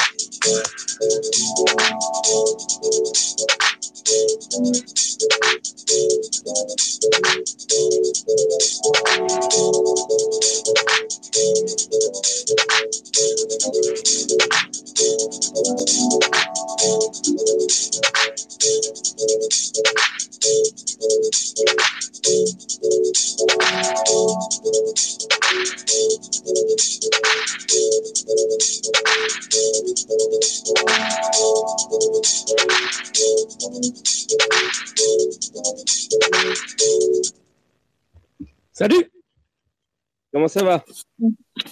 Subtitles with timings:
[40.48, 40.86] Comment ça va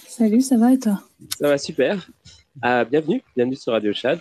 [0.05, 1.01] Salut, ça va et toi
[1.39, 2.09] Ça va super.
[2.65, 4.19] Euh, bienvenue, bienvenue sur Radio Chad.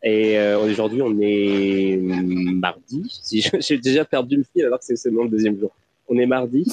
[0.00, 3.02] Et euh, aujourd'hui, on est mardi.
[3.24, 5.72] Si j'ai déjà perdu le fil alors que c'est seulement le deuxième jour.
[6.08, 6.64] On est mardi.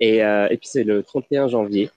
[0.00, 1.88] Et, euh, et puis c'est le 31 janvier.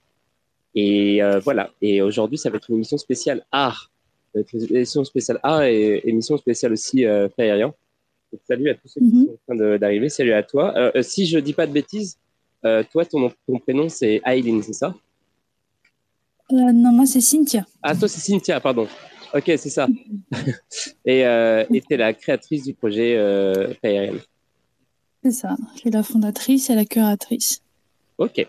[0.75, 1.71] Et euh, voilà.
[1.81, 3.89] Et aujourd'hui, ça va être une émission spéciale art.
[4.33, 7.27] Ça va être une émission spéciale art et émission spéciale aussi euh,
[8.47, 9.25] salut à tous ceux qui Mhm.
[9.25, 10.09] sont en train d'arriver.
[10.09, 10.91] Salut à toi.
[11.01, 12.19] Si je dis pas de bêtises,
[12.65, 14.93] euh, toi, ton, nom- ton prénom, c'est Aileen, c'est ça
[16.51, 17.65] Euh, Non, moi c'est Cynthia.
[17.81, 18.87] Ah, toi, c'est Cynthia, pardon.
[19.33, 19.87] Ok, c'est ça.
[21.05, 23.71] et euh, tu es la créatrice du projet euh.
[25.23, 25.55] C'est ça.
[25.75, 27.61] Je suis la fondatrice et la curatrice.
[28.17, 28.47] Ok.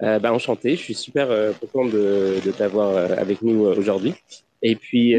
[0.00, 1.28] Bah, enchanté, je suis super
[1.60, 4.14] content de, de t'avoir avec nous aujourd'hui.
[4.62, 5.14] Et puis,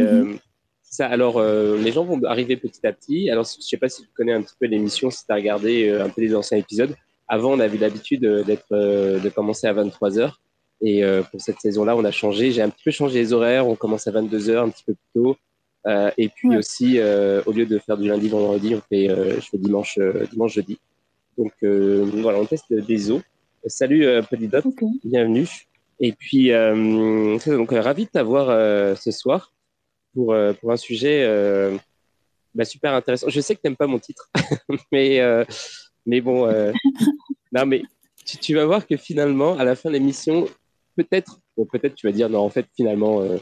[0.81, 1.07] c'est ça.
[1.07, 3.29] Alors, euh, les gens vont arriver petit à petit.
[3.29, 5.87] Alors, je sais pas si tu connais un petit peu l'émission, si tu as regardé
[5.87, 6.95] euh, un peu les anciens épisodes.
[7.31, 10.41] Avant, on avait l'habitude euh, d'être, euh, de commencer à 23 heures.
[10.81, 12.51] Et euh, pour cette saison-là, on a changé.
[12.51, 13.65] J'ai un petit peu changé les horaires.
[13.69, 15.37] On commence à 22 heures, un petit peu plus tôt.
[15.87, 16.57] Euh, et puis Ouais.
[16.57, 19.97] aussi, euh, au lieu de faire du lundi, vendredi, on fait, euh, je fais dimanche,
[20.31, 20.77] dimanche, jeudi.
[21.37, 23.21] Donc voilà, on teste des eaux.
[23.65, 24.83] Salut Polydot, Ok.
[25.05, 25.47] bienvenue.
[26.01, 29.53] Et puis, donc ravi de t'avoir ce soir
[30.13, 31.25] pour, pour un sujet
[32.53, 33.29] bah, super intéressant.
[33.29, 34.29] Je sais que t'aimes pas mon titre,
[34.91, 35.21] mais,
[36.05, 36.45] mais bon,
[37.51, 37.83] non, mais
[38.25, 40.47] tu, vas voir que finalement, à la fin de l'émission,
[40.95, 43.37] peut-être, bon, peut-être tu vas dire non, en fait, finalement, euh,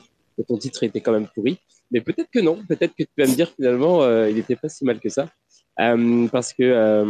[0.48, 1.60] ton titre était quand même pourri,
[1.92, 4.70] mais peut-être que non, peut-être que tu vas me dire finalement, euh, il était pas
[4.70, 5.30] si mal que ça,
[5.80, 7.06] Euh, parce que,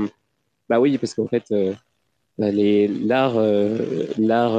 [0.69, 1.45] bah oui, parce qu'en fait,
[2.37, 3.39] bah, l'art,
[4.17, 4.57] l'art,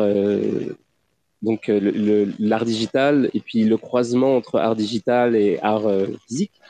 [1.43, 5.89] donc le- l'art digital et puis le croisement entre art digital et art
[6.27, 6.61] physique,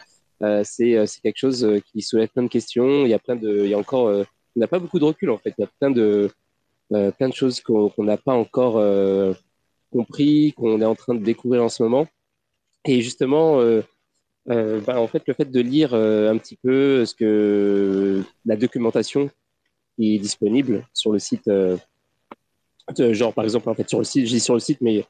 [0.65, 3.07] c'est c'est quelque chose qui soulève plein de questions.
[3.07, 4.13] Il y a plein de, il y a encore,
[4.57, 5.55] on n'a pas beaucoup de recul en fait.
[5.59, 6.31] Il y a plein de,
[6.93, 9.33] euh, plein de choses qu'on n'a pas encore euh,
[9.93, 12.09] compris, qu'on est en train de découvrir en ce moment.
[12.85, 13.83] Et justement, euh,
[14.47, 19.31] bah, en fait, le fait de lire un petit peu ce que la documentation
[19.99, 21.49] est disponible sur le site,
[22.99, 25.05] genre par exemple, en fait, sur le site, je dis sur le site, mais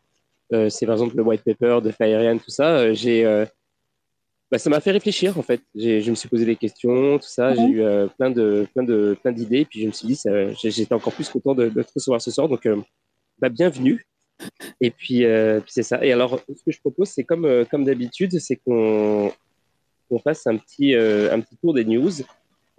[0.69, 2.93] c'est par exemple le white paper de Flyerian, tout ça.
[2.93, 3.47] j'ai,
[4.51, 5.61] bah, ça m'a fait réfléchir en fait.
[5.75, 7.55] J'ai, je me suis posé des questions, tout ça.
[7.55, 7.69] J'ai Ouais.
[7.71, 9.65] eu euh, plein de, plein de, plein d'idées.
[9.65, 10.21] Puis je me suis dit,
[10.63, 12.49] j'étais encore plus content de, de te recevoir ce soir.
[12.49, 12.77] Donc, euh,
[13.39, 14.05] bah, bienvenue.
[14.81, 16.05] Et puis, euh, puis c'est ça.
[16.05, 19.31] Et alors, ce que je propose, c'est comme, euh, comme d'habitude, c'est qu'on,
[20.09, 22.11] qu'on fasse un petit, euh, un petit tour des news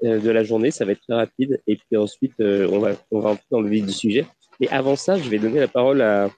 [0.04, 0.72] euh, de la journée.
[0.72, 1.62] Ça va être très rapide.
[1.68, 4.26] Et puis ensuite, euh, on va, on va entrer dans le vif du sujet.
[4.60, 6.30] Et avant ça, je vais donner la parole à,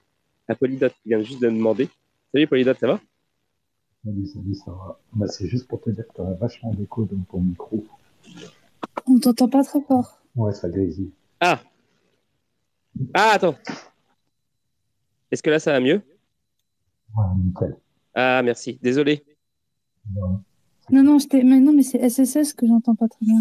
[0.48, 1.88] à Polydot qui vient juste de me demander.
[2.32, 3.00] Salut Polydot, ça va?
[4.04, 4.98] Salut, salut, ça va.
[5.14, 7.84] Bah, c'est juste pour te dire que tu as vachement d'écho dans ton micro.
[9.06, 10.20] On t'entend pas très fort.
[10.36, 11.10] Ouais, ça grésille.
[11.40, 11.60] Ah
[13.14, 13.54] Ah, attends.
[15.30, 16.02] Est-ce que là, ça va mieux?
[17.16, 17.76] Ouais, nickel.
[18.14, 18.78] Ah, merci.
[18.82, 19.24] Désolé.
[20.90, 23.40] Non, non, j'étais- mais non, mais c'est SSS que j'entends pas très bien.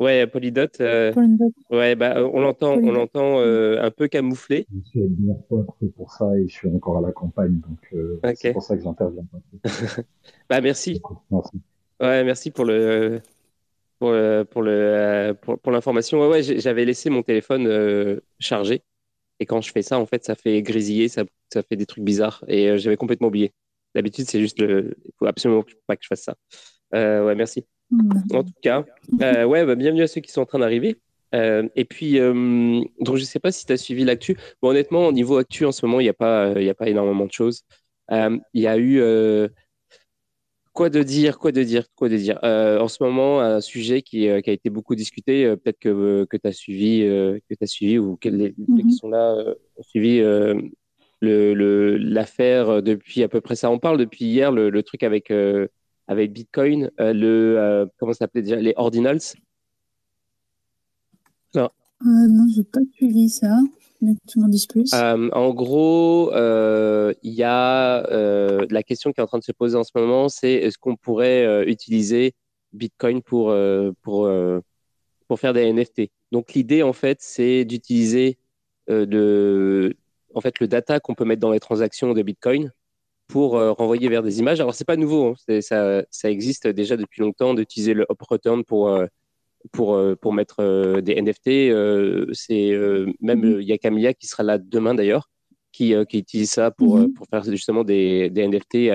[0.00, 1.52] Ouais, Polydot, euh, Paul Ndoc.
[1.70, 4.66] ouais, bah, euh, on l'entend, on l'entend euh, un peu camouflé.
[4.72, 8.20] Je suis avec c'est pour ça et je suis encore à la campagne, donc euh,
[8.34, 9.26] c'est pour ça que j'interviens.
[10.48, 11.00] Bah, merci.
[11.30, 11.60] Merci.
[12.00, 13.20] Ouais, merci pour le
[13.98, 16.28] pour le, pour le pour, pour l'information.
[16.28, 18.82] Ouais, j'avais laissé mon téléphone euh, chargé
[19.40, 22.04] et quand je fais ça, en fait, ça fait grésiller, ça, ça fait des trucs
[22.04, 23.52] bizarres et euh, j'avais complètement oublié.
[23.94, 26.36] D'habitude, c'est juste le, il faut absolument pas que je fasse ça.
[26.94, 27.66] Euh, ouais, merci.
[27.90, 28.10] Hmm.
[28.34, 28.84] En tout cas,
[29.22, 30.98] euh, ouais, bah, bienvenue à ceux qui sont en train d'arriver.
[31.34, 34.36] Euh, et puis, euh, donc je sais pas si tu as suivi l'actu.
[34.62, 36.88] Bon, honnêtement, au niveau actu, en ce moment, il n'y a, pas, y a pas
[36.88, 37.62] énormément de choses.
[38.10, 39.02] Il y a eu.
[40.72, 44.20] quoi de dire Quoi de dire Quoi de dire En ce moment, un sujet qui,
[44.42, 48.16] qui a été beaucoup discuté, peut-être que, que tu as suivi, que as suivi ou
[48.16, 49.34] que les, ceux qui sont là
[49.76, 50.70] ont suivi le-
[51.20, 53.70] le- l'affaire depuis à peu près ça.
[53.70, 55.32] On parle depuis hier, le, le truc avec.
[56.08, 59.20] Euh, avec Bitcoin, euh, le euh, comment ça s'appelait déjà les ordinals?
[61.54, 63.58] Non, j'ai pas suivi ça.
[64.00, 64.92] Mais tu m'en plus.
[64.94, 68.06] Euh, en gros, euh, il y a
[68.70, 70.94] la question qui est en train de se poser en ce moment, c'est est-ce qu'on
[70.94, 72.34] pourrait utiliser
[72.72, 73.52] Bitcoin pour,
[74.02, 74.30] pour,
[75.26, 78.38] pour faire des NFT Donc l'idée, en fait, c'est d'utiliser
[78.88, 79.96] de,
[80.32, 82.70] en fait, le data qu'on peut mettre dans les transactions de Bitcoin
[83.28, 84.60] pour renvoyer vers des images.
[84.60, 85.60] Alors, c'est pas nouveau, hein.
[85.60, 88.90] ça, ça, existe déjà depuis longtemps d'utiliser le up return pour,
[89.70, 92.32] pour, pour mettre des NFT.
[92.32, 92.72] c'est
[93.20, 93.60] même mhm.
[93.60, 95.28] il y a Camilla qui sera là demain d'ailleurs,
[95.72, 97.12] qui, qui utilise ça pour, mhm.
[97.12, 98.90] pour faire justement des, des NFT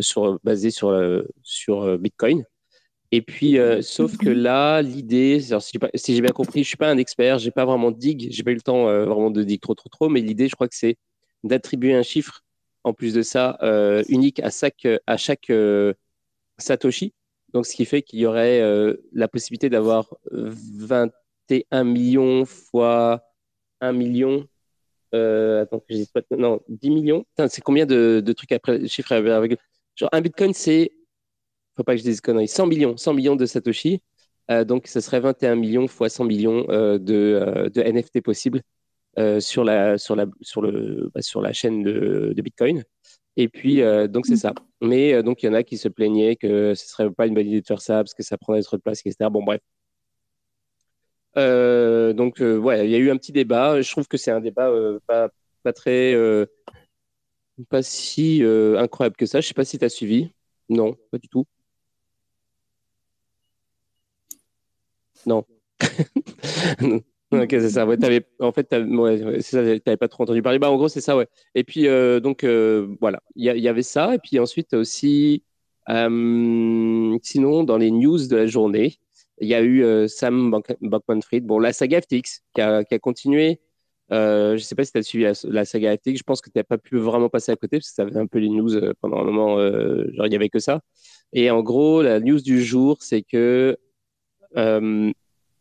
[0.00, 2.44] sur, basés sur, sur Bitcoin.
[3.12, 5.38] Et puis, sauf que là, l'idée,
[5.94, 8.42] si j'ai bien compris, je suis pas un expert, j'ai pas vraiment de dig, j'ai
[8.42, 10.74] pas eu le temps vraiment de dig trop, trop, trop, mais l'idée, je crois que
[10.74, 10.96] c'est
[11.44, 12.42] d'attribuer un chiffre
[12.84, 15.94] en plus de ça, euh, unique à chaque, à chaque euh,
[16.58, 17.14] Satoshi.
[17.52, 23.22] Donc, ce qui fait qu'il y aurait euh, la possibilité d'avoir 21 millions fois
[23.80, 24.46] 1 million.
[25.12, 26.20] attends, que je dise pas.
[26.36, 27.24] Non, 10 millions.
[27.48, 29.58] C'est combien de, trucs après, chiffres avec.
[29.96, 30.92] Genre, un bitcoin, c'est.
[31.76, 32.48] Faut pas que je dise conneries.
[32.48, 32.96] 100 millions.
[32.96, 34.02] 100 millions de Satoshi.
[34.66, 36.98] donc, ce serait 21 millions fois 100 millions de,
[37.72, 38.62] de NFT possibles.
[39.18, 42.82] Euh, sur, la, sur, la, sur, le, bah, sur la chaîne de, de, Bitcoin.
[43.36, 44.54] Et puis, euh, donc, c'est ça.
[44.80, 47.34] Mais euh, donc, il y en a qui se plaignaient que ce serait pas une
[47.34, 49.30] bonne idée de faire ça parce que ça prendrait trop de place, etc.
[49.30, 49.60] Bon, bref.
[52.16, 53.80] donc, ouais, il y a eu un petit débat.
[53.82, 54.70] Je trouve que c'est un débat
[55.06, 55.28] pas,
[55.62, 56.14] pas très.
[57.68, 59.40] pas si incroyable que ça.
[59.40, 60.30] Je sais pas si tu as suivi.
[60.68, 61.46] Non, pas du tout.
[65.26, 65.44] Non.
[67.42, 67.86] Ok, c'est ça.
[67.86, 69.78] En fait, ça.
[69.80, 70.58] T'avais pas trop entendu parler.
[70.58, 71.26] Bah, en gros, c'est ça, ouais.
[71.54, 73.20] Et puis, euh, donc, euh, voilà.
[73.36, 74.14] Il y, avait ça.
[74.14, 75.42] Et puis ensuite aussi,
[75.88, 78.98] euh, sinon, dans les news de la journée,
[79.40, 80.50] il y a eu Sam
[80.80, 81.44] Bankman-Fried.
[81.44, 83.60] Bon, la saga FTX qui a, continué.
[84.10, 86.18] je sais pas si tu as suivi la, saga FTX.
[86.18, 88.16] Je pense que tu n'as pas pu vraiment passer à côté parce que ça avait
[88.16, 88.70] un peu les news
[89.00, 89.58] pendant un moment.
[89.58, 90.80] genre, il y avait que ça.
[91.32, 93.76] Et en gros, la news du jour, c'est que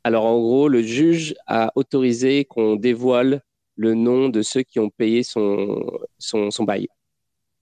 [0.04, 3.42] alors en gros, le juge a autorisé qu'on dévoile
[3.76, 6.88] le nom de ceux qui ont payé son, son, son bail.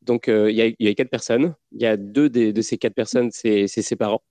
[0.02, 1.56] Donc euh, il y, y, a quatre personnes.
[1.72, 4.24] Il y a deux de, ces quatre personnes, c'est ses parents.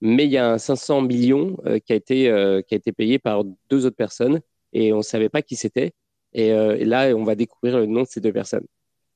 [0.00, 2.92] Mais il y a un 500 millions euh, qui, a été, euh, qui a été
[2.92, 4.40] payé par deux autres personnes
[4.72, 5.92] et on ne savait pas qui c'était.
[6.32, 8.66] Et, et, là, on va découvrir le nom de ces deux personnes.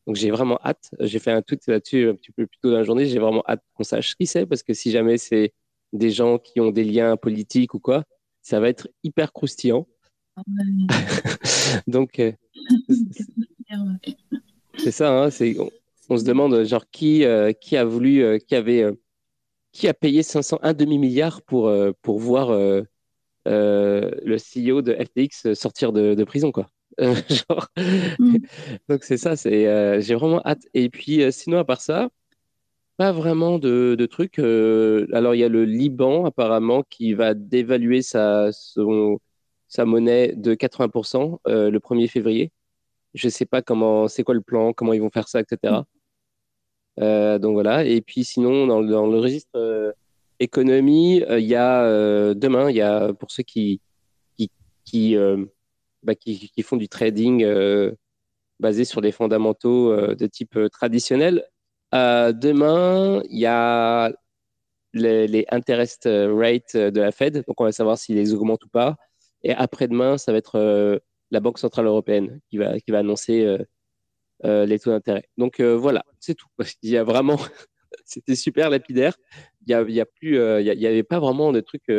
[0.06, 0.90] Donc j'ai vraiment hâte.
[1.00, 3.06] J'ai fait un tweet là-dessus un petit peu plus tôt dans la journée.
[3.06, 5.52] J'ai vraiment hâte qu'on sache qui c'est parce que si jamais c'est
[5.92, 8.04] des gens qui ont des liens politiques ou quoi,
[8.48, 9.86] ça va être hyper croustillant.
[11.86, 12.32] Donc, euh,
[14.78, 15.28] c'est ça, hein,
[16.08, 18.86] on, se demande genre qui, euh, qui a voulu, euh, qui avait,
[19.72, 22.50] qui a payé 500, un demi-milliard pour, pour voir
[23.44, 26.66] le CEO de FTX sortir de, prison, quoi.
[28.18, 28.38] Mm.
[28.88, 30.66] Donc c'est ça, c'est, j'ai vraiment hâte.
[30.74, 32.08] Et puis sinon, à part ça,
[32.98, 34.40] pas vraiment de, de trucs.
[34.40, 38.50] Euh, alors, il y a le Liban, apparemment, qui va dévaluer sa,
[39.68, 42.52] sa monnaie de 80% euh, le 1er février.
[43.14, 45.82] Je ne sais pas comment, c'est quoi le plan, comment ils vont faire ça, etc.
[47.00, 47.84] Euh, donc voilà.
[47.84, 49.94] Et puis sinon, dans, dans le registre
[50.40, 53.80] économie, il y a demain, il y a pour ceux qui,
[54.36, 54.50] qui,
[54.84, 55.16] qui,
[56.02, 57.46] bah, qui, qui, font du trading
[58.60, 61.44] basé sur des fondamentaux de type traditionnel,
[61.94, 64.12] euh, demain, il y a
[64.92, 68.96] les, interest rates de la Fed, donc on va savoir s'ils les augmentent ou pas.
[69.42, 70.98] Et après-demain, ça va être euh,
[71.30, 73.44] la Banque Centrale Européenne qui va, annoncer
[74.44, 75.28] euh, les taux d'intérêt.
[75.36, 76.48] Donc voilà, c'est tout.
[76.82, 77.38] Il y a vraiment,
[78.04, 79.16] c'était super lapidaire.
[79.66, 81.92] Il y a, il y a plus, il y, avait pas vraiment de trucs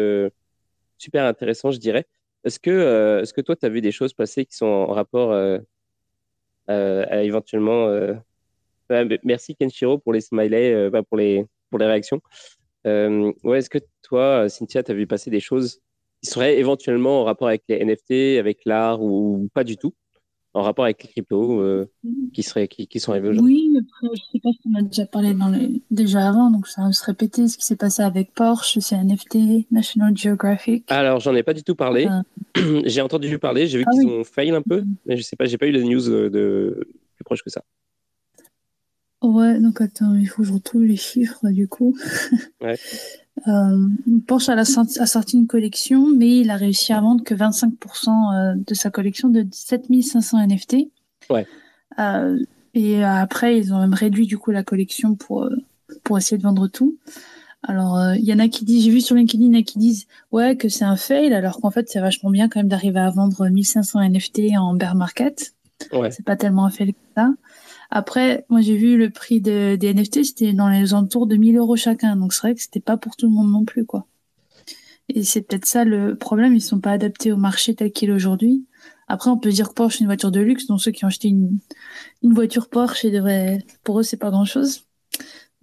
[0.98, 2.08] super intéressants, je dirais.
[2.43, 5.34] Est-ce que, est-ce que toi, tu as vu des choses passer qui sont en rapport
[6.67, 7.88] à éventuellement
[9.24, 12.22] merci Kenshiro pour les smileys, euh, pour, les, pour les réactions.
[12.88, 15.79] Euh, ouais, Est-ce que toi, Cynthia, tu as vu passer des choses
[16.22, 19.93] qui seraient éventuellement en rapport avec les NFT, avec l'art ou pas du tout
[20.53, 21.89] en rapport avec les cryptos euh,
[22.34, 23.53] qui, seraient, qui, qui sont arrivés aujourd'hui?
[23.53, 25.81] Oui, mais après, je sais pas si on a déjà parlé dans les...
[25.91, 29.72] déjà avant, donc ça va se répéter ce qui s'est passé avec Porsche, c'est NFT,
[29.72, 30.86] National Geographic.
[30.91, 32.08] Alors, j'en ai pas du tout parlé.
[32.86, 35.46] j'ai entendu parler, j'ai vu ah qu'ils ont failli un peu, mais je sais pas,
[35.46, 37.63] j'ai pas eu les news de plus proche que ça.
[39.21, 41.97] Ouais, donc attends, il faut que je retrouve les chiffres du coup.
[42.61, 42.75] Ouais.
[43.47, 43.88] euh,
[44.27, 47.73] Porsche a, sorti une collection, mais il a réussi à vendre que 25%
[48.09, 50.75] euh, de sa collection de 7500 NFT.
[51.29, 51.47] Ouais.
[51.99, 52.38] Euh,
[52.73, 55.55] et après, ils ont même réduit du coup la collection pour, euh,
[56.03, 56.97] pour essayer de vendre tout.
[57.63, 59.63] Alors, il y en a qui disent, j'ai vu sur LinkedIn, il y en a
[59.63, 62.69] qui disent, ouais, que c'est un fail, alors qu'en fait, c'est vachement bien quand même
[62.69, 65.53] d'arriver à vendre 1500 NFT en bear market.
[65.91, 66.11] Ouais.
[66.11, 67.31] C'est pas tellement un fail que ça.
[67.89, 71.58] Après, moi j'ai vu le prix de, des NFT, c'était dans les entours de 1000
[71.58, 72.15] euros chacun.
[72.15, 74.05] Donc c'est vrai que c'était pas pour tout le monde non plus, quoi.
[75.10, 78.13] Et c'est peut-être ça le problème, ils sont pas adaptés au marché tel qu'il est
[78.13, 78.65] aujourd'hui.
[79.08, 81.08] Après, on peut dire que Porsche est une voiture de luxe, donc ceux qui ont
[81.08, 81.60] acheté une,
[82.22, 83.08] voiture Porsche,
[83.84, 84.84] pour eux, c'est pas grand chose.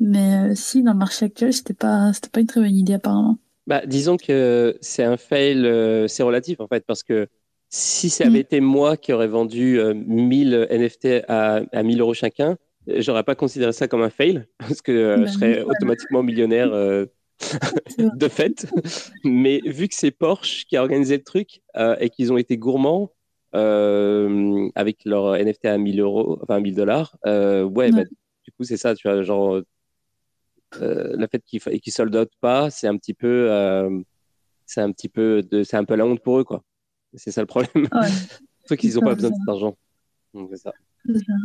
[0.01, 2.95] Mais euh, si, dans le marché actuel, c'était pas, c'était pas une très bonne idée,
[2.95, 3.39] apparemment.
[3.69, 7.29] Bah, disons que c'est un fail, euh, c'est relatif, en fait, parce que
[7.77, 8.43] si ça avait mm.
[8.43, 12.57] été moi qui aurais vendu 1000 euh, NFT à, à 1000 euros chacun,
[12.87, 16.71] j'aurais pas considéré ça comme un fail, parce que bah je serais automatiquement millionnaire
[17.99, 18.67] de fait.
[19.25, 21.61] Mais vu que c'est Porsche qui a organisé le truc
[22.01, 23.11] et qu'ils ont été gourmands,
[23.57, 27.17] euh, avec leur NFT à 1000 euros, enfin 1000 dollars.
[27.27, 29.63] Euh, ouais, bah, du coup, c'est ça, tu vois, genre,
[30.81, 33.49] euh, le fait qu'ils qu sold out pas, c'est un petit peu,
[34.67, 36.63] c'est un petit peu c'est un peu la honte pour eux, quoi.
[37.17, 37.89] C'est ça le problème.
[37.93, 38.09] Ouais.
[38.69, 39.77] Sauf qu'ils n'ont pas besoin de cet argent.
[40.35, 40.73] Donc, c'est ça.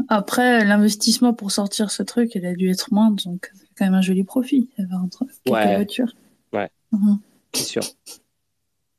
[0.07, 3.93] Après, l'investissement pour sortir ce truc, il a dû être moindre, donc c'est quand même
[3.93, 4.69] un joli profit.
[4.91, 5.75] entre quelques ouais.
[5.75, 6.13] voitures.
[6.51, 7.17] Ouais, uh-huh.
[7.53, 7.83] c'est sûr.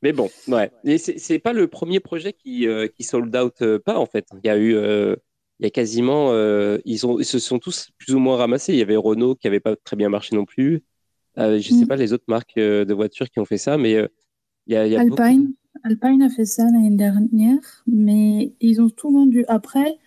[0.01, 0.71] Mais bon, ouais.
[0.83, 4.27] Et c'est pas le premier projet qui, euh, qui sold out euh, pas, en fait.
[4.43, 5.15] Il y a eu, euh,
[5.59, 6.33] il y a quasiment,
[6.85, 8.73] ils, ont, ils se sont tous plus ou moins ramassés.
[8.73, 10.83] Il y avait Renault qui avait pas très bien marché non plus.
[11.37, 11.87] je sais mm.
[11.87, 13.91] pas les autres marques de voitures qui ont fait ça, mais
[14.67, 15.53] il y a, y a Alpine,
[15.83, 19.43] Alpine a fait ça l'année dernière, mais ils ont tout vendu.
[19.47, 19.97] Après,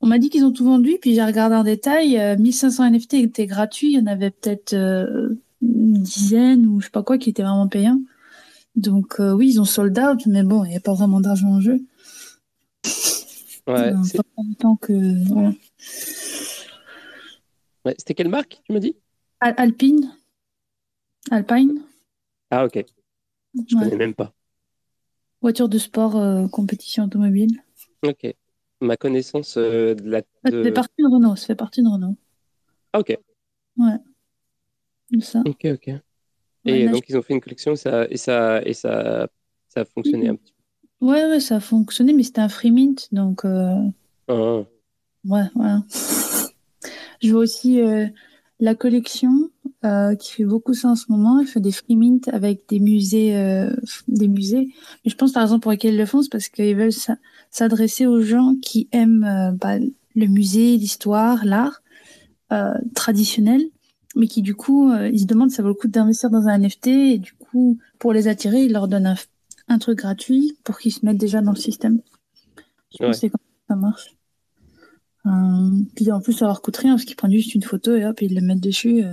[0.00, 2.36] on m'a dit qu'ils ont tout vendu, puis j'ai regardé en détail.
[2.38, 3.92] 1500 NFT étaient gratuits.
[3.92, 4.74] Il y en avait peut-être
[5.62, 8.00] une dizaine ou je sais pas quoi qui étaient vraiment payants.
[8.76, 11.48] Donc euh, oui, ils ont sold out, mais bon, il n'y a pas vraiment d'argent
[11.48, 11.80] en jeu.
[13.66, 13.92] Ouais.
[14.58, 14.92] Tant que.
[17.84, 18.96] Ouais, C'était quelle marque, tu m'as dit?
[19.40, 20.12] Alpine.
[21.30, 21.82] Alpine.
[22.50, 22.84] Ah, ok.
[23.54, 24.32] Je ne connais même pas.
[25.42, 27.62] Voiture de sport, euh, compétition automobile.
[28.02, 28.34] Ok.
[28.80, 30.22] Ma connaissance euh, de la.
[30.44, 31.36] Ça fait partie de Renault.
[31.36, 32.16] Ça fait partie de Renault.
[32.92, 33.18] Ah, ok.
[33.76, 35.20] Ouais.
[35.20, 35.42] Ça.
[35.46, 35.94] Ok, ok.
[36.66, 39.28] Et donc, ils ont fait une collection et ça, et ça, et ça,
[39.68, 41.06] ça a fonctionné un petit peu.
[41.06, 43.44] Ouais, ouais, ça a fonctionné, mais c'était un free mint, donc.
[43.44, 43.82] Euh...
[44.28, 44.62] Ah.
[45.24, 45.82] Ouais, voilà.
[47.22, 48.06] Je vois aussi euh,
[48.60, 49.50] la collection
[49.82, 51.40] euh, qui fait beaucoup ça en ce moment.
[51.40, 53.74] Elle fait des free mint avec des musées, euh,
[54.08, 54.68] des musées.
[55.02, 56.92] Mais je pense par exemple pour lesquels ils le font, c'est parce qu'ils veulent
[57.50, 61.82] s'adresser aux gens qui aiment euh, bah, le musée, l'histoire, l'art
[62.96, 63.62] traditionnel
[64.16, 66.58] mais qui du coup, ils se demandent si ça vaut le coup d'investir dans un
[66.58, 69.14] NFT et du coup, pour les attirer, ils leur donnent
[69.68, 72.00] un, truc gratuit pour qu'ils se mettent déjà dans le système.
[72.92, 74.16] Je pense que c'est comme ça marche.
[75.94, 78.20] Puis en plus, ça leur coûte rien parce qu'ils prennent juste une photo et hop,
[78.20, 79.04] ils le mettent dessus.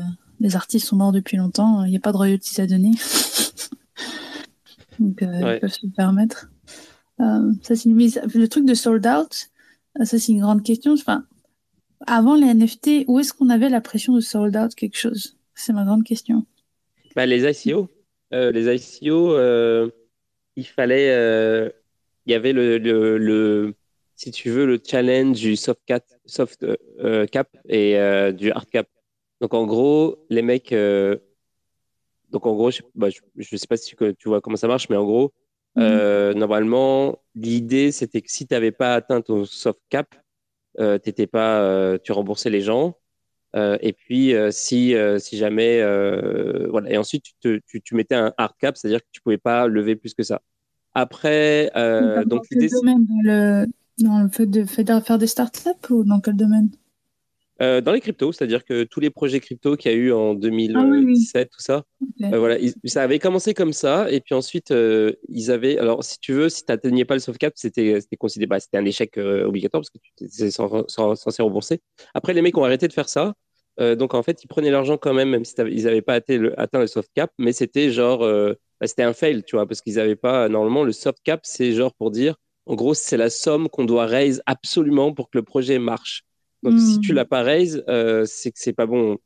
[0.41, 2.91] Euh, les artistes sont morts depuis longtemps, il n'y a pas de royalties à donner.
[4.99, 6.49] Donc, euh, ils peuvent se le permettre.
[7.19, 9.49] Euh, ça, c'est Le truc de sold out,
[10.03, 10.93] ça, c'est une grande question.
[10.93, 11.25] Enfin,
[12.05, 15.37] avant les NFT, où est-ce qu'on avait la pression de sold out quelque chose?
[15.55, 16.45] C'est ma grande question.
[17.15, 17.89] Bah, les ICO.
[18.33, 19.89] Euh, les ICO, euh,
[20.55, 21.11] il fallait.
[21.11, 21.69] Euh,
[22.25, 23.73] il y avait le, le,
[24.15, 26.65] si tu veux, le challenge du soft cap, soft,
[27.31, 27.93] cap et
[28.33, 28.89] du hard cap.
[29.41, 30.73] Donc, en gros, les mecs.
[32.31, 34.89] donc, en gros, je ne bah, sais pas si tu, tu, vois comment ça marche,
[34.89, 35.31] mais en gros,
[35.75, 36.33] mhm.
[36.33, 40.15] normalement, l'idée, c'était que si tu n'avais pas atteint ton soft cap,
[40.79, 42.97] euh, t'étais pas, euh, tu remboursais les gens.
[43.55, 45.81] Euh, et puis, si, si jamais,
[46.69, 49.67] voilà, et ensuite tu, tu, tu, mettais un hard cap, c'est-à-dire que tu pouvais pas
[49.67, 50.41] lever plus que ça.
[50.93, 51.71] Après,
[52.25, 52.69] donc l'idée.
[52.69, 53.65] Dans, le,
[53.99, 56.69] dans le fait de faire des startups ou dans quel domaine?
[57.61, 60.35] Euh, dans les cryptos, c'est-à-dire que tous les projets crypto qu'il y a eu en
[60.35, 61.83] 2017, ah tout ça,
[62.23, 66.19] euh, voilà, ça avait commencé comme ça, et puis ensuite euh, ils avaient, alors si
[66.19, 69.17] tu veux, si tu n'atteignais pas le soft cap, c'était considéré, bah, c'était un échec
[69.17, 71.81] obligatoire parce que tu étais censé rembourser.
[72.13, 73.33] Après, les mecs ont arrêté de faire ça,
[73.79, 76.59] donc en fait, ils prenaient l'argent quand même, même si ils n'avaient pas atteint le,
[76.59, 79.95] atteint le, soft cap, mais c'était genre, bah, c'était un fail, tu vois, parce qu'ils
[79.95, 82.35] n'avaient pas, normalement, le soft cap, c'est genre pour dire,
[82.67, 86.26] en gros, c'est la somme qu'on doit raise absolument pour que le projet marche.
[86.63, 87.15] Donc, si tu hmm.
[87.15, 89.17] l'as pas raise, euh, c'est que c'est pas bon.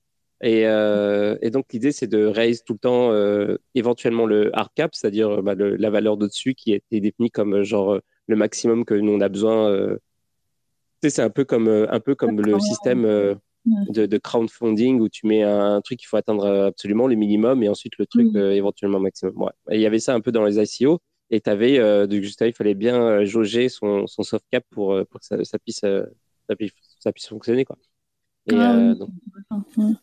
[0.44, 4.70] Et, euh, et donc, l'idée, c'est de raise tout le temps euh, éventuellement le hard
[4.76, 8.94] cap, c'est-à-dire bah, la valeur d'au-dessus qui a été définie comme genre le maximum que
[8.94, 9.72] nous on a besoin.
[11.02, 15.10] Tu sais, c'est un peu comme, un peu comme le système de, de, crowdfunding où
[15.10, 18.38] tu mets un, truc qu'il faut atteindre absolument, le minimum, et ensuite le truc hmm.
[18.38, 19.40] éventuellement maximum.
[19.42, 19.52] Ouais.
[19.70, 21.00] Et il y avait ça un peu dans les ICO.
[21.30, 25.22] Et tu avais, de juste il fallait bien jauger son, son soft cap pour, pour
[25.22, 25.86] que ça, ça puisse,
[26.52, 27.66] ça puisse ça puisse fonctionner.
[27.66, 27.78] Quoi.
[28.48, 28.96] Et, ah euh,
[29.78, 29.94] mm.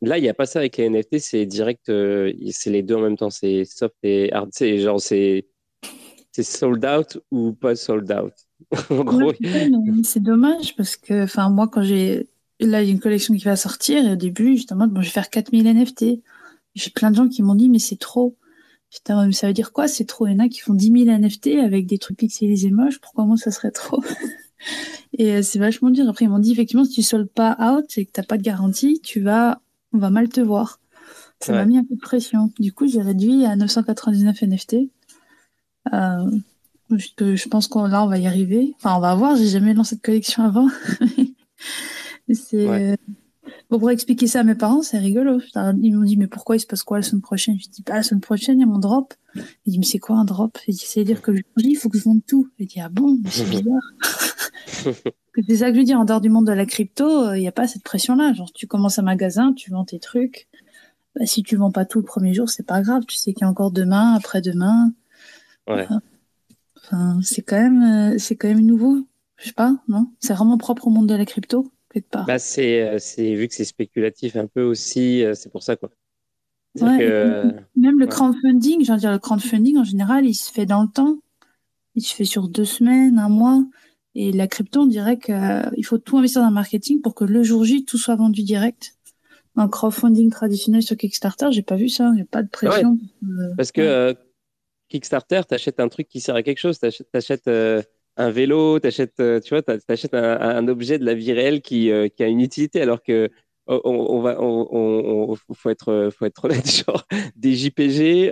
[0.00, 2.94] Là, il n'y a pas ça avec les NFT, c'est direct, euh, c'est les deux
[2.94, 4.48] en même temps, c'est soft et hard.
[4.52, 5.44] C'est genre, c'est
[6.38, 8.32] sold out ou pas sold out.
[8.90, 12.28] en c'est dommage parce que, enfin, moi, quand j'ai.
[12.58, 15.08] Là, il y a une collection qui va sortir et au début, justement, bon, je
[15.08, 16.22] vais faire 4000 NFT.
[16.74, 18.34] J'ai plein de gens qui m'ont dit, mais c'est trop.
[18.90, 19.88] Putain, mais ça veut dire quoi?
[19.88, 20.26] C'est trop?
[20.26, 22.98] Il y en a qui font 10 000 NFT avec des trucs pixelisés moches.
[22.98, 24.02] Pourquoi moi, ça serait trop?
[25.18, 26.08] Et euh, c'est vachement dur.
[26.08, 28.42] Après, ils m'ont dit, effectivement, si tu soldes pas out et que t'as pas de
[28.42, 29.60] garantie, tu vas,
[29.92, 30.80] on va mal te voir.
[31.40, 32.50] Ça m'a mis un peu de pression.
[32.58, 34.76] Du coup, j'ai réduit à 999 NFT.
[35.92, 36.30] Euh,
[36.90, 38.74] je, pense qu'on là, on va y arriver.
[38.78, 39.36] Enfin, on va voir.
[39.36, 40.68] J'ai jamais lancé de collection avant.
[42.32, 42.96] c'est euh,
[43.68, 45.40] pour expliquer ça à mes parents, c'est rigolo.
[45.82, 47.58] Ils m'ont dit mais pourquoi il se passe quoi la semaine prochaine?
[47.60, 49.14] Je dis bah la semaine prochaine il y a mon drop.
[49.34, 50.58] Ils disent mais c'est quoi un drop?
[50.68, 52.48] Ils disent c'est à dire que je dis il faut que je vende tout.
[52.58, 53.18] Je dis ah bon?
[53.28, 53.82] C'est bizarre.
[55.48, 57.52] c'est ça que je dis en dehors du monde de la crypto, il n'y a
[57.52, 58.32] pas cette pression là.
[58.32, 60.48] Genre tu commences un magasin, tu vends tes trucs.
[61.16, 63.04] Bah, si tu vends pas tout le premier jour, c'est pas grave.
[63.06, 64.92] Tu sais qu'il y a encore demain, après-demain.
[65.66, 65.86] Ouais.
[66.76, 69.06] Enfin, c'est quand même, euh, c'est quand même nouveau.
[69.36, 70.08] Je sais pas, non?
[70.20, 72.26] C'est vraiment propre au monde de la crypto, quelque part.
[72.26, 75.76] Bah, c'est, euh, c'est vu que c'est spéculatif un peu aussi, euh, c'est pour ça
[75.76, 75.90] quoi.
[77.74, 81.18] même le crowdfunding, j'ai dire le crowdfunding en général, il se fait dans le temps.
[81.94, 83.64] Il se fait sur deux semaines, un mois.
[84.18, 87.42] Et la crypto, on dirait qu'il faut tout investir dans le marketing pour que le
[87.42, 88.96] jour J, tout soit vendu direct
[89.56, 92.08] un crowdfunding traditionnel sur Kickstarter, j'ai pas vu ça.
[92.12, 92.98] Il n'y a pas de pression.
[93.56, 94.14] Parce que euh,
[94.88, 96.78] Kickstarter, tu achètes un truc qui sert à quelque chose.
[96.78, 97.82] Tu achètes, euh,
[98.16, 101.90] un vélo, tu achètes, euh, tu vois, achètes un, objet de la vie réelle qui,
[102.16, 103.30] qui a une utilité, alors que
[103.68, 107.04] on, va, on, faut être, faut être honnête, genre
[107.34, 108.30] des JPG,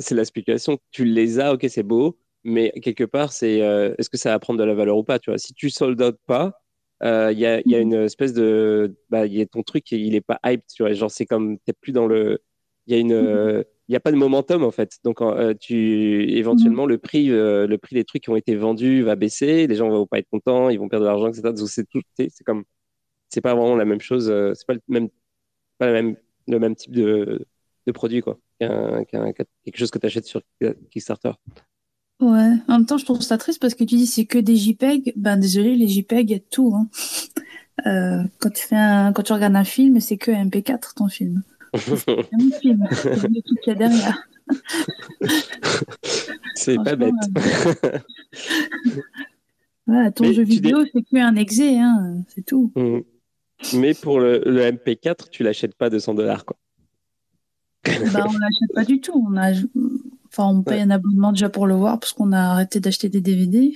[0.00, 0.78] c'est la spéculation.
[0.90, 3.58] Tu les as, ok, c'est beau, mais quelque part, c'est
[3.98, 5.38] est-ce que ça va prendre de la valeur ou pas, tu vois?
[5.38, 6.60] Si tu soldes pas,
[7.02, 7.82] euh, il y, a, y, a, mhm.
[7.82, 10.94] une espèce de bah, y a ton truc il est pas hype tu vois?
[10.94, 12.42] Genre c'est comme t'es plus dans le
[12.86, 13.64] il y a une mhm.
[13.88, 16.90] il y a pas de momentum en fait donc euh, tu éventuellement mhm.
[16.90, 19.90] le prix euh, le prix des trucs qui ont été vendus va baisser les gens
[19.90, 22.64] vont pas être contents ils vont perdre de l'argent etc donc c'est tout c'est comme
[23.28, 25.08] c'est pas vraiment la même chose c'est pas le même
[25.78, 26.16] pas la même
[26.48, 27.44] le même type de,
[27.86, 30.40] de produit quoi qu'un, quelque chose que tu achètes sur
[30.90, 31.32] Kickstarter
[32.18, 34.56] Ouais, en même temps, je trouve ça triste parce que tu dis c'est que des
[34.56, 35.12] JPEG.
[35.16, 36.74] Ben désolé, les JPEG, il y a tout.
[36.74, 36.88] Hein.
[37.86, 41.42] Euh, quand tu fais un, quand tu regardes un film, c'est que MP4 ton film.
[41.74, 44.28] C'est un film, c'est truc qu'il y a derrière.
[46.54, 47.12] c'est pas bête.
[49.86, 52.72] ouais, ton jeu vidéo, c'est que un exé, hein, c'est tout.
[52.76, 53.00] Mmh.
[53.74, 56.56] Mais pour le, le MP4, tu l'achètes pas 200 dollars, quoi.
[57.84, 59.26] bah, on l'achète pas du tout.
[59.28, 59.52] On a,
[60.32, 63.20] Enfin, on paye un abonnement déjà pour le voir parce qu'on a arrêté d'acheter des
[63.20, 63.74] DVD.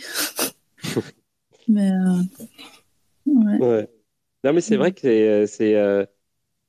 [1.68, 2.22] mais euh,
[3.26, 3.88] ouais.
[4.44, 6.04] Non, mais c'est vrai que c'est euh,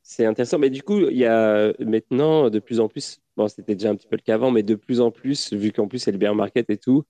[0.04, 0.60] c'est intéressant.
[0.60, 3.96] Mais du coup, il y a maintenant de plus en plus, bon, c'était déjà un
[3.96, 6.18] petit peu le cas avant, mais de plus en plus, vu qu'en plus c'est le
[6.18, 7.04] bear market et tout,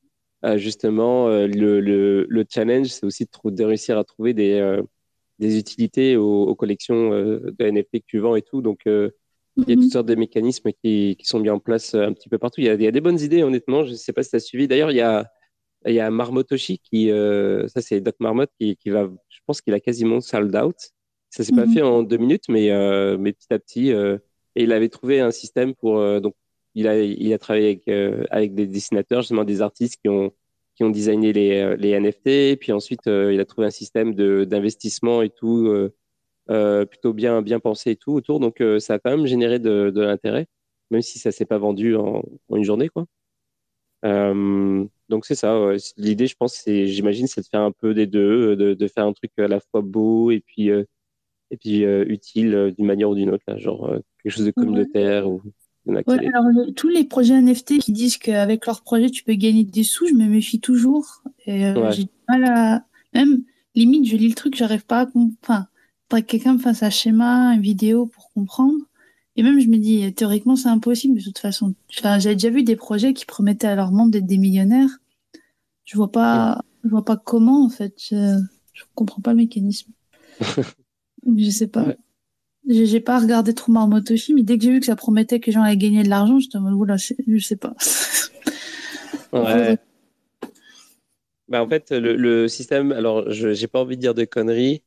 [0.46, 4.80] euh, justement, le, le, le, challenge, c'est aussi de, de, réussir à trouver des,
[5.40, 8.62] des utilités aux, aux collections de NFT que tu vends et tout.
[8.62, 8.86] Donc,
[9.58, 9.90] il y a toutes mhm.
[9.90, 12.62] sortes de mécanismes qui, qui, sont mis en place euh, un petit peu partout.
[12.62, 13.84] Il y a, il y a des bonnes idées, honnêtement.
[13.84, 14.68] Je ne sais pas si tu as suivi.
[14.68, 15.30] D'ailleurs, il y a,
[15.86, 19.62] il y a Marmotoshi qui, euh, ça c'est Doc Marmotte qui, qui, va, je pense
[19.62, 20.76] qu'il a quasiment sold out.
[21.30, 21.74] Ça s'est pas mhm.
[21.74, 23.92] fait en deux minutes, mais, euh, mais petit à petit.
[23.92, 24.18] Euh,
[24.56, 26.36] et il avait trouvé un système pour, donc,
[26.76, 30.34] il a, il a travaillé avec, avec des dessinateurs, justement des artistes qui ont,
[30.76, 32.60] qui ont designé les, les NFT.
[32.60, 35.90] Puis ensuite, il a trouvé un système d'investissement et tout
[36.48, 38.40] plutôt bien, bien pensé et tout autour.
[38.40, 40.48] Donc, euh, ça a quand même généré de, de l'intérêt,
[40.90, 43.06] même si ça s'est pas vendu en, en, une journée, quoi.
[44.04, 45.56] Euh, donc c'est ça.
[45.98, 49.06] L'idée, je pense, c'est, j'imagine, c'est de faire un peu des deux, de, de, faire
[49.06, 53.30] un truc à la fois beau et puis et puis utile d'une manière ou d'une
[53.30, 55.42] autre, là, genre quelque chose de communautaire ou
[55.86, 59.84] Ouais, alors tous les projets NFT qui disent qu'avec leur projet tu peux gagner des
[59.84, 61.24] sous, je me méfie toujours.
[61.46, 63.44] Et j'ai du mal à même
[63.76, 65.08] limite je lis le truc, j'arrive pas à
[65.44, 65.68] enfin
[66.20, 68.76] que quelqu'un me fasse un schéma, une vidéo pour comprendre.
[69.38, 71.74] Et même, je me dis, théoriquement, c'est impossible, de toute façon.
[71.98, 74.90] Enfin, j'avais déjà vu des projets qui promettaient à leur monde d'être des millionnaires.
[75.86, 77.94] Je vois pas, je vois pas comment, en fait.
[77.98, 78.38] Je,
[78.74, 79.92] je comprends pas le mécanisme.
[81.38, 81.96] je sais pas.
[82.68, 85.52] J'ai pas regardé trop Marmotoshi, mais dès que j'ai vu que ça promettait que les
[85.52, 87.74] gens allaient gagner de l'argent, j'étais en mode, je sais pas.
[89.34, 89.78] ouais.
[91.48, 94.84] Bah, en fait, le, le système, alors, je j'ai pas envie de dire de conneries,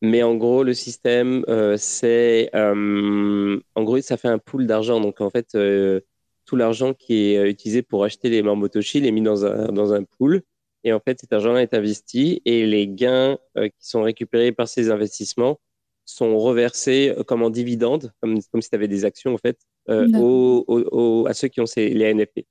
[0.00, 2.50] mais en gros, le système, euh, c'est.
[2.54, 5.00] Euh, en gros, ça fait un pool d'argent.
[5.00, 6.00] Donc, en fait, euh,
[6.44, 9.92] tout l'argent qui est utilisé pour acheter les Marmotoshi, il est mis dans un, dans
[9.92, 10.42] un pool.
[10.84, 14.90] Et en fait, cet argent-là est investi et les gains qui sont récupérés par ces
[14.90, 15.58] investissements
[16.04, 19.58] sont reversés comme en dividendes, comme, comme si tu avais des actions, en fait,
[19.88, 22.46] aux, aux, à ceux qui ont ces, les NFT.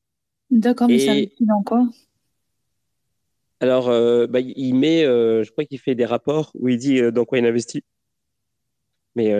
[0.51, 1.85] D'accord, mais ça liquide encore
[3.59, 3.87] Alors,
[4.27, 7.45] bah, il met, je crois qu'il fait des rapports où il dit dans quoi il
[7.45, 7.83] investit.
[9.15, 9.31] Mais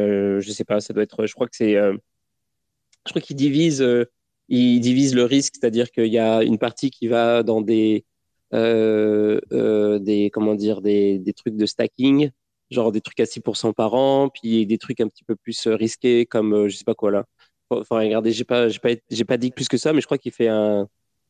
[0.42, 2.00] je sais pas, ça doit être, je crois que c'est, je
[3.10, 3.86] crois qu'il divise,
[4.50, 8.06] il divise le risque, c'est-à-dire qu'il y a une partie qui va dans des,
[8.52, 12.32] des comment dire, des, des trucs de stacking,
[12.72, 16.26] genre des trucs à 6% par an, puis des trucs un petit peu plus risqués
[16.26, 17.26] comme, je sais pas quoi là.
[17.70, 18.96] Enfin, regardez, j'ai pas, pas,
[19.28, 20.88] pas dit plus que ça, mais je crois qu'il fait un,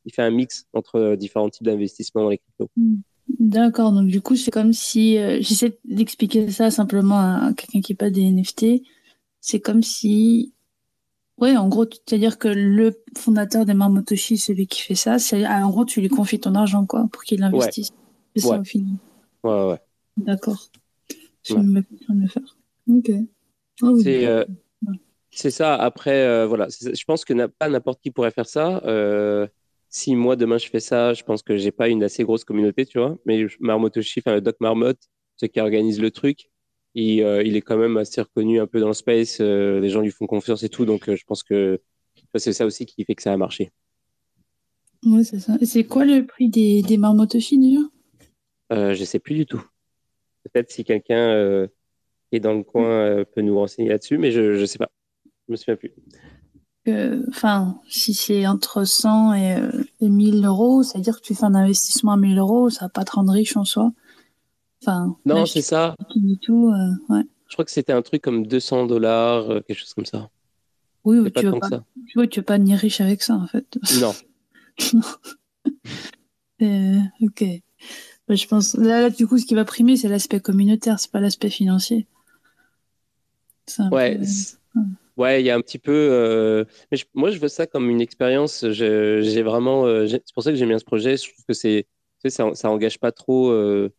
[0.08, 2.72] il fait un mix entre euh, différents types d'investissements dans les cryptos.
[2.78, 2.96] Hmm.
[3.40, 7.92] D'accord, donc du coup, c'est comme si, euh, j'essaie d'expliquer ça simplement à, quelqu'un qui
[7.92, 8.84] n'est pas des NFT,
[9.42, 10.54] c'est comme si,
[11.38, 15.68] ouais, en gros, c'est-à-dire que le fondateur des Marmotoshi, celui qui fait ça, c'est, ah,
[15.68, 17.90] en gros, tu lui confies ton argent, quoi, pour qu'il investisse.
[18.34, 18.94] C'est ça, au final.
[19.44, 19.80] Ouais, ouais.
[20.16, 20.70] D'accord.
[21.44, 22.58] Je vais me faire.
[22.90, 23.12] Ok.
[23.82, 24.46] Oh, c'est, euh,
[25.32, 25.76] c'est ça.
[25.76, 28.82] Après, voilà, je pense que pas n'importe qui pourrait faire ça
[29.90, 32.86] si moi demain je fais ça, je pense que j'ai pas une assez grosse communauté,
[32.86, 33.18] tu vois.
[33.26, 36.50] Mais Marmotoshi, enfin le Doc Marmotte, ceux qui organise le truc,
[36.94, 39.38] il, euh, il, est quand même assez reconnu un peu dans le space.
[39.40, 41.80] Euh, les gens lui font confiance et tout, donc euh, je pense que
[42.36, 43.72] c'est ça aussi qui fait que ça a marché.
[45.06, 45.54] Oui, c'est ça.
[45.62, 47.80] Et c'est quoi le prix des, des Marmotoshi déjà?
[48.74, 49.64] Euh, Je sais plus du tout.
[50.44, 51.68] Peut-être si quelqu'un
[52.30, 54.90] qui est dans le coin peut nous renseigner là-dessus, mais je ne sais pas.
[55.48, 55.94] Je me souviens plus
[57.30, 59.58] enfin, si c'est entre 100 et,
[60.02, 63.06] 1000 euh, euros, c'est-à-dire que tu fais un investissement à 1000 euros, ça va pas
[63.06, 63.92] te rendre riche en soi.
[64.82, 65.96] Enfin, non, c'est ça.
[66.42, 67.24] tout, euh, ouais.
[67.48, 70.30] Je crois que c'était un truc comme 200 dollars, euh, quelque chose comme ça.
[71.04, 73.78] Oui, tu veux pas, tu veux, tu veux pas devenir riche avec ça, en fait.
[74.00, 74.14] Non.
[77.22, 77.44] ok.
[78.28, 81.22] Bah, je pense, là, du coup, ce qui va primer, c'est l'aspect communautaire, c'est pas
[81.22, 82.08] l'aspect financier.
[83.92, 84.20] Ouais.
[85.18, 85.92] Ouais, il y a un petit peu.
[85.92, 88.64] Euh, mais moi, je veux ça comme une expérience.
[88.70, 89.86] J'ai vraiment.
[89.88, 91.18] Euh, c'est pour ça que j'aime bien ce projet.
[91.18, 91.88] Je trouve que c'est,
[92.28, 93.92] ça, ça engage pas trop euh,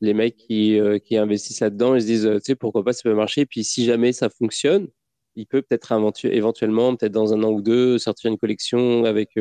[0.00, 1.96] les mecs qui, qui investissent là-dedans.
[1.96, 3.44] Ils se disent, tu sais, pourquoi pas, ça peut marcher.
[3.46, 4.88] Puis si jamais ça fonctionne,
[5.36, 5.92] il peut peut-être
[6.26, 9.36] éventuellement, peut-être dans un an ou deux, sortir une collection avec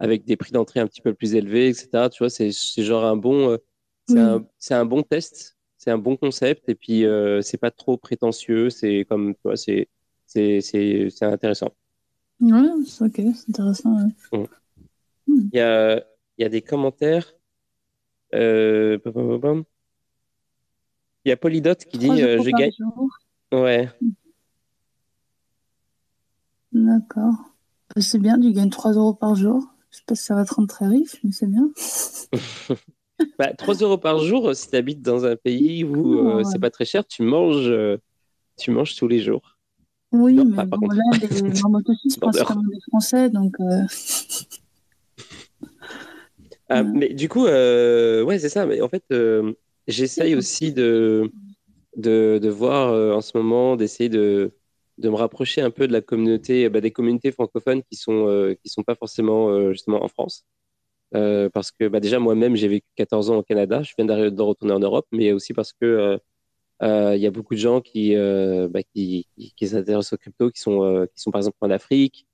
[0.00, 2.10] avec des prix d'entrée un petit peu plus élevés, etc.
[2.10, 3.58] Tu vois, c'est genre un bon.
[4.08, 5.56] C'est un, un, bon test.
[5.78, 6.68] C'est un bon concept.
[6.68, 7.06] Et puis,
[7.42, 8.70] c'est pas trop prétentieux.
[8.70, 9.88] C'est comme, tu vois, c'est
[10.32, 11.72] c'est intéressant.
[12.40, 14.08] Ouais, c'est ok, c'est intéressant.
[14.32, 14.44] Mm.
[15.52, 15.96] Il, y a,
[16.38, 17.32] il y a des commentaires.
[18.34, 18.98] Euh,
[21.24, 22.72] il y a Polydot qui dit euh, Je gagne.
[23.52, 23.88] Ouais.
[26.72, 27.34] D'accord.
[27.94, 29.62] Bah, c'est bien, tu gagnes 3 euros par jour.
[29.90, 31.70] Je sais pas si ça va te rendre très riche, mais c'est bien.
[33.38, 36.70] bah, 3 euros par jour, si tu habites dans un pays où euh, c'est pas
[36.70, 37.72] très cher, tu manges,
[38.56, 39.51] tu manges tous les jours.
[40.12, 43.54] Oui, mais bon, là, les marmottes c'est principalement des Français, donc.
[43.60, 43.82] Euh...
[46.68, 48.64] Ah, mais du coup, euh, ouais, c'est ça.
[48.66, 49.52] Mais en fait, euh,
[49.86, 51.30] j'essaye aussi de,
[51.96, 54.52] de, de voir euh, en ce moment, d'essayer de,
[54.98, 58.70] de me rapprocher un peu de la communauté, bah, des communautés francophones qui sont qui
[58.70, 60.44] sont pas forcément justement en France.
[61.12, 64.74] parce que bah, déjà moi-même j'ai vécu 14 ans au Canada, je viens de retourner
[64.74, 66.18] en Europe, mais aussi parce que
[66.82, 70.60] il y a beaucoup de gens qui, euh, bah, qui, qui, s'intéressent aux crypto, qui
[70.60, 72.26] sont, euh, qui sont par exemple en Afrique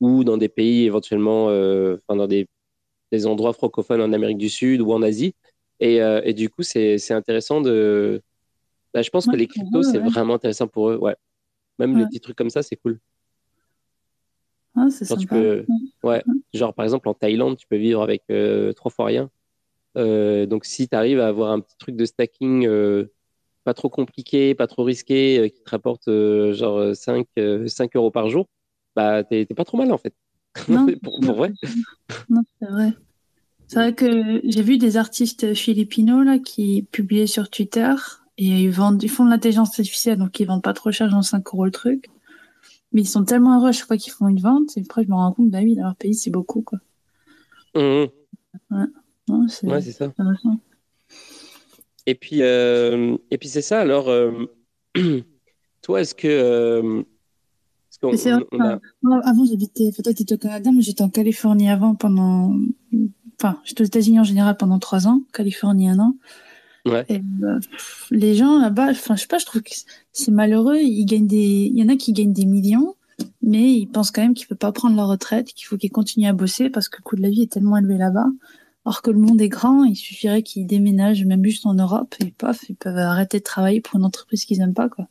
[0.00, 2.48] ou dans des pays éventuellement, enfin dans des,
[3.10, 5.34] des endroits francophones en Amérique du Sud ou en Asie.
[5.80, 8.22] Et, et du coup, c'est intéressant de.
[8.92, 10.96] Bah, je pense que les cryptos, c'est vraiment intéressant pour eux.
[10.98, 11.16] Ouais.
[11.78, 13.00] Même les petits trucs comme ça, c'est cool.
[14.74, 15.20] Ah, c'est sympa.
[15.20, 15.64] Tu peux...
[16.02, 16.22] ouais.
[16.52, 18.22] Genre, par exemple, en Thaïlande, tu peux vivre avec
[18.76, 19.30] trois fois rien.
[19.94, 22.68] donc, si tu arrives à avoir un petit truc de stacking
[23.66, 27.96] pas trop compliqué, pas trop risqué, euh, qui te rapporte euh, genre 5, euh, 5
[27.96, 28.46] euros par jour,
[28.94, 30.14] bah t'es pas trop mal en fait.
[30.68, 31.52] Non, pour, vrai.
[32.30, 32.92] Non, c'est vrai.
[33.66, 37.92] C'est vrai que j'ai vu des artistes philippinos là qui publiaient sur Twitter
[38.38, 41.24] et ils vendent, ils font de l'intelligence artificielle, donc ils vendent pas trop cher, genre
[41.24, 42.08] 5 euros le truc.
[42.92, 45.14] Mais ils sont tellement heureux chaque fois qu'ils font une vente, et après je me
[45.14, 46.78] rends compte, bah oui, dans leur pays c'est beaucoup quoi.
[47.74, 48.06] Mmh.
[48.70, 50.12] Ouais, c'est ça.
[52.06, 53.80] Et puis, euh, et puis c'est ça.
[53.80, 54.32] Alors, euh,
[55.82, 56.28] toi, est-ce que.
[56.28, 57.02] Euh,
[58.02, 59.90] avant, j'habitais.
[59.90, 62.54] Toi, tu étais au Canada, mais j'étais en Californie avant pendant.
[63.38, 66.16] Enfin, j'étais aux États-Unis en général pendant trois ans, Californie un an.
[66.86, 67.04] Ouais.
[67.08, 67.20] Et,
[68.12, 69.72] les gens là-bas, enfin, je sais pas, je trouve que
[70.12, 70.78] c'est malheureux.
[70.78, 71.70] Ils gagnent des.
[71.72, 72.94] Il y en a qui gagnent des millions,
[73.42, 75.90] mais ils pensent quand même qu'ils ne peuvent pas prendre leur retraite, qu'il faut qu'ils
[75.90, 78.28] continuent à bosser parce que le coût de la vie est tellement élevé là-bas.
[78.86, 82.30] Alors que le monde est grand, il suffirait qu'ils déménagent même juste en Europe et
[82.30, 85.08] paf, ils peuvent arrêter de travailler pour une entreprise qu'ils n'aiment pas, quoi.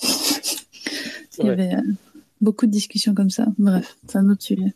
[1.38, 1.82] il y avait euh,
[2.40, 3.48] beaucoup de discussions comme ça.
[3.58, 4.72] Bref, c'est un autre sujet.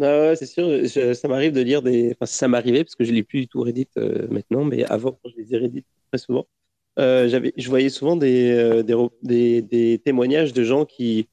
[0.00, 2.12] Ah ouais, c'est sûr, ça m'arrive de lire des.
[2.12, 4.84] Enfin, ça m'arrivait parce que je ne lis plus du tout Reddit euh, maintenant, mais
[4.84, 6.46] avant, quand je lisais Reddit très souvent,
[7.00, 8.84] euh, j'avais, je voyais souvent des,
[9.24, 11.26] des, des, témoignages de gens qui.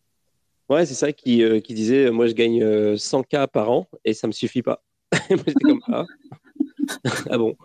[0.67, 2.63] Ouais, c'est ça, qui, qui disaient Moi, je gagne
[2.95, 4.83] 100K par an et ça ne me suffit pas.
[5.29, 6.05] j'étais comme Ah.
[7.29, 7.55] ah bon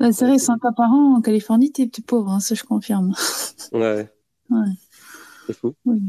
[0.00, 3.14] C'est vrai, 100K par an en Californie, t'es pauvre, hein, ça je confirme.
[3.72, 4.10] Ouais.
[4.50, 4.66] ouais.
[5.46, 5.74] C'est fou.
[5.84, 6.00] Oui.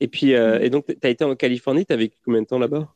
[0.00, 2.46] Et puis, euh, et donc, tu as été en Californie, tu as vécu combien de
[2.46, 2.92] temps là-bas?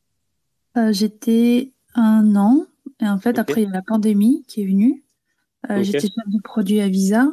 [0.77, 2.67] Euh, J'étais un an.
[3.01, 5.05] Et en fait, après, il y a la pandémie qui est venue.
[5.71, 7.29] Euh, j'étais chef de produit à Visa.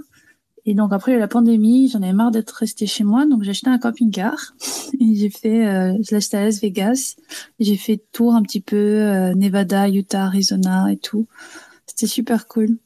[0.66, 3.26] Et donc, après, il y a la pandémie, j'en avais marre d'être restée chez moi.
[3.26, 4.54] Donc, j'ai acheté un camping-car.
[5.00, 5.66] Et j'ai fait,
[6.02, 7.16] je l'ai acheté à Las Vegas.
[7.60, 11.28] J'ai fait tour un petit peu Nevada, Utah, Arizona et tout.
[11.86, 12.78] C'était super cool.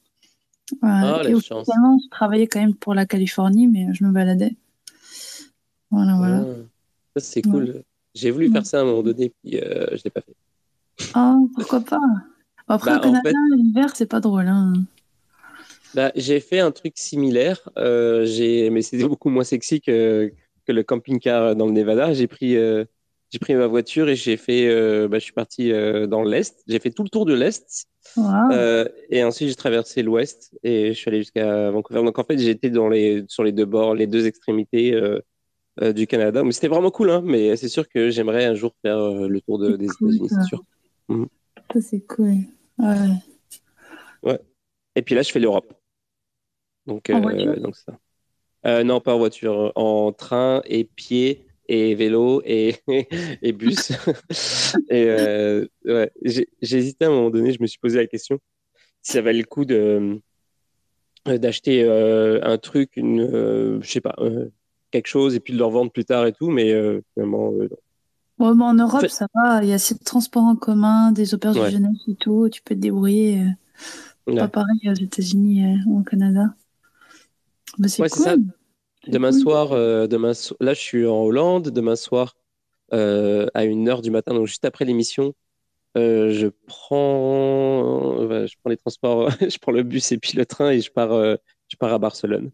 [0.82, 1.68] Ah, et chance.
[1.68, 4.56] je travaillais quand même pour la Californie, mais je me baladais.
[5.92, 6.46] Voilà, voilà.
[7.16, 7.84] Ah c'est cool.
[8.14, 10.36] J'ai voulu faire ça à un moment donné, puis euh, je ne l'ai pas fait.
[11.14, 12.00] Ah, pourquoi pas?
[12.68, 14.48] Après, bah, au Canada, l'hiver, c'est pas drôle.
[14.48, 14.74] Hein.
[15.94, 18.26] Bah, j'ai fait un truc similaire, euh,
[18.72, 20.32] mais c'était beaucoup moins sexy que,
[20.66, 22.14] que le camping-car dans le Nevada.
[22.14, 22.86] J'ai pris, euh,
[23.32, 24.68] j'ai pris ma voiture et j'ai fait,
[25.08, 25.72] bah, je suis parti
[26.08, 26.64] dans l'Est.
[26.68, 27.88] J'ai fait tout le tour de l'Est.
[29.10, 32.04] et ensuite, j'ai traversé l'Ouest et je suis allé jusqu'à Vancouver.
[32.04, 32.36] Donc, en fait,
[32.70, 34.94] dans les, sur les deux bords, les deux extrémités
[35.84, 36.44] euh, du Canada.
[36.44, 39.42] Mais c'était vraiment cool, hein, mais c'est sûr que j'aimerais un jour faire euh, le
[39.42, 40.64] tour des États-Unis, c'est sûr.
[41.72, 42.38] Ça, c'est cool.
[42.80, 43.10] Ouais.
[44.24, 44.40] ouais.
[44.96, 45.77] Et puis là, je fais l'Europe.
[46.88, 48.84] Donc, euh, donc ça.
[48.84, 52.78] non, pas en voiture, en train et pied et vélo et,
[53.42, 53.92] et bus.
[54.90, 58.40] et ouais, j'ai hésité à un moment donné, je me suis posé la question
[59.02, 60.20] si ça valait le coup de
[61.26, 64.16] d'acheter un truc, une, je sais pas,
[64.92, 67.52] quelque chose et puis de le revendre plus tard et tout, mais euh, finalement.
[67.54, 67.70] Euh,
[68.40, 69.64] en Europe, ça va.
[69.64, 72.50] Il y a assez de transports en commun, des opérations de jeunesse et tout.
[72.50, 73.42] Tu peux te débrouiller.
[74.28, 76.54] Euh, pas pareil aux États-Unis ou au Canada.
[77.86, 78.24] C'est cool.
[78.24, 78.36] Ça.
[79.08, 79.70] Demain soir,
[80.08, 81.70] demain là, je suis en Hollande.
[81.70, 82.36] Demain soir,
[82.92, 82.96] à
[83.66, 85.34] 1h du matin, donc juste après l'émission,
[85.96, 90.82] je prends, je prends les transports, je prends le bus et puis le train et
[90.82, 91.38] je pars,
[91.70, 92.52] je pars à Barcelone.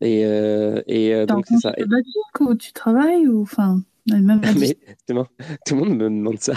[0.00, 1.74] Et, euh, et euh, donc, c'est ça.
[1.78, 4.76] sabbatique ou tu travailles ou enfin même Mais
[5.66, 6.54] tout le monde me demande ça.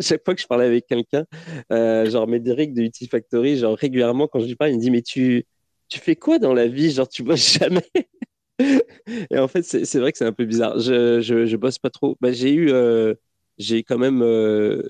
[0.00, 1.24] Chaque fois que je parlais avec quelqu'un,
[1.72, 4.90] euh, genre Médéric de Uti Factory, genre régulièrement quand je lui parle, il me dit
[4.90, 5.44] mais tu
[5.92, 6.90] tu fais quoi dans la vie?
[6.90, 7.84] Genre tu bosses jamais?
[9.30, 10.78] Et en fait c'est vrai que c'est un peu bizarre.
[10.78, 12.16] Je, je, je bosse pas trop.
[12.20, 13.14] Bah, j'ai eu euh,
[13.58, 14.82] j'ai quand même euh,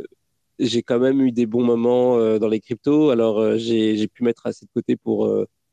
[0.58, 3.10] j'ai quand même eu des bons moments euh, dans les cryptos.
[3.10, 5.28] Alors j'ai pu mettre assez de côté pour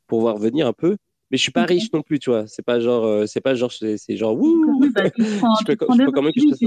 [0.08, 0.98] pour voir venir un peu
[1.32, 2.48] mais je suis pas riche non plus, tu vois.
[2.48, 4.89] C'est pas genre, c'est pas genre, c'est genre, wouh.
[4.96, 5.24] Bah, tu
[5.63, 6.65] peux, quand même que je tu,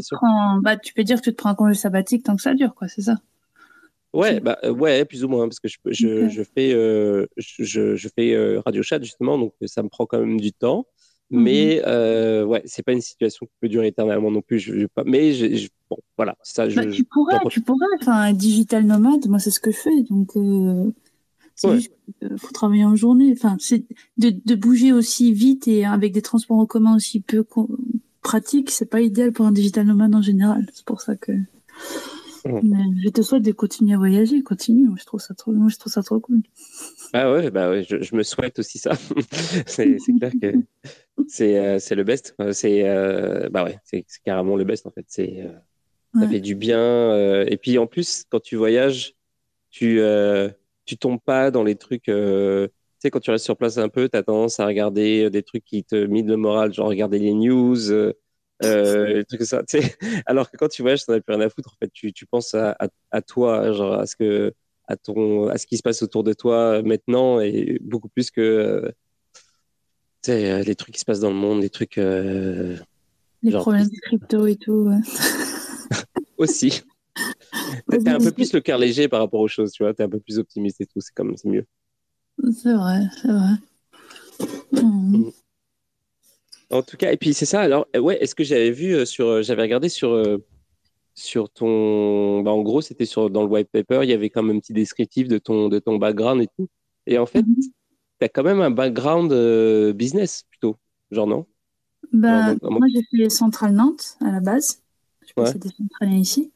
[0.62, 2.72] bah, tu peux dire que tu te prends un congé sabbatique tant que ça dure,
[2.72, 3.16] quoi, c'est ça.
[4.12, 7.96] Ouais, bah, euh, ouais, plus ou moins, parce que je, je, je fais, euh, je,
[7.96, 10.86] je, fais Radio Chat, justement, donc ça me prend quand même du temps.
[11.30, 14.58] Mais euh, ouais, c'est pas une situation qui peut durer éternellement non plus.
[14.58, 16.68] Je, pas, mais je, bon, voilà, ça.
[16.68, 17.86] Je, bah, tu pourrais, tu pourrais.
[17.98, 20.32] Enfin, digital nomade, moi c'est ce que je fais, donc
[21.70, 21.92] juste
[22.36, 23.32] faut travailler en journée.
[23.32, 23.84] Enfin, c'est
[24.18, 27.46] de, de, bouger aussi vite et avec des transports en commun aussi peu
[28.20, 30.66] pratiques, c'est pas idéal pour un digital nomade en général.
[30.74, 31.32] C'est pour ça que.
[32.44, 34.86] Je te souhaite de continuer à voyager, continue.
[34.86, 36.42] Moi, je trouve ça trop, moi, je trouve ça trop cool.
[37.12, 38.92] Ah ouais, bah ouais, je, je me souhaite aussi ça.
[39.66, 40.54] c'est clair que
[41.28, 42.34] c'est euh, le best.
[42.52, 45.04] C'est euh, bah ouais, c'est carrément le best en fait.
[45.08, 47.42] C'est euh, ça fait du bien.
[47.44, 49.14] et puis en plus, quand tu voyages,
[49.70, 50.00] tu
[50.84, 52.08] tu tombes pas dans les trucs.
[52.08, 55.24] Euh, tu sais, quand tu restes sur place un peu, tu as tendance à regarder
[55.24, 57.90] euh, des trucs qui te mident le moral, genre regarder les news,
[58.64, 59.62] euh, euh trucs ça.
[60.26, 61.72] Alors que quand tu voyages, tu n'as plus rien à foutre.
[61.72, 62.76] En fait, tu, tu penses à,
[63.10, 64.52] à, toi, genre à ce que
[64.88, 68.92] à ton à ce qui se passe autour de toi maintenant et beaucoup plus que
[70.22, 71.96] tu sais, les trucs qui se passent dans le monde, les trucs.
[71.96, 74.88] les problèmes de crypto et tout.
[74.88, 75.00] Ouais.
[76.38, 76.82] Aussi.
[77.90, 79.94] T'es un peu plus le cœur léger par rapport aux choses, tu vois.
[79.94, 81.00] T'es un peu plus optimiste et tout.
[81.00, 81.66] C'est comme, c'est mieux.
[82.52, 84.82] C'est vrai, c'est vrai.
[84.82, 85.30] Mm.
[86.72, 87.60] En tout cas, et puis c'est ça.
[87.60, 90.22] Alors, euh, ouais, est-ce que j'avais vu euh, sur, euh, j'avais regardé sur,
[91.14, 94.42] sur ton, bah, en gros, c'était sur dans le white paper, il y avait quand
[94.42, 96.68] même un petit descriptif de ton, de ton background et tout.
[97.06, 97.70] Et en fait, mm-hmm.
[98.20, 99.32] tu as quand même un background
[99.94, 100.76] business plutôt,
[101.10, 101.46] genre non?
[102.12, 104.82] Bah, Moi, j'ai fait Centrale Nantes à la base.
[105.26, 106.52] Je que c'était Centrale ici.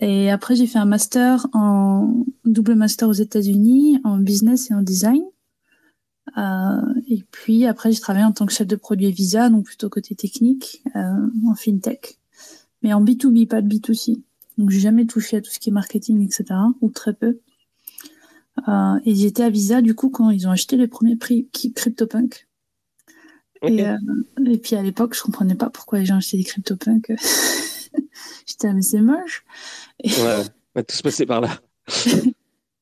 [0.00, 4.82] Et après, j'ai fait un master en double master aux États-Unis en business et en
[4.82, 5.22] design.
[6.38, 9.88] Euh, et puis après, j'ai travaillé en tant que chef de produit Visa, donc plutôt
[9.88, 12.18] côté technique, euh, en fintech.
[12.82, 14.20] mais en B2B, pas de B2C.
[14.58, 16.44] Donc, j'ai jamais touché à tout ce qui est marketing, etc.,
[16.80, 17.40] ou très peu.
[18.68, 22.46] Euh, et j'étais à Visa, du coup, quand ils ont acheté le premier prix CryptoPunk.
[23.62, 23.96] Et, euh,
[24.44, 27.12] et, puis à l'époque, je comprenais pas pourquoi les gens achetaient des CryptoPunk.
[28.46, 29.44] J'étais ah, mais c'est moche.
[30.04, 30.42] Ouais,
[30.74, 31.60] on va tous passer par là.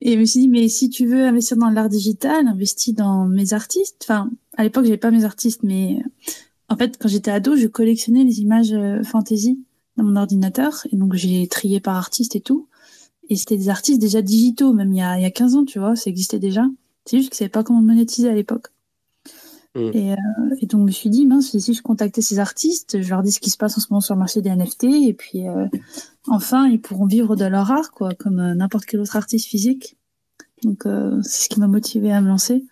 [0.01, 3.27] et je me suis dit, mais si tu veux investir dans l'art digital, investis dans
[3.27, 3.97] mes artistes.
[4.03, 6.03] Enfin, à l'époque, j'avais pas mes artistes, mais
[6.69, 9.63] en fait, quand j'étais ado, je collectionnais les images euh, fantasy
[9.97, 10.87] dans mon ordinateur.
[10.91, 12.67] Et donc, j'ai trié par artiste et tout.
[13.29, 15.65] Et c'était des artistes déjà digitaux, même il y a, il y a 15 ans,
[15.65, 16.65] tu vois, ça existait déjà.
[17.05, 18.69] C'est juste que je savais pas comment monétiser à l'époque.
[19.75, 19.91] Mm.
[19.95, 20.17] Et, euh,
[20.61, 23.33] et, donc, je me suis dit, mince, si je contactais ces artistes, je leur dis
[23.33, 25.67] ce qui se passe en ce moment sur le marché des NFT, et puis euh,
[26.27, 29.97] enfin, ils pourront vivre de leur art, quoi, comme euh, n'importe quel autre artiste physique.
[30.63, 30.83] Donc,
[31.23, 32.67] c'est ce qui m'a motivé à me lancer.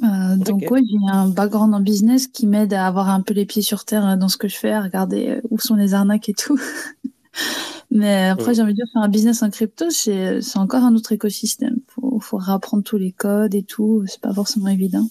[0.00, 3.60] donc, ouais, j'ai un background en business qui m'aide à avoir un peu les pieds
[3.60, 6.58] sur terre dans ce que je fais, à regarder où sont les arnaques et tout.
[7.90, 10.94] Mais après, j'ai envie de dire, faire un business en crypto, c'est, c'est encore un
[10.94, 11.78] autre écosystème.
[11.88, 14.04] Faut, faut réapprendre tous les codes et tout.
[14.06, 15.08] C'est pas forcément évident.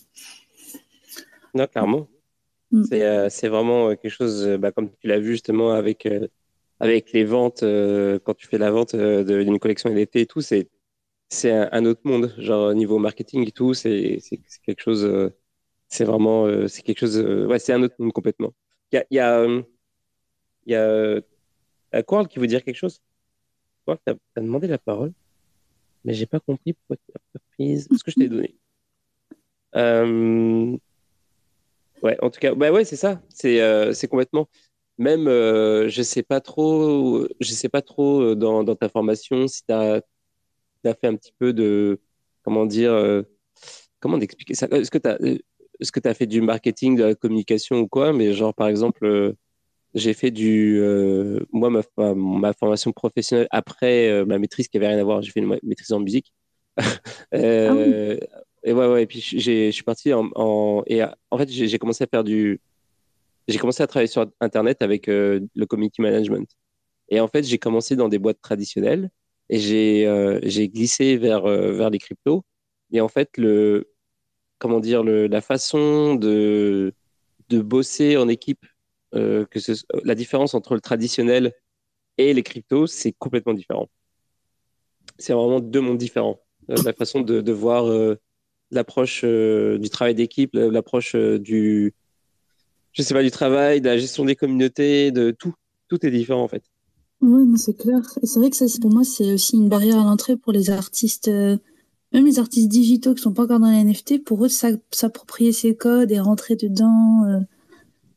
[1.56, 2.08] Non, clairement.
[2.72, 2.84] Mm.
[2.84, 6.08] C'est, euh, c'est vraiment euh, quelque chose, euh, bah, comme tu l'as vu justement avec,
[6.80, 10.70] avec les ventes, quand tu fais la vente d'une collection NFT et tout, c'est,
[11.30, 12.34] c'est un, autre monde.
[12.38, 15.32] Genre, niveau marketing et tout, c'est, c'est, quelque chose,
[15.90, 18.54] c'est vraiment, c'est quelque chose, ouais, c'est un autre monde complètement.
[18.92, 19.46] Il y a, il y a,
[20.66, 21.22] il y a
[22.06, 23.02] Coral qui veut dire quelque chose?
[23.86, 25.14] Coral, tu as, demandé la parole,
[26.04, 27.88] mais j'ai pas compris pourquoi tu l'as prise.
[27.92, 28.56] Ce que je t'ai donné.
[29.76, 30.78] Euh...
[32.02, 33.22] Ouais, en tout cas, bah ouais, c'est ça.
[33.30, 34.48] C'est euh, complètement.
[34.98, 39.48] Même, euh, je sais pas trop, je sais pas trop euh, dans, dans ta formation
[39.48, 40.02] si tu as,
[40.86, 42.00] as, fait un petit peu de,
[42.44, 43.24] comment dire, euh,
[44.00, 44.68] comment d'expliquer ça?
[44.72, 48.14] Est-ce que tu as, tu as fait du marketing, de la communication ou quoi?
[48.14, 49.36] Mais genre, par exemple,
[49.94, 50.80] j'ai fait du.
[50.82, 51.82] Euh, moi, ma,
[52.16, 55.58] ma, formation professionnelle après euh, ma maîtrise qui avait rien à voir, j'ai fait une
[55.64, 56.34] maîtrise en musique.
[57.34, 59.04] euh, ah Et ouais, ouais.
[59.04, 60.30] Et puis, je suis parti en.
[60.36, 62.62] en et en fait, j'ai commencé à faire du.
[63.48, 66.50] J'ai commencé à travailler sur Internet avec euh, le community management.
[67.10, 69.10] Et en fait, j'ai commencé dans des boîtes traditionnelles
[69.50, 72.44] et j'ai glissé vers, vers les cryptos.
[72.92, 73.90] Et en fait, le.
[74.60, 76.94] Comment dire, le, la façon de,
[77.50, 78.66] de bosser en équipe
[79.16, 79.60] euh, que
[80.04, 81.54] la différence entre le traditionnel
[82.18, 83.88] et les cryptos, c'est complètement différent.
[85.18, 86.42] C'est vraiment deux mondes différents.
[86.70, 88.20] Euh, la façon de, voir euh,
[88.70, 91.94] l'approche du travail d'équipe, l'approche du,
[92.92, 95.54] je sais pas, du travail, de la gestion des communautés, de tout.
[95.88, 96.64] Tout est différent en fait.
[97.22, 98.02] Oui, c'est clair.
[98.24, 101.30] C'est vrai que ça, pour moi, c'est aussi une barrière à l'entrée pour les artistes,
[101.30, 101.62] même
[102.26, 106.12] les artistes digitaux qui sont pas encore dans les NFT, pour eux, s'approprier ces codes
[106.12, 107.24] et rentrer dedans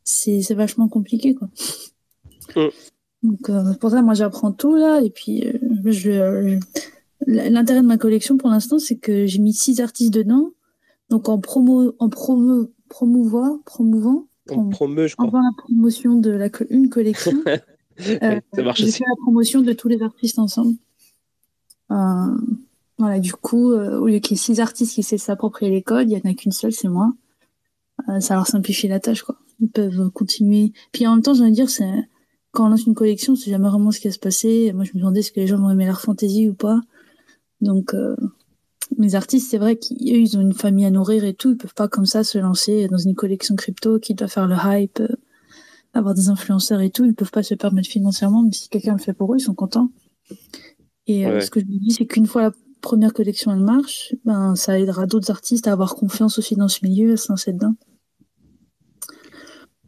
[0.05, 1.49] c'est vachement compliqué quoi.
[2.57, 2.69] Mm.
[3.23, 5.59] Donc euh, pour ça moi j'apprends tout là et puis euh,
[5.93, 6.59] je,
[7.27, 10.51] l'intérêt de ma collection pour l'instant c'est que j'ai mis six artistes dedans
[11.11, 15.27] donc en promo en promo promouvoir promouvant en promeut je crois.
[15.27, 17.61] la promotion de la une collection euh,
[18.75, 20.77] j'ai fait la promotion de tous les artistes ensemble
[21.89, 25.83] voilà du coup au lieu qu'il y ait six artistes qui essaient de s'approprier les
[25.83, 27.13] codes il y en a qu'une seule c'est moi
[28.21, 30.73] ça leur simplifie la tâche quoi ils peuvent continuer.
[30.93, 32.09] Puis en même temps, j'ai envie de dire, c'est
[32.53, 34.73] quand on lance une collection, c'est jamais vraiment ce qui va se passer.
[34.73, 36.81] Moi, je me demandais est-ce que les gens vont aimer leur fantaisie ou pas.
[37.61, 38.17] Donc, euh,
[38.99, 41.51] les artistes, c'est vrai qu'eux, ils ont une famille à nourrir et tout.
[41.51, 44.57] Ils peuvent pas comme ça se lancer dans une collection crypto qui doit faire le
[44.63, 45.09] hype, euh,
[45.95, 47.05] avoir des influenceurs et tout.
[47.05, 49.55] Ils peuvent pas se permettre financièrement, mais si quelqu'un le fait pour eux, ils sont
[49.55, 49.91] contents.
[51.07, 54.15] Et euh, ce que je me dis, c'est qu'une fois la première collection elle marche,
[54.25, 57.53] ben ça aidera d'autres artistes à avoir confiance aussi dans ce milieu, à se lancer
[57.53, 57.75] dedans.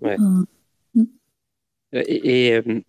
[0.02, 0.16] Ouais.
[0.18, 0.44] Mm.
[1.92, 2.80] Et, euh,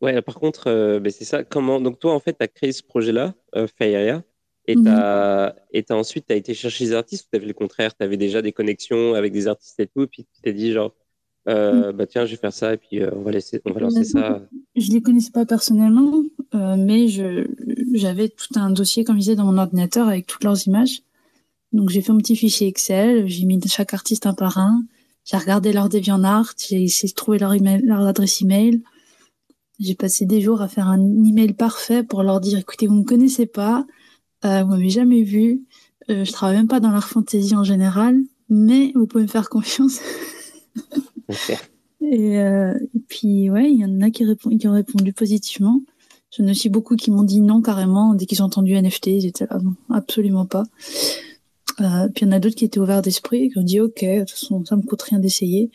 [0.00, 1.44] ouais, par contre, euh, ben, c'est ça.
[1.44, 3.66] Comment Donc, toi, en fait, tu as créé ce projet-là, euh,
[4.66, 5.92] et tu as, mm-hmm.
[5.94, 7.96] ensuite as été chercher des artistes ou tu avais le contraire?
[7.96, 10.72] Tu avais déjà des connexions avec des artistes et tout, et puis tu t'es dit,
[10.72, 10.94] genre,
[11.48, 11.96] euh, mm.
[11.96, 14.42] bah tiens, je vais faire ça, et puis on, va laisser, on va lancer ça.
[14.76, 16.22] Je les connaissais pas personnellement,
[16.52, 21.02] mais j'avais tout un dossier, comme je disais, dans mon ordinateur avec toutes leurs images.
[21.72, 24.82] Donc, j'ai fait un petit fichier Excel, j'ai mis chaque artiste un par un.
[25.30, 28.82] J'ai regardé leur DeviantArt, j'ai essayé de trouver leur, email, leur adresse email.
[29.78, 33.04] J'ai passé des jours à faire un email parfait pour leur dire écoutez, vous me
[33.04, 33.86] connaissez pas,
[34.46, 35.60] euh, vous m'avez jamais vu,
[36.08, 38.16] euh, je travaille même pas dans l'art fantasy en général,
[38.48, 40.00] mais vous pouvez me faire confiance.
[42.00, 45.82] et, euh, et, puis ouais, il y en a qui, ont répondu positivement.
[46.30, 49.26] J'en ai aussi beaucoup qui m'ont dit non carrément dès qu'ils ont entendu NFT, ils
[49.26, 50.64] étaient là non, absolument pas.
[51.80, 53.80] Euh, puis il y en a d'autres qui étaient ouverts d'esprit et qui ont dit
[53.80, 55.70] ok, de toute façon ça me coûte rien d'essayer.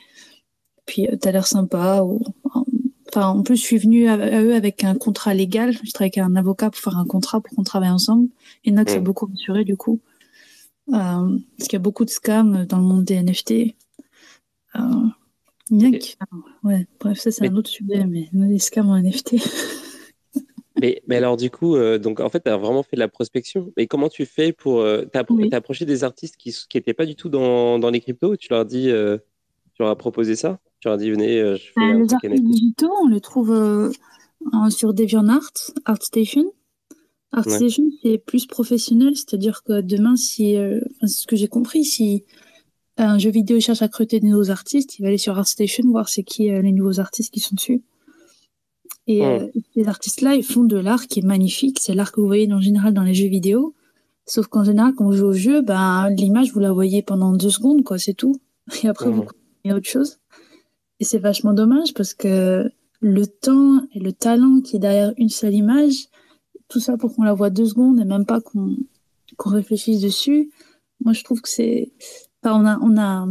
[0.86, 2.22] Puis euh, t'as l'air sympa ou
[3.16, 5.72] Enfin, en plus, je suis venue à, eux avec un contrat légal.
[5.72, 8.28] Je travaille avec un avocat pour faire un contrat pour qu'on travaille ensemble.
[8.64, 9.04] Et Nox a mm.
[9.04, 10.00] beaucoup assuré du coup.
[10.90, 13.76] Euh, parce qu'il y a beaucoup de scams dans le monde des NFT.
[14.76, 14.80] Euh,
[15.70, 15.92] bien
[16.64, 19.36] ouais, bref, ça c'est un autre sujet, mais les scams en NFT.
[20.82, 23.08] mais, mais alors du coup, euh, donc en fait, tu as vraiment fait de la
[23.08, 23.72] prospection.
[23.78, 24.82] Mais comment tu fais pour...
[24.82, 28.36] Euh, tu as, approché des artistes qui n'étaient pas du tout dans, dans les cryptos
[28.38, 28.90] Tu leur dis...
[28.90, 29.18] Euh,
[29.76, 30.60] tu leur as proposé ça?
[30.80, 33.92] Tu leur as dit, venez, je fais un Les artistes digitaux, on les trouve
[34.70, 36.54] sur DeviantArt, ArtStation.
[37.32, 40.56] ArtStation, c'est plus professionnel, c'est-à-dire que demain, si,
[41.02, 42.24] c'est ce que j'ai compris, si
[42.98, 46.08] un jeu vidéo cherche à recruter de nouveaux artistes, il va aller sur ArtStation voir
[46.08, 47.82] c'est qui les nouveaux artistes qui sont dessus.
[49.08, 51.80] Et euh, ces artistes-là, ils font de l'art qui est magnifique.
[51.80, 53.76] C'est l'art que vous voyez en général dans les jeux vidéo.
[54.26, 57.50] Sauf qu'en général, quand on joue au jeu, ben, l'image, vous la voyez pendant deux
[57.50, 58.40] secondes, quoi, c'est tout.
[58.84, 60.20] Et après, vous comprenez autre chose.
[61.00, 65.28] Et c'est vachement dommage parce que le temps et le talent qui est derrière une
[65.28, 66.08] seule image,
[66.70, 68.78] tout ça pour qu'on la voit deux secondes et même pas qu'on
[69.36, 70.52] qu'on réfléchisse dessus.
[71.04, 71.92] Moi, je trouve que c'est,
[72.42, 73.28] enfin, on a, on a,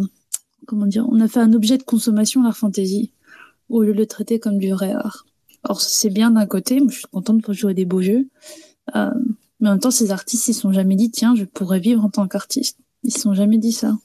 [0.66, 3.12] comment dire, on a fait un objet de consommation l'art fantasy
[3.68, 5.26] au lieu de le traiter comme du vrai art.
[5.64, 8.28] Alors c'est bien d'un côté, je suis contente pour jouer des beaux jeux,
[8.96, 9.10] euh,
[9.60, 12.04] mais en même temps ces artistes ils se sont jamais dit tiens je pourrais vivre
[12.04, 13.96] en tant qu'artiste, ils se sont jamais dit ça.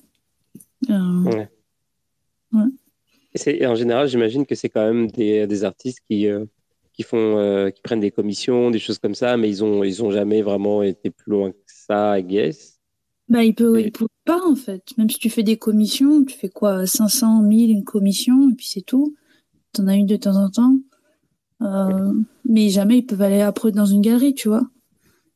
[0.90, 1.50] Euh, ouais.
[3.46, 6.46] Et en général j'imagine que c'est quand même des, des artistes qui euh,
[6.94, 10.12] qui font qui prennent des commissions, des choses comme ça, mais ils ont ils ont
[10.12, 12.78] jamais vraiment été plus loin que ça, I guess.
[13.30, 14.84] Bah, ils peuvent, ils peuvent pas, en fait.
[14.98, 18.68] Même si tu fais des commissions, tu fais quoi, 500, 1000, une commission, et puis
[18.68, 19.16] c'est tout.
[19.74, 20.78] T'en as une de temps en temps.
[21.62, 22.14] Euh,
[22.46, 24.68] mais jamais ils peuvent aller après dans une galerie, tu vois.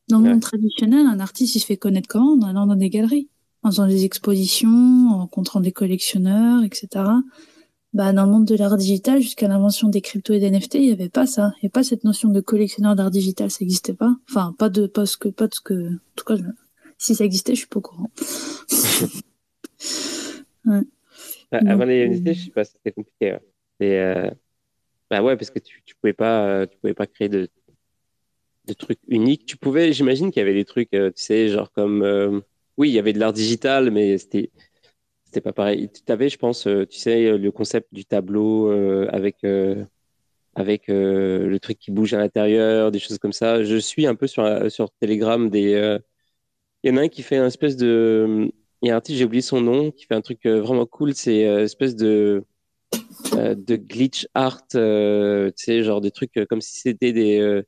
[0.08, 2.34] Dans le monde traditionnel, un artiste, il se fait connaître comment?
[2.34, 3.28] En allant dans des galeries,
[3.62, 7.04] en faisant des expositions, en rencontrant des collectionneurs, etc.
[7.92, 10.86] Bah, dans le monde de l'art digital, jusqu'à l'invention des cryptos et des NFT, il
[10.86, 11.52] n'y avait pas ça.
[11.56, 14.16] Il n'y avait pas cette notion de collectionneur d'art digital, ça n'existait pas.
[14.28, 16.36] Enfin, pas de, pas ce que, pas de ce que, en tout cas,
[16.98, 18.10] si ça existait, je suis pas au courant.
[20.66, 20.82] ouais.
[21.50, 23.36] Bah, avant les NFT, je sais pas, c'était compliqué.
[23.80, 24.30] Et, euh,
[25.12, 27.46] bah ouais, parce que tu, tu pouvais pas, euh, tu pouvais pas créer de,
[28.64, 29.44] de trucs uniques.
[29.44, 32.40] Tu pouvais, j'imagine qu'il y avait des trucs, euh, tu sais, genre comme, euh,
[32.78, 34.50] oui, il y avait de l'art digital, mais c'était,
[35.24, 35.90] c'était pas pareil.
[35.92, 38.70] Tu avais, je pense, tu sais, le concept du tableau
[39.10, 39.44] avec,
[40.54, 43.62] avec le truc qui bouge à l'intérieur, des choses comme ça.
[43.64, 45.98] Je suis un peu sur, sur Telegram des,
[46.84, 48.50] il y en a un qui fait un espèce de,
[48.82, 51.14] il y a un artiste, j'ai oublié son nom, qui fait un truc vraiment cool.
[51.14, 52.44] C'est espèce de
[53.36, 57.62] de glitch art, euh, tu sais, genre des trucs euh, comme si c'était des,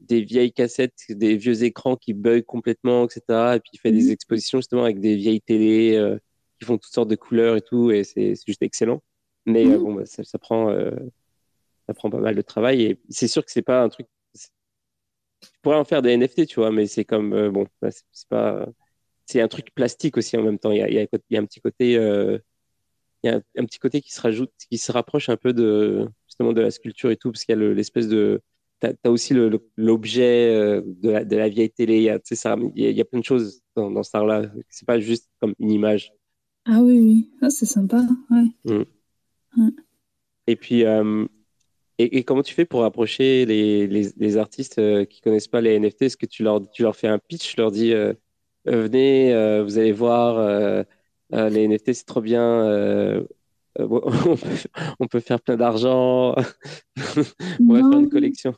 [0.00, 3.56] des vieilles cassettes, des vieux écrans qui bug complètement, etc.
[3.56, 4.10] Et puis il fait des mhm.
[4.10, 6.18] expositions justement avec des vieilles télé
[6.58, 9.02] qui font toutes sortes de couleurs et tout, et c'est juste excellent.
[9.46, 9.78] Mais mhm.
[9.78, 10.74] bon, bah, ça, ça, prend,
[11.86, 14.06] ça prend pas mal de travail, et c'est sûr que c'est pas un truc.
[14.34, 18.66] Tu pourrais en faire des NFT, tu vois, mais c'est comme bon, bah, c'est pas,
[19.26, 20.72] c'est un truc plastique aussi en même temps.
[20.72, 21.98] Il y a, il y a, il y a un petit côté
[23.26, 26.08] il y a un, petit côté qui se rajoute, qui se rapproche un peu de
[26.26, 28.40] justement de la sculpture et tout, parce qu'il y a l'espèce de
[28.80, 29.34] tu as, aussi
[29.76, 31.96] l'objet euh, de, la, de la vieille télé.
[31.96, 34.42] Il y a, ça, il y a, plein de choses dans, dans ce art-là.
[34.68, 36.12] C'est pas juste comme une image.
[36.66, 37.30] Ah oui, oui.
[37.40, 38.02] Ah, c'est sympa.
[38.30, 38.84] Ouais.
[39.56, 39.70] Mm.
[40.46, 41.26] Et puis, euh,
[41.98, 45.78] et, comment tu fais pour approcher les, les, les artistes euh, qui connaissent pas les
[45.78, 47.94] NFT Est-ce que tu leur, tu leur fais un pitch, tu leur dis
[48.66, 50.84] venez, vous allez voir
[51.32, 52.42] euh, les NFT, c'est trop bien.
[52.42, 53.24] Euh,
[53.78, 53.88] euh,
[54.98, 56.34] on, peut, faire plein d'argent.
[57.60, 58.54] on va faire une collection.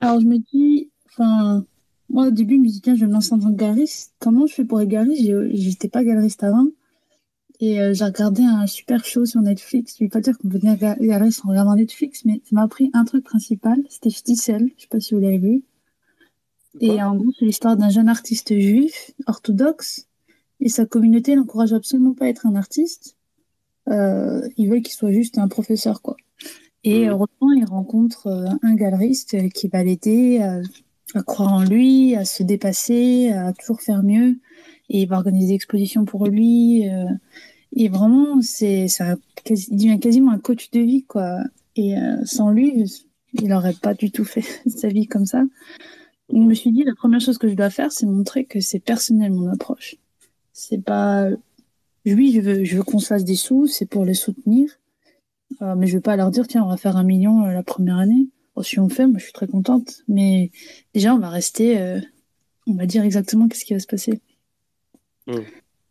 [0.00, 1.64] Alors, je me dis, enfin,
[2.08, 4.14] moi, au début, je me dis, tiens, je vais me lancer en tant que galeriste.
[4.18, 5.24] Comment je fais pour être galeriste?
[5.52, 6.66] J'étais pas galeriste avant.
[7.58, 9.96] Et j'ai regardé un super show sur Netflix.
[9.98, 12.90] Je vais pas dire qu'on peut devenir galeriste en regardant Netflix, mais ça m'a appris
[12.92, 13.78] un truc principal.
[13.88, 14.70] C'était Sticel.
[14.76, 15.62] Je sais pas si vous l'avez vu.
[16.80, 20.06] Et en gros, c'est l'histoire d'un jeune artiste juif, orthodoxe,
[20.60, 23.16] et sa communauté l'encourage absolument pas à être un artiste.
[23.88, 26.16] Euh, ils veulent qu'il soit juste un professeur, quoi.
[26.84, 27.08] Et mmh.
[27.08, 32.42] heureusement, il rencontre euh, un galeriste qui va l'aider à, croire en lui, à se
[32.42, 34.38] dépasser, à toujours faire mieux.
[34.88, 36.88] Et il va organiser des expositions pour lui.
[36.88, 37.04] Euh,
[37.74, 39.16] et vraiment, c'est, ça,
[39.48, 41.40] il devient quasiment un coach de vie, quoi.
[41.76, 42.84] Et euh, sans lui,
[43.34, 45.44] il n'aurait pas du tout fait sa vie comme ça.
[46.32, 48.80] Je me suis dit, la première chose que je dois faire, c'est montrer que c'est
[48.80, 49.96] personnel mon approche.
[50.58, 51.28] C'est pas.
[52.06, 54.70] Oui, je veux, je veux qu'on se fasse des sous, c'est pour les soutenir.
[55.60, 57.62] Euh, mais je veux pas leur dire, tiens, on va faire un million euh, la
[57.62, 58.30] première année.
[58.62, 60.02] si on le fait, moi, je suis très contente.
[60.08, 60.50] Mais
[60.94, 61.78] déjà, on va rester.
[61.78, 62.00] Euh,
[62.66, 64.22] on va dire exactement qu'est-ce qui va se passer.
[65.26, 65.40] Mm.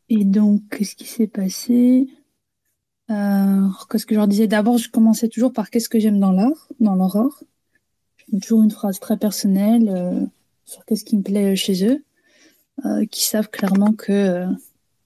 [0.09, 2.09] Et donc, qu'est-ce qui s'est passé?
[3.07, 4.47] Qu'est-ce que je leur disais?
[4.47, 7.43] D'abord, je commençais toujours par qu'est-ce que j'aime dans l'art, dans l'aurore.
[8.41, 10.27] Toujours une phrase très personnelle
[10.65, 12.03] sur qu'est-ce qui me plaît chez eux,
[13.09, 14.45] qui savent clairement que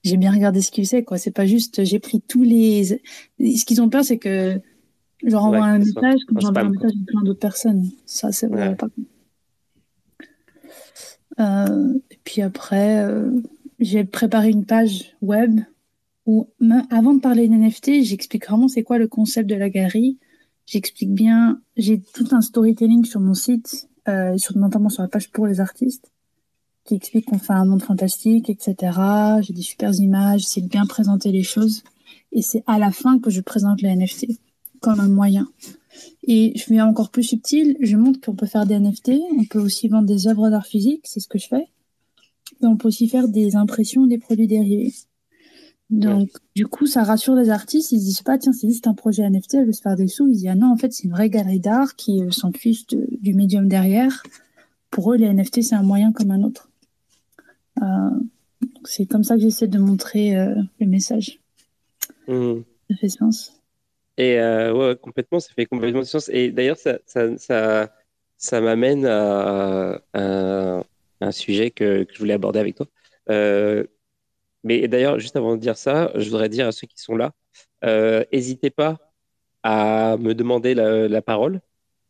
[0.02, 1.18] j'ai bien regardé ce qu'ils faisaient, quoi.
[1.18, 2.84] C'est pas juste, j'ai pris tous les.
[3.38, 4.60] Ce qu'ils ont peur, c'est que
[5.22, 7.90] je leur envoie un message, comme j'envoie un message à plein d'autres personnes.
[8.06, 8.74] Ça, c'est vrai.
[8.76, 8.88] Pas...
[11.38, 13.30] Euh, et puis après, euh,
[13.78, 15.60] j'ai préparé une page web
[16.26, 16.48] où,
[16.90, 20.18] avant de parler d'NFT, j'explique vraiment c'est quoi le concept de la galerie.
[20.66, 25.30] J'explique bien, j'ai tout un storytelling sur mon site, euh, sur, notamment sur la page
[25.30, 26.10] pour les artistes
[26.84, 28.76] qui explique qu'on fait un monde fantastique, etc.
[29.42, 31.82] J'ai des super images, c'est bien présenter les choses.
[32.32, 34.26] Et c'est à la fin que je présente les NFT
[34.80, 35.48] comme un moyen.
[36.26, 39.58] Et je vais encore plus subtil, je montre qu'on peut faire des NFT, on peut
[39.58, 41.66] aussi vendre des œuvres d'art physique, c'est ce que je fais.
[42.62, 44.92] Et on peut aussi faire des impressions des produits dérivés.
[45.90, 47.90] Donc, du coup, ça rassure les artistes.
[47.90, 50.06] Ils se disent pas, tiens, c'est juste un projet NFT, elle veut se faire des
[50.06, 50.28] sous.
[50.28, 52.86] Ils disent, ah non, en fait, c'est une vraie galerie d'art qui euh, s'en fiche
[52.86, 54.22] du médium derrière.
[54.90, 56.69] Pour eux, les NFT, c'est un moyen comme un autre.
[57.80, 58.10] Euh,
[58.84, 61.38] c'est comme ça que j'essaie de montrer euh, le message.
[62.28, 62.60] Mmh.
[62.90, 63.60] Ça fait sens.
[64.16, 66.28] Et euh, ouais, complètement, ça fait complètement sens.
[66.32, 67.94] Et d'ailleurs, ça, ça, ça,
[68.36, 70.02] ça m'amène à,
[71.22, 72.86] un sujet que, que, je voulais aborder avec toi.
[74.64, 77.32] mais d'ailleurs, juste avant de dire ça, je voudrais dire à ceux qui sont là,
[78.32, 78.98] n'hésitez pas
[79.62, 81.60] à me demander la, la, parole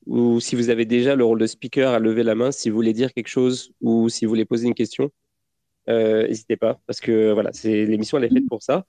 [0.07, 2.77] ou si vous avez déjà le rôle de speaker, à lever la main si vous
[2.77, 5.11] voulez dire quelque chose ou si vous voulez poser une question.
[5.91, 8.85] Euh, n'hésitez pas, parce que voilà, c'est l'émission, elle est faite pour ça.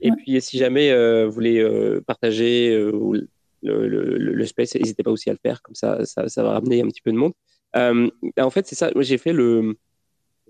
[0.00, 3.28] Et puis, si jamais euh, vous voulez euh, partager le,
[3.62, 6.82] le, le, space, n'hésitez pas aussi à le faire, comme ça, ça, ça, va ramener
[6.82, 7.32] un petit peu de monde.
[7.74, 9.76] en fait, c'est ça, j'ai fait le.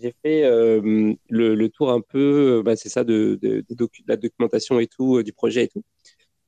[0.03, 1.17] J'ai fait le,
[1.55, 5.33] le, tour un peu, bah, c'est ça, de, de, de, la documentation et tout, du
[5.33, 5.85] projet et tout.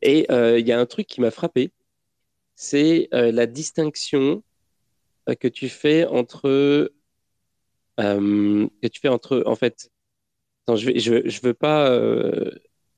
[0.03, 0.27] Et
[0.59, 1.71] il y a un truc qui m'a frappé,
[2.57, 4.43] c'est la distinction
[5.35, 6.95] que tu fais entre euh,
[7.97, 9.91] que tu fais entre, en fait,
[10.63, 12.51] attends, je, vais, je, je veux pas, euh,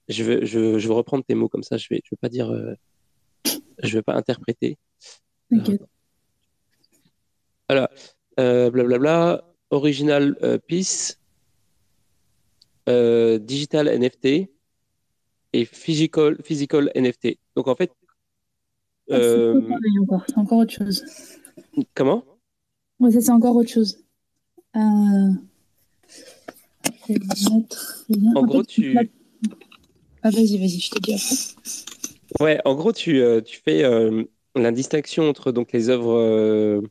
[0.08, 2.28] je, veux, je, je veux reprendre tes mots comme ça, je vais, je veux pas
[2.28, 2.74] dire, euh,
[3.82, 4.78] je veux pas interpréter.
[5.52, 5.78] Okay.
[7.68, 7.90] Voilà,
[8.36, 10.36] blablabla, original
[10.66, 11.20] piece,
[12.86, 14.48] digital NFT
[15.52, 17.38] et physical, physical NFT.
[17.56, 17.92] Donc en fait,
[19.10, 19.18] ah,
[20.26, 21.02] c'est encore autre chose.
[21.94, 22.24] Comment?
[23.00, 24.04] Ouais, ça c'est encore autre chose.
[24.76, 25.32] Euh,
[28.34, 28.96] en gros, tu.
[30.22, 32.44] Ah, vas-y, vas-y, je te dis après.
[32.44, 36.82] Ouais, en gros, tu, euh, tu fais euh, la distinction entre donc, les œuvres.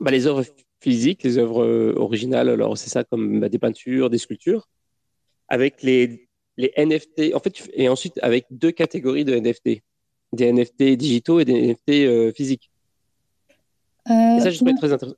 [0.00, 0.44] Bah, les œuvres
[0.80, 4.68] physiques, les œuvres originales, alors c'est ça comme bah, des peintures, des sculptures,
[5.48, 9.82] avec les, les NFT, en fait, et ensuite avec deux catégories de NFT,
[10.32, 12.70] des NFT digitaux et des NFT physiques.
[14.10, 15.16] et ça, je trouve très intéressant.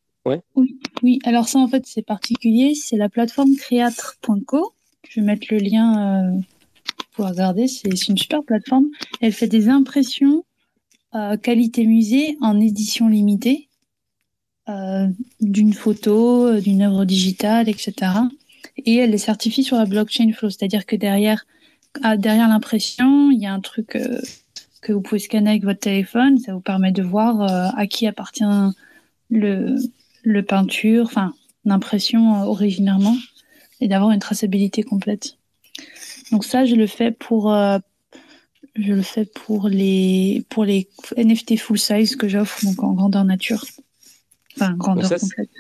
[0.57, 4.75] Oui, oui, alors ça en fait c'est particulier, c'est la plateforme creatre.co.
[5.09, 6.41] Je vais mettre le lien euh,
[7.13, 8.87] pour regarder, c'est une super plateforme.
[9.21, 10.45] Elle fait des impressions
[11.15, 13.69] euh, qualité musée en édition limitée
[14.69, 15.07] euh,
[15.41, 17.95] d'une photo, d'une œuvre digitale, etc.
[18.85, 21.47] Et elle est certifiée sur la blockchain Flow, c'est-à-dire que derrière,
[22.03, 23.97] ah, derrière l'impression, il y a un truc
[24.83, 27.43] que vous pouvez scanner avec votre téléphone, ça vous permet de voir
[27.77, 28.45] à qui appartient
[29.31, 29.77] le,
[30.27, 31.33] le peinture, enfin
[31.65, 33.17] l'impression euh, originairement,
[33.81, 35.39] et d'avoir une traçabilité complète.
[36.33, 37.79] Donc ça, je le fais pour, euh,
[38.75, 43.25] je le fais pour les pour les NFT full size que j'offre donc en grandeur
[43.25, 43.65] nature,
[44.57, 45.51] enfin grandeur complète.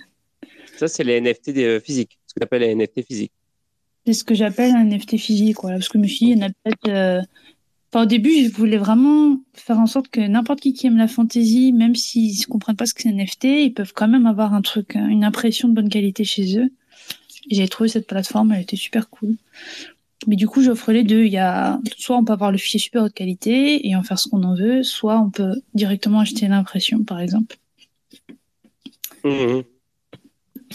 [0.76, 3.32] Ça, c'est les NFT euh, physiques, ce que tu appelles les NFT physiques.
[4.04, 6.38] C'est ce que j'appelle un NFT physique, voilà, parce que je me suis dit, il
[6.38, 7.26] y en a peut-être
[7.94, 11.72] au début, je voulais vraiment faire en sorte que n'importe qui qui aime la fantasy,
[11.72, 14.62] même s'ils ne comprennent pas ce que c'est NFT, ils peuvent quand même avoir un
[14.62, 16.70] truc, une impression de bonne qualité chez eux.
[17.50, 19.36] J'ai trouvé cette plateforme, elle était super cool.
[20.26, 21.24] Mais du coup, j'offre les deux.
[21.24, 24.18] Il y a, soit on peut avoir le fichier super haute qualité et en faire
[24.18, 27.56] ce qu'on en veut, soit on peut directement acheter l'impression, par exemple.
[29.24, 29.62] Mmh.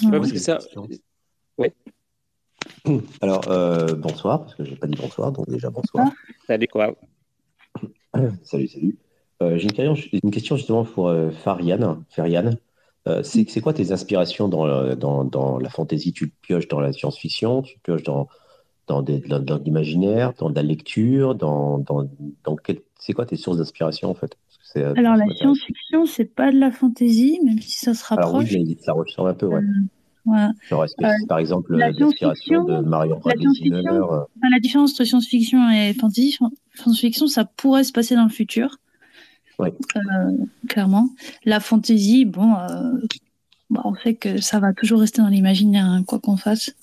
[0.09, 0.59] parce que ça.
[3.21, 6.07] Alors, euh, bonsoir, parce que j'ai pas dit bonsoir, donc déjà bonsoir.
[6.09, 6.13] Ah.
[6.47, 6.95] Salut, quoi.
[8.43, 8.97] salut, salut.
[9.41, 9.69] Euh, j'ai
[10.23, 12.03] une, question justement pour euh, Fariane.
[12.09, 12.57] Fariane.
[13.23, 17.79] c'est quoi tes inspirations dans, dans, dans, la fantasy Tu pioches dans la science-fiction, tu
[17.79, 18.27] pioches dans,
[18.87, 22.07] dans, dans, l'imaginaire, dans la lecture, dans, dans,
[22.43, 22.55] dans
[22.99, 24.37] c'est quoi tes sources d'inspiration en fait?
[24.75, 28.49] Alors la science-fiction, c'est pas de la fantasy, même si ça se rapproche.
[28.49, 29.61] Alors oui, ça ressemble un peu, ouais.
[30.27, 30.85] Euh,
[31.27, 34.23] par exemple l'inspiration de Marion la, euh.
[34.51, 36.37] la différence entre science-fiction et fantasy,
[36.75, 38.77] science-fiction, ça pourrait se passer dans le futur.
[40.67, 41.09] clairement.
[41.43, 42.51] La fantasy, bon,
[43.71, 46.75] bah, on sait que ça va toujours rester dans l'imaginaire, hein, quoi qu'on fasse.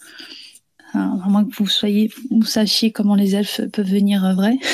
[0.95, 4.59] à moins que vous soyez, vous sachiez comment les elfes peuvent venir vrais.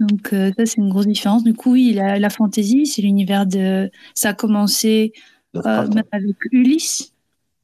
[0.00, 1.44] Donc ça c'est une grosse différence.
[1.44, 3.90] Du coup oui, la, la fantasy, c'est l'univers de.
[4.14, 5.12] Ça a commencé
[5.54, 7.12] même avec Ulysse.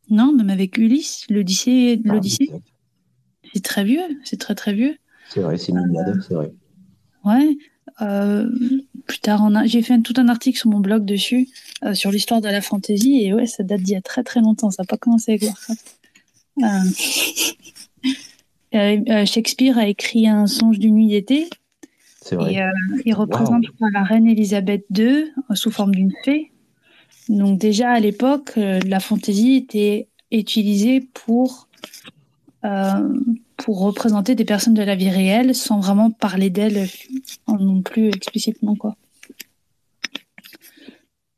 [0.08, 2.00] Non, même avec Ulysse, l'Odyssée.
[2.04, 2.50] Ah, l'Odyssée.
[3.52, 4.96] c'est très vieux, c'est très très vieux.
[5.28, 6.52] C'est vrai, c'est euh, c'est vrai.
[7.24, 7.58] Ouais.
[8.02, 8.48] Euh,
[9.06, 11.48] plus tard, j'ai fait tout un article sur mon blog dessus,
[11.84, 14.40] euh, sur l'histoire de la fantaisie, et ouais, ça date d'il y a très très
[14.40, 15.98] longtemps, ça n'a pas commencé avec Warcraft.
[19.26, 21.48] Shakespeare a écrit Un songe d'une nuit d'été.
[22.20, 22.54] C'est vrai.
[22.54, 22.62] Et
[23.06, 26.52] il représente la reine Elisabeth II sous forme d'une fée.
[27.28, 31.68] Donc déjà à l'époque, la fantaisie était utilisée pour
[33.56, 36.88] pour représenter des personnes de la vie réelle sans vraiment parler d'elles
[37.48, 38.96] non plus explicitement quoi.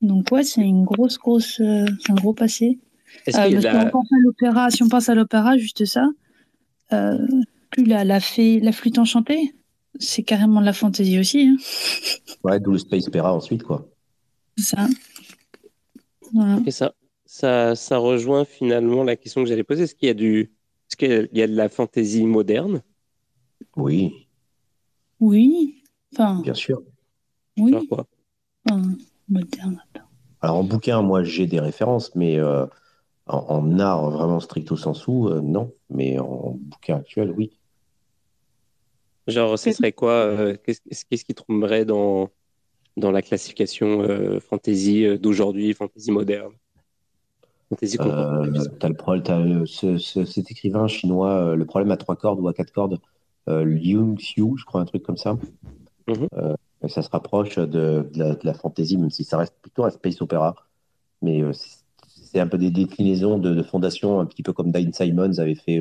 [0.00, 2.78] Donc ouais, c'est une grosse grosse euh, un gros passé.
[3.28, 6.06] Euh, si, on pense à l'opéra, si on pense à l'opéra, juste ça,
[6.92, 7.18] euh,
[7.70, 9.54] plus la, la, fée, la flûte enchantée,
[9.98, 11.48] c'est carrément de la fantaisie aussi.
[11.48, 11.56] Hein.
[12.44, 13.88] Ouais, d'où le space opéra ensuite quoi.
[14.56, 14.86] C'est ça.
[16.66, 19.84] Et ça, ça, ça rejoint finalement la question que j'allais poser.
[19.84, 20.52] Est-ce qu'il y a du
[20.88, 22.82] est-ce qu'il y a de la fantaisie moderne?
[23.76, 24.28] Oui.
[25.20, 25.82] Oui.
[26.12, 26.82] Enfin, Bien sûr.
[27.58, 27.74] Oui.
[27.88, 28.06] quoi?
[29.28, 29.82] Moderne.
[30.40, 32.64] Alors en bouquin, moi j'ai des références, mais euh,
[33.26, 35.72] en, art vraiment stricto sensu, euh, non.
[35.90, 37.58] Mais en bouquin actuel, oui.
[39.26, 42.30] Genre, ce serait quoi euh, Qu'est-ce qui tomberait dans,
[42.98, 44.06] dans la classification
[44.40, 46.52] fantasy d'aujourd'hui, fantasy moderne
[47.72, 52.54] euh, as le problème, cet écrivain chinois, euh, le problème à trois cordes ou à
[52.54, 52.98] quatre cordes,
[53.48, 55.36] euh, Liu Xiu, je crois, un truc comme ça.
[56.06, 56.28] Mhm.
[56.34, 56.54] Euh,
[56.88, 60.54] ça se rapproche de, de, la, fantaisie, même si ça reste plutôt un space opéra.
[61.22, 61.42] Mais
[62.06, 65.56] c'est un peu des déclinaisons de, de fondation, un petit peu comme Dine Simons avait
[65.56, 65.80] fait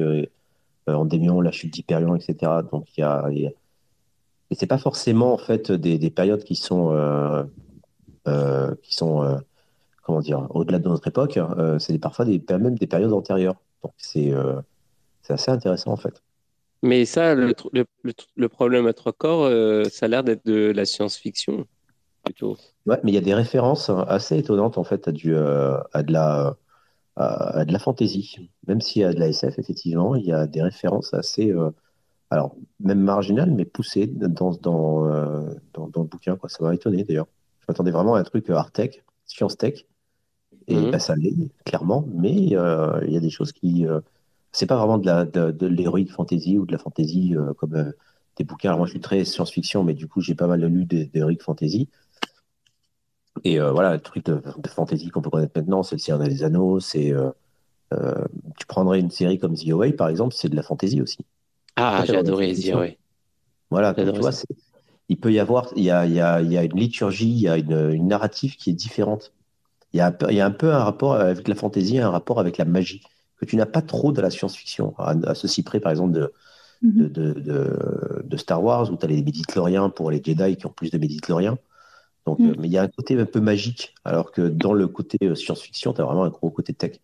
[0.87, 2.51] en Démion, la chute d'Hyperion, etc.
[2.71, 3.29] Donc il y a,
[4.49, 7.47] et c'est pas forcément en fait des, des périodes qui sont
[8.81, 9.39] qui sont
[10.07, 13.55] comment dire, au-delà de notre époque, euh, c'est parfois des, même des périodes antérieures.
[13.83, 14.61] Donc euh,
[15.21, 16.23] c'est assez intéressant en fait.
[16.81, 20.85] Mais ça, le, le, problème à trois corps, euh, ça a l'air d'être de la
[20.85, 21.65] science-fiction
[22.23, 22.55] plutôt.
[22.85, 26.13] Ouais, mais il y a des références assez étonnantes en fait à, du, à de
[26.13, 26.55] la
[27.17, 28.49] à, de la fantasy.
[28.67, 31.53] Même s'il y a de la SF, effectivement, il y a des références assez,
[32.29, 35.07] alors même marginales, mais poussées dans, dans,
[35.73, 36.35] dans, dans le bouquin.
[36.35, 36.49] Quoi.
[36.49, 37.27] Ça m'a étonné d'ailleurs.
[37.61, 39.85] Je m'attendais vraiment à un truc art tech, science tech,
[40.67, 40.91] et mmh.
[40.91, 43.85] bah, ça l'est, clairement, mais euh, il y a des choses qui.
[43.87, 44.01] Euh,
[44.51, 47.93] c'est pas vraiment de la de, l'héroïque fantasy ou de la fantasy euh, comme
[48.37, 48.69] des bouquins.
[48.69, 51.89] Alors moi, je suis très science-fiction, mais du coup, j'ai pas mal lu d'héroïque fantasy.
[53.43, 56.79] Et voilà, le truc de, fantasy qu'on peut connaître maintenant, c'est le Seigneur des Anneaux.
[56.79, 57.13] C'est,
[57.91, 61.19] tu prendrais une série comme The Away, par exemple, c'est de la fantasy aussi.
[61.77, 62.97] Ah, j'ai adoré The Away.
[63.69, 64.31] Voilà, tu vois,
[65.09, 67.29] il peut y avoir, il y a, il y a, il y a une liturgie,
[67.29, 69.31] il y a une, une narrative qui est différente
[69.93, 71.99] il y, a un peu, il y a un peu un rapport avec la fantaisie,
[71.99, 73.01] un rapport avec la magie,
[73.37, 76.33] que tu n'as pas trop de la science-fiction, à, ceci près, par exemple, de,
[76.81, 77.09] mhm.
[77.09, 80.71] de, de, de, Star Wars, où tu as les médicloriens pour les Jedi qui ont
[80.71, 81.57] plus de médicloriens.
[82.25, 82.49] Donc, mhm.
[82.49, 85.17] euh, mais il y a un côté un peu magique, alors que dans le côté
[85.23, 86.99] euh, science-fiction, tu as vraiment un gros côté tech.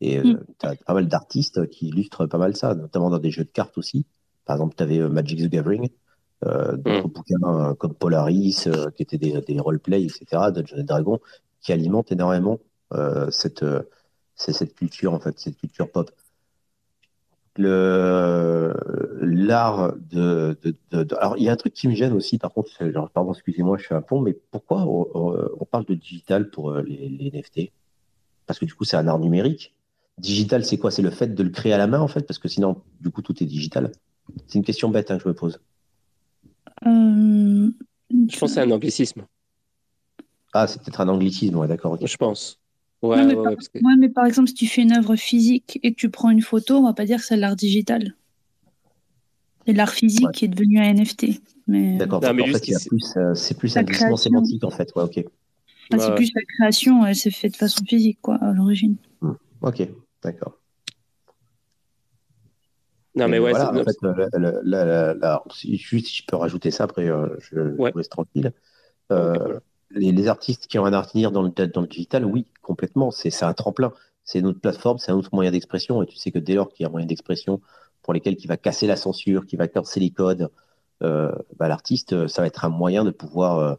[0.00, 0.44] Et euh, mhm.
[0.58, 3.50] tu as pas mal d'artistes qui illustrent pas mal ça, notamment dans des jeux de
[3.50, 4.06] cartes aussi.
[4.44, 5.88] Par exemple, tu avais Magic the Gathering,
[6.42, 11.18] d'autres bouquins comme Polaris, qui étaient des, des roleplay, etc., Dungeons Dragons,
[11.60, 12.60] qui alimente énormément
[12.94, 13.82] euh, cette, euh,
[14.36, 16.10] cette culture, en fait, cette culture pop.
[17.58, 18.34] L'art
[19.98, 20.56] de,
[21.18, 23.78] Alors, il y a un truc qui me gêne aussi, par contre, genre, pardon, excusez-moi,
[23.78, 27.72] je suis un pont, mais pourquoi on, parle de digital pour euh, les, les NFT
[28.46, 29.74] Parce que du coup, c'est un art numérique.
[30.18, 30.90] Digital, c'est quoi?
[30.90, 33.10] C'est le fait de le créer à la main, en fait, parce que sinon, du
[33.10, 33.92] coup, tout est digital.
[34.46, 35.60] C'est une question bête hein, que je me pose.
[36.82, 39.26] Je pense que c'est un anglicisme.
[40.52, 41.98] Ah, c'est peut-être un anglicisme, ouais, d'accord.
[42.02, 42.58] Je pense.
[43.02, 43.52] Ouais, mais, par...
[43.98, 44.24] mais, par...
[44.24, 46.94] exemple, si tu fais une œuvre physique et que tu prends une photo, on va
[46.94, 48.14] pas dire que c'est l'art digital.
[49.66, 51.42] C'est l'art physique qui est devenu un NFT.
[51.66, 51.98] Mais...
[51.98, 54.92] D'accord, en fait, euh, c'est plus un glissement sémantique, en fait.
[54.96, 55.24] Ouais, ok.
[55.90, 58.96] c'est plus la création, elle s'est faite de façon physique, quoi, à l'origine.
[59.20, 59.32] Hmm.
[59.62, 59.86] Ok,
[60.22, 60.58] d'accord.
[63.16, 63.96] Non, mais, ouais, voilà, en fait,
[64.62, 68.52] la, si, juste si je peux rajouter ça, après, euh, je, vous laisse tranquille.
[69.10, 69.58] Euh,
[69.90, 73.10] les, artistes qui ont un avenir dans le, dans le digital, oui, complètement.
[73.10, 73.92] C'est un tremplin.
[74.24, 76.02] C'est une autre plateforme, c'est un autre moyen d'expression.
[76.02, 77.62] Et tu sais que dès lors qu'il y a un moyen d'expression
[78.02, 80.50] pour lesquels qui va casser la censure, qui va casser les codes,
[81.00, 83.78] bah, l'artiste, ça va être un moyen de pouvoir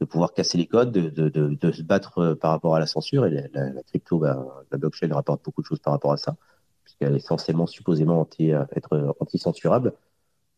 [0.00, 2.86] de pouvoir casser les codes, de, de, de, se battre euh, par rapport à la
[2.86, 3.26] censure.
[3.26, 6.36] Et la, crypto, bah, la blockchain rapporte beaucoup de choses par rapport à ça,
[6.84, 9.92] puisqu'elle est essentiellement supposément anti, euh, être anti-censurable,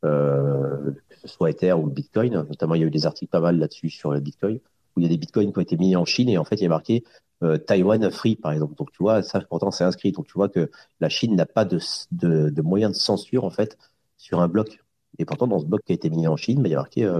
[0.04, 2.34] euh, que ce soit Ether ou Bitcoin.
[2.34, 4.60] Notamment, il y a eu des articles pas mal là-dessus sur le Bitcoin,
[4.96, 6.56] où il y a des Bitcoins qui ont été mis en Chine et en fait,
[6.56, 7.04] il y a marqué
[7.42, 8.74] euh, Taiwan Free, par exemple.
[8.74, 10.12] Donc, tu vois, ça, pourtant, c'est inscrit.
[10.12, 10.70] Donc, tu vois que
[11.00, 11.78] la Chine n'a pas de,
[12.12, 13.78] de, de moyen de censure, en fait,
[14.18, 14.84] sur un bloc.
[15.18, 16.78] Et pourtant, dans ce bloc qui a été mis en Chine, bah, il y a
[16.78, 17.10] marqué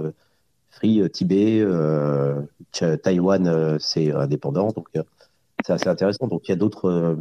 [0.71, 2.43] Free euh, Tibet, euh,
[3.03, 4.69] Taïwan, euh, c'est indépendant.
[4.69, 4.89] Donc,
[5.65, 6.29] c'est assez intéressant.
[6.29, 7.19] Donc, il y a d'autres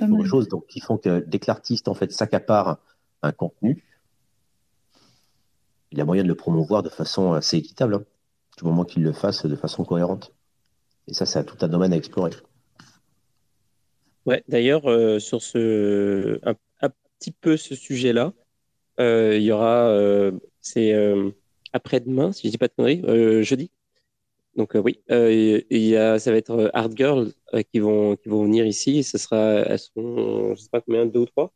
[0.00, 2.78] ah, choses donc, qui font que dès que l'artiste en fait, s'accapare
[3.22, 3.84] un contenu,
[5.92, 8.04] il y a moyen de le promouvoir de façon assez équitable, hein,
[8.56, 10.34] du moment qu'il le fasse de façon cohérente.
[11.06, 12.30] Et ça, c'est tout un domaine à explorer.
[14.24, 14.82] Ouais, d'ailleurs,
[15.20, 16.54] sur ce, un,
[17.18, 18.32] petit peu ce sujet-là,
[18.98, 19.94] il y aura,
[20.60, 20.92] c'est
[21.72, 23.70] après-demain, si je dis pas de conneries, euh, jeudi.
[24.56, 27.32] Donc euh, oui, euh, il y a, ça va être Hard Girls
[27.72, 29.02] qui vont qui vont venir ici.
[29.02, 31.52] ce sera, elles sont, je sais pas combien, deux ou trois.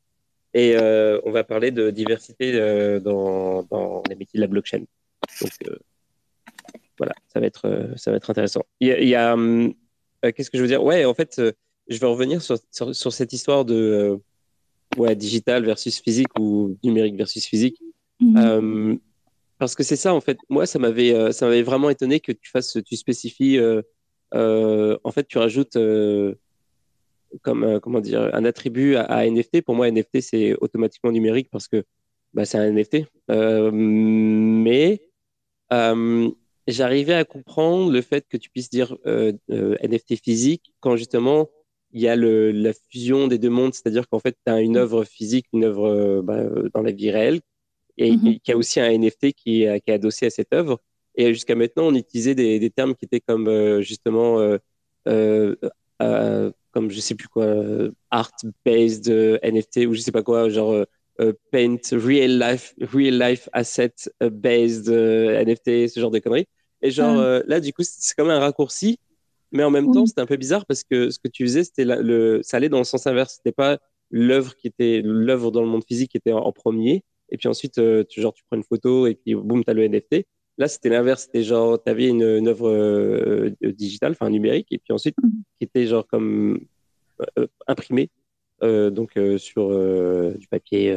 [0.55, 0.77] Et
[1.25, 2.53] on va parler de diversité
[3.01, 4.85] dans, dans les métiers de la blockchain.
[5.43, 5.53] Donc
[6.97, 8.63] voilà, ça va être ça va être intéressant.
[8.81, 9.37] Il y a,
[10.23, 10.83] qu'est-ce que je veux dire?
[10.83, 11.43] Ouais, en fait,
[11.89, 14.19] je vais revenir sur, sur, cette histoire de
[14.97, 17.79] ouais, digital versus physique ou numérique versus physique.
[18.23, 18.99] Mm-hmm.
[19.59, 20.39] Parce que c'est ça, en fait.
[20.49, 23.83] Moi, ça m'avait, euh, ça m'avait vraiment étonné que tu fasses, tu spécifies, euh,
[24.35, 25.79] euh, en fait, tu rajoutes
[27.43, 29.63] comme, comment dire, un attribut à, NFT.
[29.63, 31.85] Pour moi, NFT, c'est automatiquement numérique parce que
[32.35, 33.07] bah, c'est un NFT.
[33.73, 35.01] mais
[36.69, 38.97] j'arrivais à comprendre le fait que tu puisses dire
[39.49, 41.49] NFT physique quand justement
[41.93, 45.05] il y a la fusion des deux mondes, c'est-à-dire qu'en fait, tu as une œuvre
[45.05, 46.43] physique, une œuvre bah,
[46.75, 47.41] dans la vie réelle
[47.99, 50.81] et, mm qui a aussi un NFT qui est, qui est adossé à cette œuvre.
[51.17, 54.59] Et jusqu'à maintenant, on utilisait des, des, termes qui étaient comme euh, justement, euh,
[55.09, 55.57] euh,
[56.03, 57.47] euh, comme je sais plus quoi,
[58.11, 59.09] art-based
[59.43, 60.85] NFT ou je sais pas quoi, genre
[61.51, 66.47] paint real life, real life asset based NFT, ce genre de conneries.
[66.83, 67.17] Et genre
[67.47, 68.99] là, du coup, c'est comme un raccourci,
[69.53, 71.87] mais en même temps, c'était un peu bizarre parce que ce que tu faisais, c'était
[71.87, 73.37] le, ça allait dans le sens inverse.
[73.37, 73.79] C'était pas
[74.11, 77.79] l'œuvre qui était l'œuvre dans le monde physique qui était en premier, et puis ensuite,
[77.79, 80.27] euh, tu, genre, tu prends une photo et puis boum, tu as le NFT.
[80.59, 81.25] Là, c'était l'inverse.
[81.25, 85.43] C'était genre, tu avais une, une œuvre euh, digitale, enfin numérique, et puis ensuite, mhm.
[85.59, 86.61] qui était genre comme
[87.39, 88.11] euh, imprimée,
[88.63, 89.69] donc sur
[90.39, 90.97] du papier,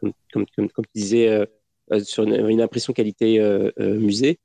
[0.00, 1.48] comme, comme, comme, comme, tu disais,
[2.02, 3.40] sur une, impression qualité
[3.78, 4.38] musée.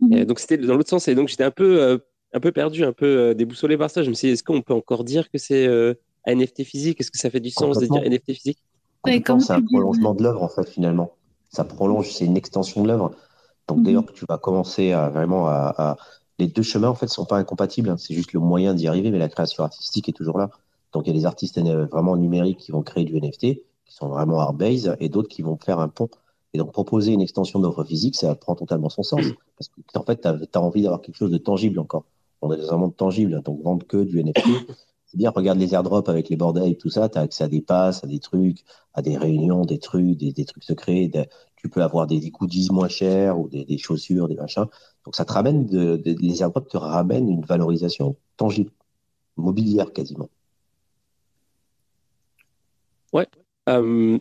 [0.00, 0.24] Mhm.
[0.24, 1.06] donc, c'était dans l'autre sens.
[1.08, 2.00] Et donc, j'étais un peu,
[2.32, 4.02] un peu perdu, un peu déboussolé par ça.
[4.02, 6.98] Je me suis dit, est-ce qu'on peut encore dire que c'est un NFT physique?
[7.00, 8.58] Est-ce que ça fait du sens de dire NFT physique?
[9.06, 11.12] C'est un prolongement de l'œuvre, en fait, finalement.
[11.50, 13.12] Ça prolonge, c'est une extension de l'œuvre.
[13.68, 14.08] Donc, d'ailleurs, mhm.
[14.08, 15.96] que tu vas commencer à vraiment à,
[16.38, 17.90] Les deux chemins, en fait, ne sont pas incompatibles.
[17.90, 17.96] Hein.
[17.98, 20.50] C'est juste le moyen d'y arriver, mais la création artistique est toujours là.
[20.92, 24.08] Donc, il y a des artistes vraiment numériques qui vont créer du NFT, qui sont
[24.08, 26.08] vraiment art-based, et d'autres qui vont faire un pont.
[26.54, 29.20] Et donc, proposer une extension d'œuvre physique, ça prend totalement son sens.
[29.58, 32.04] Parce que, en fait, tu as, envie d'avoir quelque chose de tangible encore.
[32.40, 34.46] On est dans un monde tangible, donc vendre que du NFT,
[35.08, 37.48] c'est bien, regarde les airdrops avec les bordels et tout ça, tu as accès à
[37.48, 38.58] des passes, à des trucs,
[38.92, 41.10] à des réunions, des trucs, des, trucs secrets.
[41.56, 44.66] tu peux avoir des, des goodies moins chers ou des, chaussures, des machins.
[45.06, 48.70] Donc ça te ramène, de, les airdrops te ramènent une valorisation tangible,
[49.38, 50.28] mobilière quasiment.
[53.14, 53.26] Ouais.
[53.70, 54.18] Euh,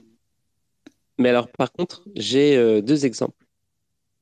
[1.18, 3.46] mais alors, par contre, j'ai euh, deux exemples,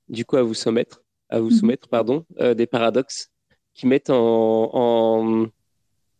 [0.09, 1.57] du coup, à vous soumettre, à vous mhm.
[1.57, 3.29] soumettre, pardon, euh, des paradoxes
[3.75, 5.47] qui mettent en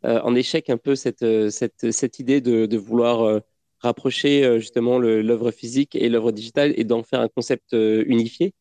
[0.06, 3.40] en échec un peu cette, euh, cette, cette idée de, de vouloir euh,
[3.80, 8.54] rapprocher justement l'œuvre physique et l'œuvre digitale et d'en faire un concept unifié.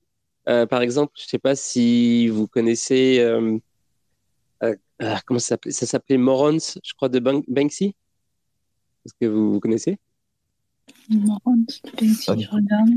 [0.45, 3.25] par exemple, je ne sais pas si vous connaissez,
[4.61, 7.95] comment ça s'appelait Ça s'appelait Morons, je crois, de Banksy.
[9.07, 9.97] Est-ce que vous, connaissez?
[11.09, 11.65] Morons,
[11.99, 12.91] Banksy, je regarde.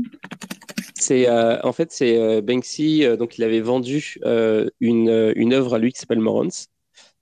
[0.96, 4.18] C'est en fait c'est Banksy donc il avait vendu
[4.80, 6.50] une, une œuvre à lui qui s'appelle Morons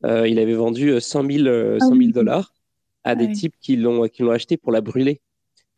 [0.07, 2.55] euh, il avait vendu 100 euh, 000, euh, ah dollars
[3.05, 5.21] à des ah types qui l'ont qui l'ont acheté pour la brûler.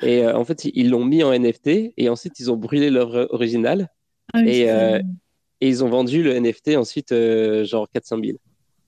[0.02, 3.88] Et en fait, ils l'ont mis en NFT et ensuite ils ont brûlé l'œuvre originale
[4.32, 7.12] ah et, et, ils ont vendu le NFT ensuite
[7.64, 8.38] genre 400 000.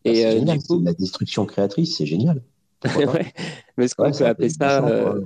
[0.04, 2.42] Et c'est génial, la destruction créatrice, c'est génial.
[2.96, 3.32] ouais.
[3.76, 5.20] Mais est-ce qu'on peut appeler ça un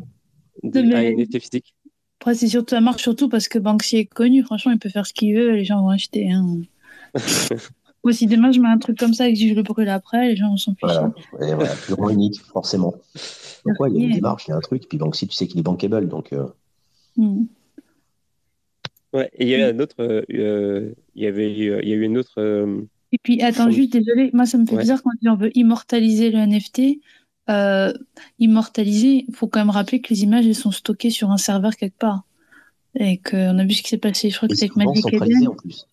[0.62, 1.74] NFT physique?
[2.20, 4.42] Après, c'est surtout, ça marche surtout parce que Banksy est connu.
[4.42, 6.30] Franchement, il peut faire ce qu'il veut, les gens vont acheter.
[6.30, 6.62] Hein.
[8.12, 10.36] si demain je mets un truc comme ça et que je le brûle après, les
[10.36, 11.00] gens vont s'en ficher.
[11.32, 12.94] Voilà, et voilà plus unique, forcément.
[13.64, 14.86] Donc, ouais, il y a une démarche, il y a un truc.
[14.88, 16.32] Puis, si tu sais qu'il est bankable, donc.
[16.32, 16.46] Euh...
[17.16, 17.44] Hmm.
[19.12, 19.94] Ouais, et il y a un autre.
[20.00, 22.34] Euh, il y avait, il y a eu une autre.
[22.38, 22.82] Euh,
[23.12, 26.38] et puis, attends, juste, désolé, moi, ça me fait bizarre quand on veut immortaliser le
[26.38, 27.00] NFT.
[27.48, 27.92] Euh,
[28.38, 31.76] immortaliser, il faut quand même rappeler que les images, elles sont stockées sur un serveur
[31.76, 32.24] quelque part.
[32.96, 35.48] Et qu'on a vu ce qui s'est passé, je crois que c'est avec Magic Eden.
[35.48, 35.86] en plus.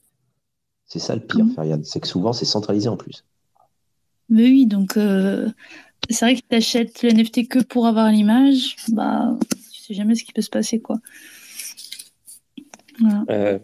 [0.92, 3.24] C'est ça le pire, Ferian, c'est que souvent, c'est centralisé en plus.
[4.28, 4.98] Mais oui, donc
[6.10, 9.38] c'est vrai que tu achètes le NFT que pour avoir l'image, bah,
[9.72, 10.98] tu sais jamais ce qui peut se passer, quoi.
[13.30, 13.58] Euh,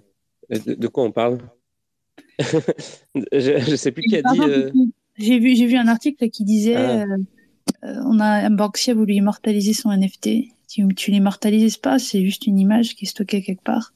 [0.49, 1.39] de, quoi on parle
[2.39, 4.39] je, ne sais plus qui a dit.
[4.39, 4.71] Euh,
[5.17, 7.03] j'ai vu, j'ai vu un article qui disait ah.
[7.83, 10.29] euh, on a un Banksy a voulu immortaliser son NFT.
[10.67, 13.93] Si tu l'immortalises pas, c'est juste une image qui est stockée quelque part.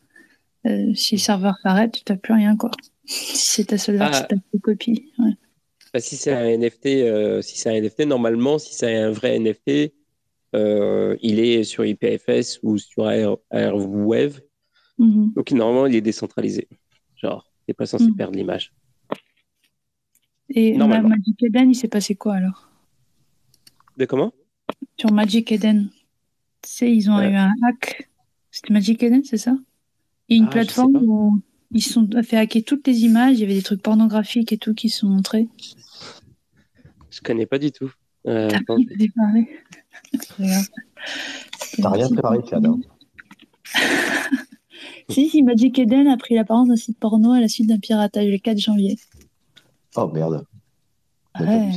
[0.66, 2.72] si le serveur s'arrête, tu n'as plus rien, quoi.
[3.12, 4.28] Si c'est ta seule ah.
[4.62, 5.12] copie.
[5.94, 9.94] Bah, si c'est un NFT, si c'est un NFT, normalement, si c'est un vrai NFT,
[10.54, 14.40] il est sur IPFS ou sur Airwave.
[14.98, 15.34] Mhm.
[15.36, 16.70] Donc normalement, il est décentralisé.
[17.16, 18.16] Genre, t'es pas censé mhm.
[18.16, 18.74] perdre l'image.
[20.50, 22.70] Et Magic Eden, il s'est passé quoi alors?
[23.98, 24.34] De comment?
[24.98, 25.90] Sur Magic Eden.
[26.62, 28.10] Tu sais, ils ont eu un hack.
[28.52, 29.56] C'était Magic Eden, c'est ça?
[30.30, 31.42] Et une ah, plateforme où
[31.74, 33.38] ils sont fait hacker toutes les images.
[33.38, 35.48] Il y avait des trucs pornographiques et tout qui sont montrés.
[37.10, 37.92] Je connais pas du tout.
[38.28, 38.50] Euh,
[41.82, 42.66] T'as rien préparé, Chad.
[42.66, 42.80] Hein
[45.10, 48.28] si, si, Magic Eden a pris l'apparence d'un site porno à la suite d'un piratage
[48.28, 48.98] le 4 janvier.
[49.96, 50.46] Oh merde.
[51.40, 51.72] Ouais.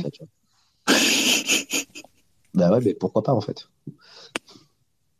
[2.53, 3.67] bah ouais, mais pourquoi pas en fait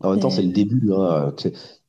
[0.01, 0.93] En même temps, c'est le début.
[0.93, 1.33] Hein.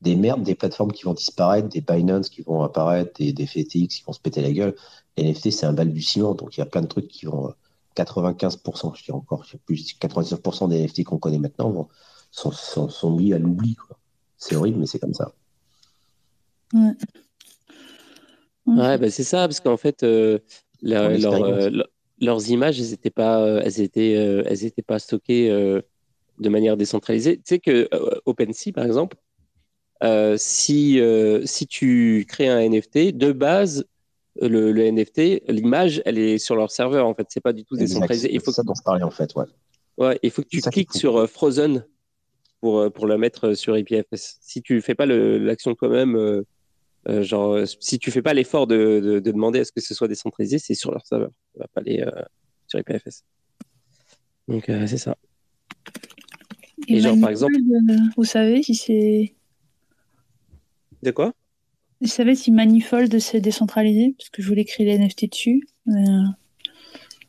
[0.01, 3.87] Des merdes, des plateformes qui vont disparaître, des Binance qui vont apparaître, des, des FTX
[3.87, 4.75] qui vont se péter la gueule.
[5.17, 7.53] Les NFT, c'est un balbutiement, donc il y a plein de trucs qui vont.
[8.03, 11.89] 95%, je dirais encore, plus 99% des NFT qu'on connaît maintenant
[12.31, 13.75] sont, sont, sont mis à l'oubli.
[14.37, 15.33] C'est horrible, mais c'est comme ça.
[16.73, 16.91] Ouais,
[18.67, 20.39] ouais bah, c'est ça, parce qu'en fait, euh,
[20.85, 21.83] euh,
[22.19, 25.81] leurs images, elles n'étaient pas, euh, elles étaient, elles étaient pas stockées
[26.39, 27.37] de manière décentralisée.
[27.37, 27.89] Tu sais que
[28.25, 29.17] OpenSea, par exemple,
[30.37, 31.01] si,
[31.45, 33.85] si tu crées un NFT, de base,
[34.39, 37.27] le, le NFT, l'image, elle est sur leur serveur, en fait.
[37.29, 38.29] C'est pas du tout décentralisé.
[38.31, 39.45] Il faut ça dont je parlais, en fait, ouais.
[39.97, 41.83] Ouais, il faut que tu cliques sur Frozen
[42.61, 44.37] pour, pour la mettre sur IPFS.
[44.41, 46.43] Si tu fais pas l'action toi-même,
[47.09, 50.09] euh, genre, si tu fais pas l'effort de, de, demander à ce que ce soit
[50.09, 51.31] décentralisé, c'est sur leur serveur.
[51.53, 52.21] Ça va pas aller euh,
[52.67, 53.23] sur IPFS.
[54.47, 55.15] Donc, euh, c'est ça.
[56.87, 57.53] Et, genre, par exemple.
[58.15, 59.35] Vous savez si c'est.
[61.03, 61.33] De quoi?
[62.01, 64.15] Vous savez si Manifold c'est décentralisé?
[64.17, 65.67] Parce que je voulais créer les NFT dessus.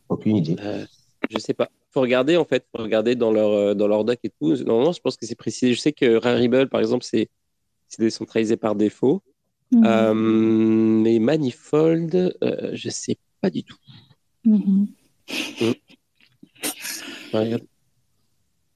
[0.09, 0.57] Aucune idée.
[1.31, 1.71] je sais pas.
[1.91, 2.67] Faut regarder en fait.
[2.75, 4.55] Faut regarder dans leur, dans leur doc et tout.
[4.65, 5.75] Normalement, je pense que c'est précisé.
[5.75, 7.29] Je sais que Rarible, par exemple, c'est
[7.99, 9.23] décentralisé par défaut.
[9.73, 9.85] Mhm.
[9.85, 13.77] Euh, mais Manifold, euh, je sais pas du tout.
[14.45, 14.89] Mhm.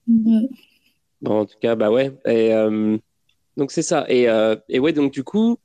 [0.06, 0.46] Mm.
[1.22, 2.12] Bon, en tout cas, bah ouais.
[2.26, 2.98] Et, euh,
[3.56, 4.04] donc c'est ça.
[4.08, 4.26] Et,
[4.68, 5.58] et, ouais, donc du coup,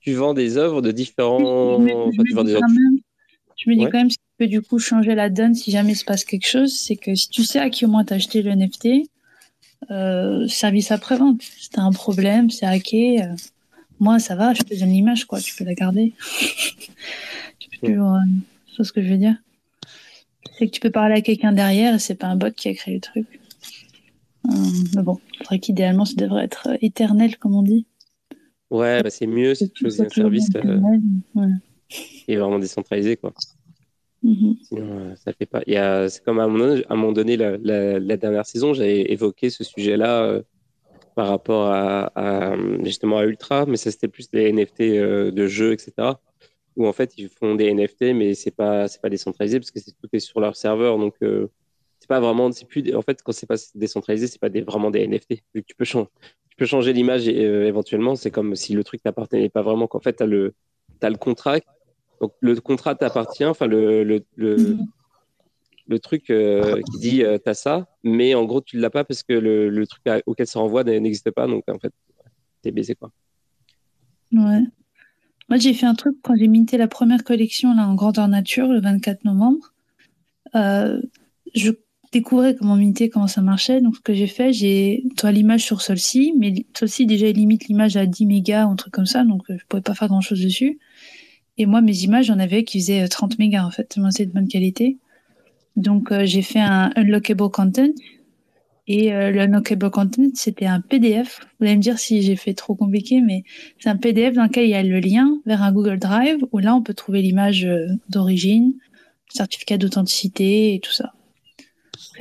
[0.00, 1.78] tu vends des œuvres de différents.
[1.78, 5.92] Je me, dis, quand même ce qui peut du coup changer la donne si jamais
[5.92, 8.16] il se passe quelque chose, c'est que si tu sais à qui au moins t'as
[8.16, 9.08] acheté le NFT,
[10.48, 11.42] service après-vente.
[11.42, 13.22] Si t'as un problème, c'est hacké
[14.02, 15.40] moi, ça va, je te donne l'image, quoi.
[15.40, 16.12] Tu peux la garder.
[17.60, 18.14] tu peux toujours.
[18.14, 19.36] Euh, ce que je veux dire?
[20.58, 22.74] C'est que tu peux parler à quelqu'un derrière et c'est pas un bot qui a
[22.74, 23.26] créé le truc.
[24.52, 24.56] Euh,
[24.96, 27.86] mais bon, c'est vrai qu'idéalement, ça devrait être euh, éternel, comme on dit.
[28.70, 30.48] Ouais, bah c'est mieux si tu choisis un service
[31.88, 33.34] qui est vraiment décentralisé, quoi.
[34.24, 34.56] Mm-hmm.
[34.62, 35.62] Sinon, ça fait pas.
[36.08, 40.42] C'est comme à un moment donné, la, la dernière saison, j'avais évoqué ce sujet-là
[41.14, 45.72] par rapport à, justement à Ultra, mais ça c'était plus des NFT euh, de jeux,
[45.72, 45.92] etc.
[46.76, 49.80] Où en fait ils font des NFT, mais c'est pas c'est pas décentralisé parce que
[49.80, 51.48] c'est tout est sur leur serveur, donc euh,
[52.02, 54.90] c'est pas vraiment c'est plus en fait quand c'est pas décentralisé, c'est pas des, vraiment
[54.90, 55.42] des NFT.
[55.54, 56.08] Vu que tu peux changer
[56.50, 59.86] tu peux changer l'image euh, éventuellement, c'est comme si le truc t'appartenait pas vraiment.
[59.86, 60.52] Qu'en fait t'as le
[61.00, 61.58] as le contrat,
[62.20, 64.76] donc le contrat t'appartient, enfin le, le, le
[65.86, 69.22] le truc euh, qui dit euh, t'as ça, mais en gros tu l'as pas parce
[69.22, 71.92] que le, truc auquel ça renvoie n'existe pas, donc en fait
[72.62, 73.12] t'es baisé quoi.
[74.32, 74.62] Ouais.
[75.48, 78.66] Moi j'ai fait un truc quand j'ai minté la première collection là en grandeur nature
[78.66, 79.72] le 24 novembre.
[80.54, 81.00] Euh,
[81.54, 81.72] je
[82.12, 83.80] découvrais comment minter, comment ça marchait.
[83.80, 88.06] Donc ce que j'ai fait, j'ai l'image sur celle-ci, mais celle-ci déjà limite l'image à
[88.06, 90.78] 10 mégas ou un truc comme ça, donc je pouvais pas faire grand chose dessus.
[91.58, 94.32] Et moi, mes images, j'en avais qui faisaient 30 mégas, en fait, tellement c'est de
[94.32, 94.98] bonne qualité.
[95.76, 97.90] Donc, j'ai fait un unlockable content.
[98.88, 101.40] Et le unlockable content, c'était un PDF.
[101.60, 103.44] Vous allez me dire si j'ai fait trop compliqué, mais
[103.78, 106.58] c'est un PDF dans lequel il y a le lien vers un Google Drive où
[106.58, 107.68] là, on peut trouver l'image
[108.08, 108.74] d'origine,
[109.28, 111.12] certificat d'authenticité et tout ça.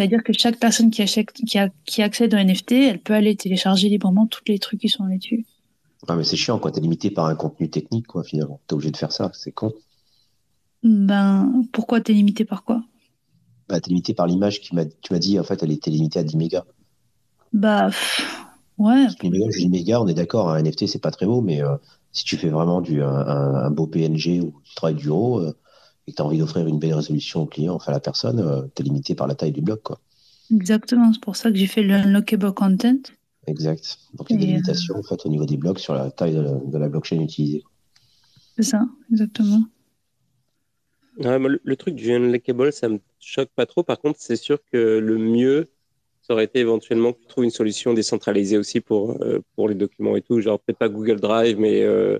[0.02, 3.36] C'est-à-dire que chaque personne qui, achète, qui, a, qui accède au NFT, elle peut aller
[3.36, 5.46] télécharger librement tous les trucs qui sont là-dessus.
[6.08, 6.72] Ah, mais c'est chiant, quoi.
[6.72, 8.60] T'es limité par un contenu technique, quoi, finalement.
[8.66, 9.74] T'es obligé de faire ça, c'est con.
[10.82, 12.84] Ben, pourquoi t'es limité par quoi?
[13.70, 16.18] Bah, t'es limité par l'image qui m'a, tu m'as dit, en fait, elle était limitée
[16.18, 16.66] à 10 mégas.
[17.54, 17.92] Bah,
[18.80, 19.06] ouais.
[19.22, 21.76] 10 mégas, 10 mégas, on est d'accord, un NFT, c'est pas très beau, mais euh,
[22.12, 25.56] si tu fais vraiment du, un, beau PNG ou tu travailles du haut, euh,
[26.08, 28.40] et que tu as envie d'offrir une belle résolution au client, enfin à la personne,
[28.40, 29.82] euh, tu es limité par la taille du bloc.
[29.84, 30.00] Quoi.
[30.54, 33.02] Exactement, c'est pour ça que j'ai fait le unlockable content.
[33.48, 33.98] Exact.
[34.16, 36.12] Donc il y a des euh, limitations en fait, au niveau des blocs sur la
[36.12, 37.64] taille de la, blockchain utilisée.
[38.56, 39.64] C'est ça, exactement.
[41.18, 43.84] le, truc du unlockable, ça me choque pas trop.
[43.84, 45.70] Par contre, c'est sûr que le mieux,
[46.22, 49.76] ça aurait été éventuellement que tu trouves une solution décentralisée aussi pour, euh, pour les
[49.76, 50.40] documents et tout.
[50.42, 52.20] Genre, peut-être pas Google Drive, mais euh,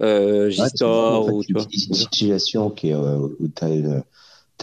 [0.00, 4.02] G-Store ou tu utilises une situation qui est, euh, où tu as,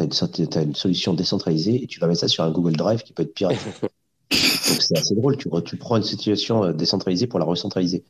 [0.04, 3.24] as, une solution décentralisée et tu vas mettre ça sur un Google Drive qui peut
[3.24, 3.58] être pirate.
[3.82, 8.04] Donc c'est assez drôle, tu, tu prends une situation euh, décentralisée pour la recentraliser.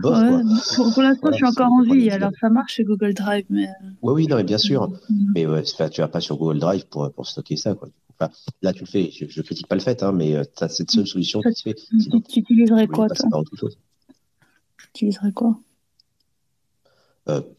[0.00, 3.44] pour, l'instant, je suis encore en vie, alors ça marche chez Google Drive.
[3.50, 3.68] Mais...
[3.68, 4.88] Euh, oui, oui, non, mais bien sûr.
[5.08, 5.32] Mm.
[5.34, 7.74] Mais ouais, tu vas pas sur Google Drive pour, pour stocker ça.
[7.74, 7.88] Quoi.
[8.20, 10.68] Enfin, là, tu le fais, je, ne critique pas le fait, hein, mais tu as
[10.68, 11.74] cette seule solution qui se fait.
[11.74, 13.66] tu utiliserais quoi, toi Tu
[14.90, 15.58] utiliserais quoi?
[15.58, 15.67] euh,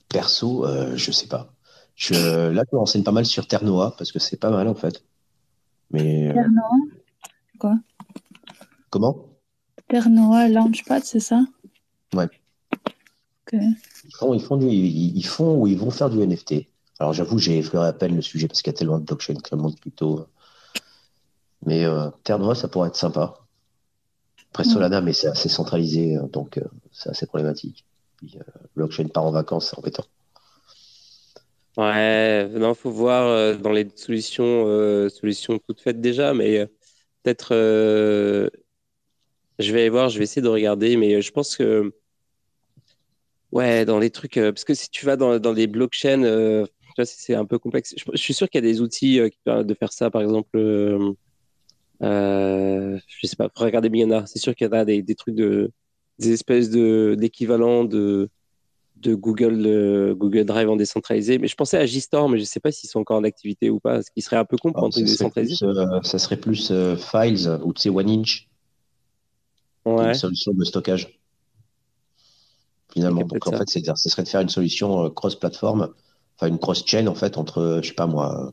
[0.10, 1.54] perso, euh, je sais pas.
[1.96, 4.76] Je, là, je me renseigne pas mal sur Ternoa parce que c'est pas mal en
[4.76, 5.04] fait.
[5.92, 6.70] Mais, euh, Ternoa
[7.60, 7.76] Quoi?
[8.90, 9.26] Comment?
[9.88, 11.42] Ternoa Launchpad, c'est ça?
[12.14, 12.28] Ouais.
[13.52, 13.76] Ils,
[14.16, 16.68] font, ils, font du, ils, font ou ils vont faire du NFT.
[17.00, 19.36] Alors j'avoue, j'ai effleuré à peine le sujet parce qu'il y a tellement de blockchain
[19.36, 20.28] que le monde crypto.
[21.66, 21.86] Mais
[22.24, 23.34] Ternoa, ça pourrait être sympa.
[24.52, 26.60] Après Solana, mais c'est assez centralisé, donc
[26.92, 27.86] c'est assez problématique.
[28.20, 28.38] Puis,
[28.76, 30.06] blockchain part en vacances, c'est embêtant.
[31.78, 36.66] Ouais, non, faut voir euh, dans les solutions, euh, solutions toutes faites déjà, mais euh,
[37.24, 37.54] peut-être,
[39.60, 41.94] je vais aller voir, je vais essayer de regarder, mais je pense que,
[43.52, 46.66] ouais, dans les trucs, parce que si tu vas dans, dans les blockchains,
[47.06, 47.96] c'est un peu complexe.
[47.98, 50.60] Je, suis sûr qu'il y a des outils qui permettent de faire ça, par exemple.
[52.02, 53.90] je sais pas, regarder.
[54.26, 55.72] C'est sûr qu'il y a des, des trucs de,
[56.20, 58.30] des espèces de d'équivalents de
[58.98, 61.38] de Google, euh, Google Drive en décentralisé.
[61.38, 63.70] Mais je pensais à G-Store, mais je ne sais pas s'ils sont encore en activité
[63.70, 65.56] ou pas, ce qui serait un peu con pour un truc décentralisé.
[65.64, 68.50] Euh, ça serait plus euh, Files ou tu sais One Inch.
[69.86, 70.10] Ouais.
[70.10, 71.18] Une solution de stockage.
[72.92, 73.22] Finalement.
[73.22, 73.96] Donc en fait, ça.
[73.96, 75.94] serait de faire une solution cross-platform,
[76.36, 78.52] enfin une cross-chain en fait entre, je sais pas moi,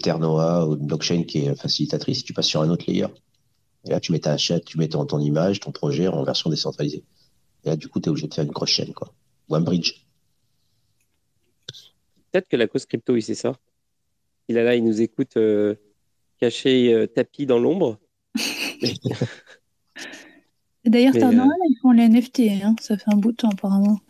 [0.00, 2.24] Ternoa ou une blockchain qui est facilitatrice.
[2.24, 3.06] Tu passes sur un autre layer.
[3.84, 6.50] Et là, tu mets ta chaîne, tu mets ton, ton image, ton projet en version
[6.50, 7.04] décentralisée.
[7.64, 8.92] Et là, du coup, tu es obligé de faire une cross-chain.
[8.94, 9.12] Quoi.
[9.48, 10.04] OneBridge.
[12.32, 13.56] Peut-être que la cause crypto, il sait ça.
[14.48, 15.76] Il est là, il nous écoute euh,
[16.38, 17.98] caché euh, tapis dans l'ombre.
[20.84, 22.74] D'ailleurs, Ternoa, euh, ils font les NFT, hein.
[22.80, 24.00] ça fait un bout de temps apparemment.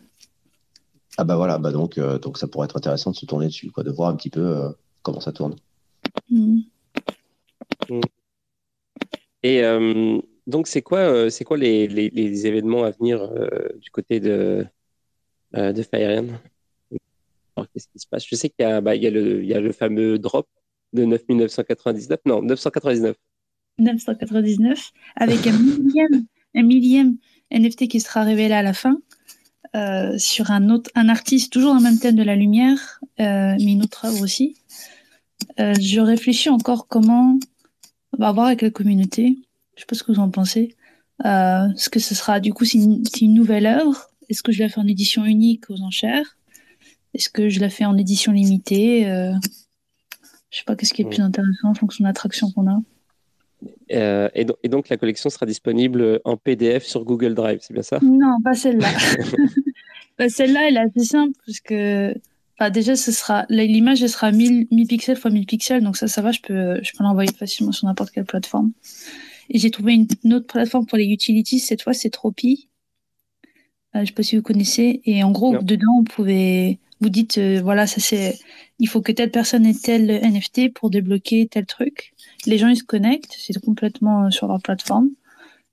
[1.17, 3.83] Ah bah voilà, bah donc, donc ça pourrait être intéressant de se tourner dessus, quoi,
[3.83, 5.55] de voir un petit peu comment ça tourne.
[6.29, 6.63] Mm.
[7.89, 8.01] Mm.
[9.47, 9.61] Et
[10.47, 13.29] donc c'est quoi, c'est quoi les, événements à venir
[13.79, 14.65] du côté de,
[15.55, 16.23] euh, de Fire
[17.73, 18.25] qu'est-ce qui se passe?
[18.27, 20.47] Je sais qu'il y, a, bah, y, a le, fameux drop
[20.91, 23.15] de 9999, non, 999.
[23.79, 27.15] 999, avec un millième, un millième
[27.51, 28.97] NFT qui sera révélé à la fin.
[29.75, 33.55] Euh, sur un autre, un artiste toujours dans le même thème de la lumière, euh,
[33.57, 34.57] mais une autre œuvre aussi.
[35.57, 37.39] je réfléchis encore comment
[38.17, 39.37] on va voir avec la communauté.
[39.75, 40.75] Je sais pas ce que vous en pensez.
[41.23, 44.09] ce que ce sera, du coup, c'est une, une, nouvelle œuvre?
[44.29, 46.37] Est-ce que je la fais en édition unique aux enchères?
[47.13, 49.09] Est-ce que je la fais en édition limitée?
[49.09, 49.33] Euh,
[50.49, 52.79] Je sais pas qu'est-ce qui est le plus intéressant en fonction de l'attraction qu'on a.
[53.91, 57.99] Euh, et, donc la collection sera disponible en PDF sur Google Drive, c'est bien ça?
[58.01, 58.89] Non, pas celle-là.
[60.17, 62.15] Bah, celle-là, elle est assez simple parce que
[62.71, 66.31] déjà, ce sera l'image elle sera 1000, pixels x 1000 pixels, donc ça, ça va,
[66.31, 68.71] je peux, je peux l'envoyer facilement sur n'importe quelle plateforme.
[69.49, 71.59] Et j'ai trouvé une, autre plateforme pour les utilities.
[71.59, 72.69] Cette fois, c'est Tropi.
[73.95, 75.01] Euh, je ne sais pas si vous connaissez.
[75.05, 78.39] Et en gros, dedans, vous pouvez, vous dites, euh, voilà, ça c'est,
[78.79, 82.13] il faut que telle personne ait tel NFT pour débloquer tel truc.
[82.45, 85.09] Les gens, ils se connectent, c'est complètement euh, sur leur plateforme.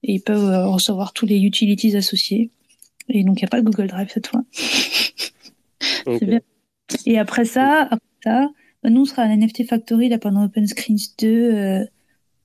[0.02, 2.50] Et ils peuvent recevoir tous les utilities associés.
[3.08, 4.42] Et donc, il n'y a pas de Google Drive cette fois.
[6.04, 6.40] C'est bien.
[7.06, 8.48] Et après ça, après ça
[8.90, 11.26] nous, on sera à la NFT Factory là, pendant Open Screens 2.
[11.28, 11.84] Euh,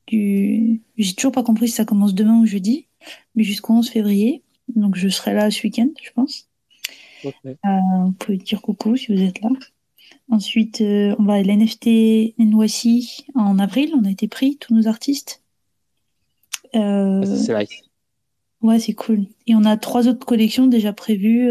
[0.08, 0.82] du...
[0.98, 2.88] J'ai toujours pas compris si ça commence demain ou jeudi,
[3.36, 4.44] mais jusqu'au 11 février.
[4.76, 6.48] Donc je serai là ce week-end, je pense.
[7.26, 7.52] Euh,
[8.06, 9.50] vous pouvez dire coucou si vous êtes là.
[10.30, 13.94] Ensuite, euh, on va à l'NFT NYC en avril.
[13.98, 15.42] On a été pris, tous nos artistes.
[16.76, 17.68] Euh, ah, c'est vrai.
[18.62, 19.26] Ouais, c'est cool.
[19.48, 21.50] Et on a trois autres collections déjà prévues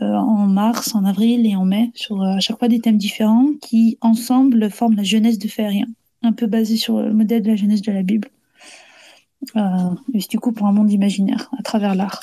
[0.00, 3.98] en mars, en avril et en mai, sur à chaque fois des thèmes différents qui,
[4.00, 5.86] ensemble, forment la jeunesse de rien
[6.22, 8.28] un peu basé sur le modèle de la jeunesse de la Bible.
[9.54, 12.22] et du coup pour un monde imaginaire à travers l'art.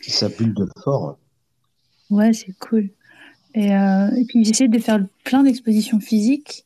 [0.00, 1.18] Ça bulle de fort.
[2.10, 2.90] Ouais, c'est cool.
[3.54, 6.64] Et, euh, et puis j'essaie de faire plein d'expositions physiques.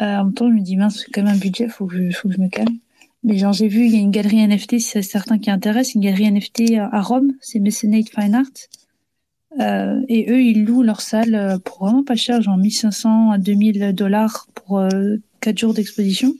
[0.00, 1.96] Euh, en même temps, je me dis, mince, c'est quand même un budget, faut que
[1.96, 2.76] je, faut que je me calme.
[3.24, 5.94] Mais genre, j'ai vu, il y a une galerie NFT, si c'est certains qui intéressent,
[5.94, 8.44] une galerie NFT à Rome, c'est Messenate Fine Art.
[9.60, 13.38] Euh, et eux, ils louent leur salle euh, pour vraiment pas cher, genre 1500 à
[13.38, 16.34] 2000 dollars pour euh, 4 jours d'exposition.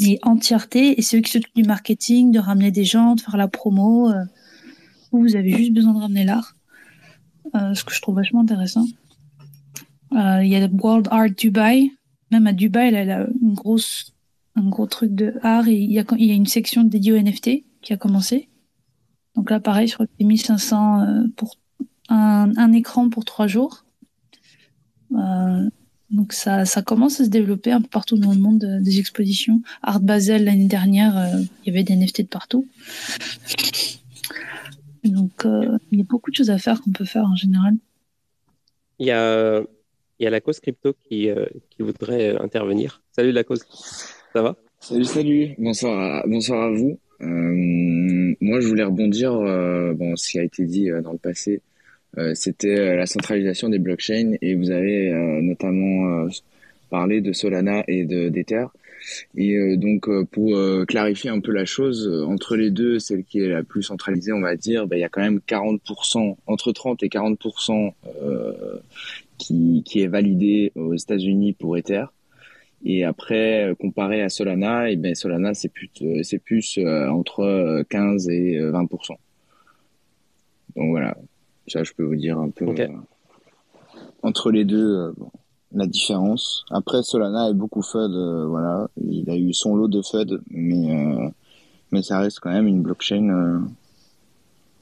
[0.00, 3.36] Et entièreté, et c'est eux qui s'occupent du marketing, de ramener des gens, de faire
[3.36, 4.10] la promo.
[4.10, 4.24] Euh,
[5.10, 6.56] vous avez juste besoin de ramener l'art.
[7.54, 8.86] Ce que je trouve vachement intéressant.
[10.12, 11.90] Il y a World Art Dubai.
[12.32, 14.14] Même à Dubaï, elle a une grosse,
[14.56, 15.68] un gros truc de art.
[15.68, 18.48] Et il y a, une section dédiée au NFT qui a commencé.
[19.36, 21.56] Donc là, pareil, je crois que c'est 1500 euh, pour
[22.08, 23.84] un, un, écran pour trois jours.
[25.14, 25.68] Euh,
[26.10, 29.62] donc ça, ça commence à se développer un peu partout dans le monde des expositions.
[29.82, 31.14] Art Basel l'année dernière,
[31.64, 32.66] il y avait des NFT de partout.
[35.04, 37.74] Donc, euh, il y a beaucoup de choses à faire qu'on peut faire en général.
[38.98, 39.60] Il y a,
[40.18, 43.02] il y a la cause crypto qui, euh, qui voudrait intervenir.
[43.10, 43.64] Salut la cause,
[44.32, 44.56] ça va?
[44.78, 46.98] Salut, salut, bonsoir à, bonsoir à vous.
[47.20, 51.62] Euh, moi, je voulais rebondir, euh, bon, ce qui a été dit dans le passé,
[52.34, 56.28] c'était la centralisation des blockchains et vous avez notamment
[56.90, 58.66] parlé de Solana et d'Ether.
[59.36, 63.24] Et euh, donc euh, pour euh, clarifier un peu la chose, entre les deux, celle
[63.24, 66.36] qui est la plus centralisée, on va dire, bah, il y a quand même 40%,
[66.46, 67.92] entre 30 et 40%
[69.38, 72.04] qui, qui est validé aux États-Unis pour Ether.
[72.84, 75.88] Et après, comparé à Solana, et eh ben Solana c'est plus
[76.24, 79.10] c'est plus entre 15 et 20%
[80.74, 81.16] Donc voilà,
[81.68, 82.66] ça je peux vous dire un peu
[84.22, 85.12] entre les deux.
[85.16, 85.30] Bon
[85.74, 86.64] la différence.
[86.70, 90.94] Après, Solana est beaucoup FUD, euh, voilà, il a eu son lot de FUD, mais
[90.94, 91.28] euh,
[91.90, 93.28] mais ça reste quand même une blockchain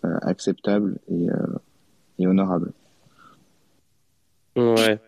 [0.05, 1.27] euh, acceptable et,
[2.19, 2.73] et honorable.
[4.57, 4.99] Ouais.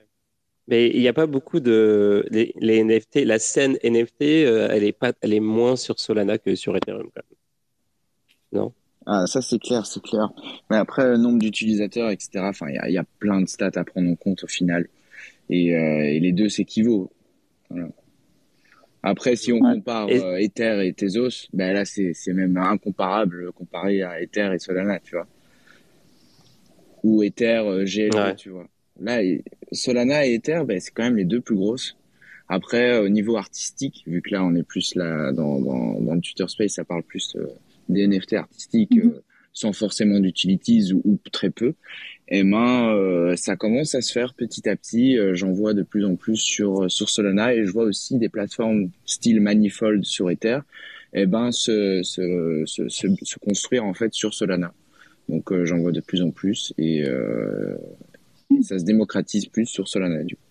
[0.69, 4.93] Mais il n'y a pas beaucoup de les, les, NFT, la scène NFT, elle est
[4.93, 7.09] pas, elle est moins sur Solana que sur Ethereum.
[7.15, 8.61] Quand même.
[8.63, 8.73] Non?
[9.07, 10.33] Ah, ça c'est clair, c'est clair.
[10.71, 12.31] Mais après, le nombre d'utilisateurs, etc.
[12.43, 14.87] Enfin, il y a, y a, plein de stats à prendre en compte au final
[15.51, 17.11] et, euh, et les deux s'équivaut.
[17.71, 17.89] Voilà.
[19.03, 24.21] Après, si on compare euh, Ether et Tezos, ben là, c'est, même incomparable comparé à
[24.21, 25.27] Ether et Solana, tu vois.
[27.03, 28.69] Ou Ether, euh, GLD, tu vois.
[29.01, 29.21] Là,
[29.73, 31.97] Solana et Ether, ben, c'est quand même les deux plus grosses.
[32.49, 36.21] Après, au niveau artistique, vu que là, on est plus là dans, dans, dans le
[36.21, 37.47] Twitter Space, ça parle plus euh,
[37.89, 39.21] des NFT artistiques, mm-hmm.
[39.53, 41.75] sans forcément d'utilities ou, ou, très peu
[42.35, 45.19] et ben euh, ça commence à se faire petit à petit.
[45.19, 48.31] Euh, j'en vois de plus en plus sur sur Solana et je vois aussi des
[48.31, 50.61] plateformes style Manifold sur Ether,
[51.13, 54.73] et ben se se, se, se, construire en fait sur Solana.
[55.29, 59.87] Donc euh, j'en vois de plus en plus et, et, ça se démocratise plus sur
[59.87, 60.43] Solana du coup.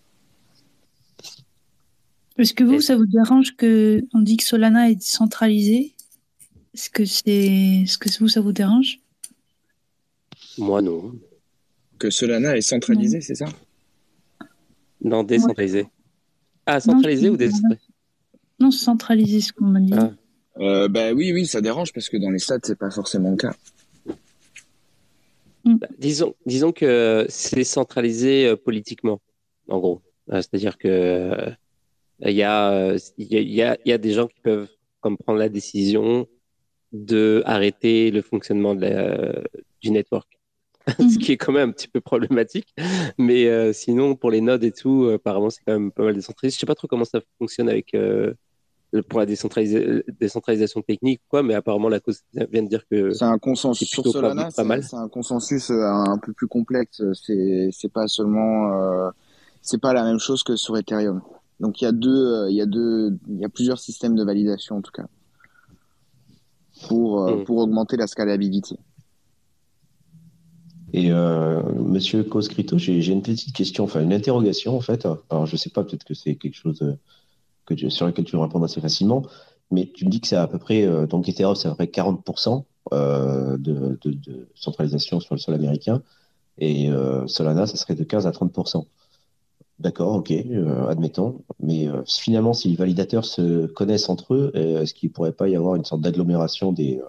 [2.38, 5.94] Est-ce que vous, ça vous dérange que on dit que Solana est centralisé
[6.74, 9.00] Est-ce que c'est, est-ce que vous, ça vous dérange?
[10.58, 11.12] Moi, non
[11.98, 13.46] que Solana est centralisé, c'est ça?
[15.00, 15.86] Non, décentralisé.
[16.66, 17.86] Ah, centralisé ou décentralisé
[18.58, 19.92] Non, centralisé, ce qu'on m'a dit.
[19.96, 20.10] Ah.
[20.58, 23.36] Euh, bah oui, oui, ça dérange parce que dans les stats, c'est pas forcément le
[23.36, 23.54] cas.
[25.64, 25.76] Mm.
[25.76, 29.20] Bah, disons, disons que c'est centralisé euh, politiquement,
[29.68, 30.02] en gros.
[30.32, 31.52] Euh, c'est-à-dire que
[32.24, 34.68] il y a, il y, a, y a des gens qui peuvent
[35.00, 36.26] comme prendre la décision
[36.92, 39.44] de arrêter le fonctionnement de
[39.80, 40.28] du network.
[40.98, 41.18] ce mhm.
[41.18, 42.74] qui est quand même un petit peu problématique.
[43.18, 46.14] Mais euh, sinon, pour les nodes et tout, euh, apparemment, c'est quand même pas mal
[46.14, 46.56] décentralisé.
[46.56, 48.34] Je sais pas trop comment ça fonctionne avec euh,
[49.08, 53.38] pour la décentralisation technique, quoi, mais apparemment, la cause vient de dire que c'est un
[53.38, 54.50] consensus sur Solana.
[54.50, 57.02] C'est un consensus un peu plus complexe.
[57.14, 59.10] C'est c'est pas seulement
[59.62, 61.22] c'est pas la même chose que sur Ethereum.
[61.58, 64.24] Donc il y a deux il y a deux il y a plusieurs systèmes de
[64.24, 65.06] validation en tout cas
[66.88, 67.44] pour hmm.
[67.44, 68.76] pour augmenter la scalabilité.
[70.94, 75.08] Et Monsieur Coscrito, j'ai une petite question, enfin une interrogation en fait.
[75.30, 76.84] Alors je sais pas, peut-être que c'est quelque chose
[77.64, 79.22] que sur lequel tu veux répondre assez facilement,
[79.70, 81.86] mais tu me dis que c'est à peu près, donc Ethereum, c'est à peu près
[81.86, 86.02] 40% de, de, centralisation sur le sol américain,
[86.58, 86.90] et
[87.26, 88.84] Solana, ça serait de 15 à 30%.
[89.82, 91.42] D'accord, ok, euh, admettons.
[91.58, 95.32] Mais euh, finalement, si les validateurs se connaissent entre eux, euh, est-ce qu'il ne pourrait
[95.32, 97.00] pas y avoir une sorte d'agglomération des,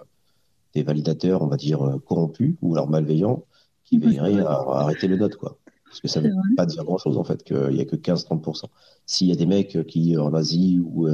[0.74, 3.44] des validateurs, on va dire, corrompus ou alors malveillants,
[3.84, 5.56] qui veilleraient à, arrêter le node, quoi?
[5.84, 8.64] Parce que ça ne veut pas dire grand-chose, en fait, qu'il n'y a que 15-30%.
[9.06, 11.06] S'il y a des mecs qui, en Asie ou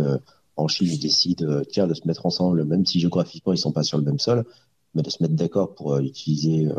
[0.57, 3.83] en Chine, décident, tiens, de se mettre ensemble, même si géographiquement, ils ne sont pas
[3.83, 4.47] sur le même sol,
[4.95, 6.71] mais de se mettre d'accord pour utiliser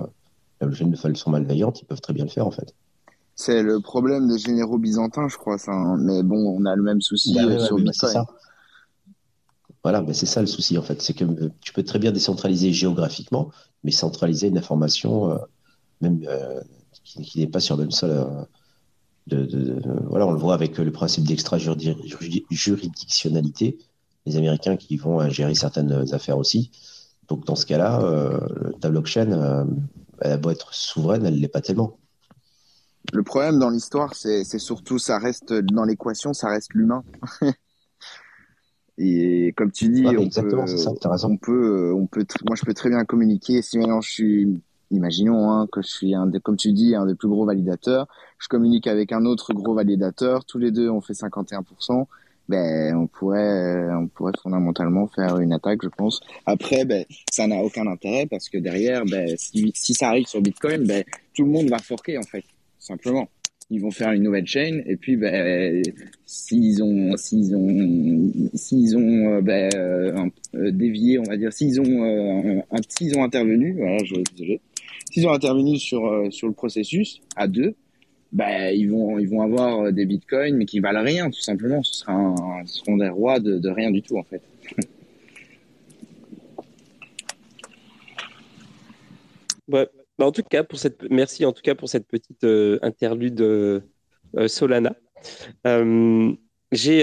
[0.59, 2.73] la blockchain de façon malveillante, ils peuvent très bien le faire, en fait.
[3.41, 5.57] C'est le problème des généraux byzantins, je crois.
[5.57, 5.97] Ça, hein.
[5.97, 8.23] Mais bon, on a le même souci bah sur Bitcoin.
[9.83, 11.01] Voilà, mais c'est ça le souci en fait.
[11.01, 13.49] C'est que euh, tu peux très bien décentraliser géographiquement,
[13.83, 15.37] mais centraliser une information, euh,
[16.01, 16.61] même euh,
[17.03, 18.45] qui, n'est pas sur le même sol.
[19.25, 23.79] de, voilà, on le voit avec le principe d'extra-juridictionnalité.
[24.27, 26.69] Les Américains qui vont gérer certaines affaires aussi.
[27.27, 28.37] Donc dans ce cas-là,
[28.81, 29.65] ta blockchain,
[30.19, 31.97] elle a beau être souveraine, elle ne l'est pas tellement.
[33.13, 37.03] Le problème dans l'histoire, c'est surtout, ça reste dans l'équation, ça reste l'humain.
[38.97, 40.29] Et comme tu dis, on,
[41.37, 43.61] peut, on, peut, moi je peux très bien communiquer.
[43.63, 44.61] Si maintenant je suis,
[44.91, 48.07] imaginons hein, que je suis un des, comme tu dis, un des plus gros validateurs,
[48.37, 52.05] je communique avec un autre gros validateur, tous les deux on fait 51%.
[52.49, 56.19] Ben, on pourrait, on pourrait fondamentalement faire une attaque, je pense.
[56.45, 60.41] Après, ben, ça n'a aucun intérêt parce que derrière, ben, si, si ça arrive sur
[60.41, 61.03] Bitcoin, ben,
[61.33, 62.43] tout le monde va forquer en fait
[62.81, 63.29] simplement.
[63.69, 65.81] Ils vont faire une nouvelle chaîne et puis ben,
[66.25, 70.25] s'ils ont s'ils ont s'ils ont euh, ben, euh,
[70.55, 74.59] euh, dévié, on va dire, s'ils ont un, s'ils ont intervenu, voilà, je désolé,
[75.09, 77.75] s'ils ont intervenu sur sur le processus à deux,
[78.33, 81.81] ben ils vont ils vont avoir des bitcoins mais qui valent rien tout simplement.
[81.83, 82.35] Ce sera
[82.65, 84.41] ce seront des rois de, de rien du tout en fait.
[89.69, 89.87] Ouais,
[90.21, 93.41] bah, en tout cas, pour cette, merci en tout cas pour cette petite euh, interlude
[93.41, 93.79] euh,
[94.37, 94.95] euh, Solana.
[96.71, 97.01] j'ai,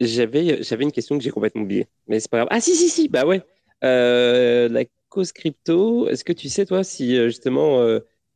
[0.00, 2.48] j'avais, j'avais une question que j'ai complètement oubliée, mais c'est pas grave.
[2.52, 3.42] Ah si si si, bah ouais.
[3.82, 7.84] la cause crypto, est-ce que tu sais toi si justement,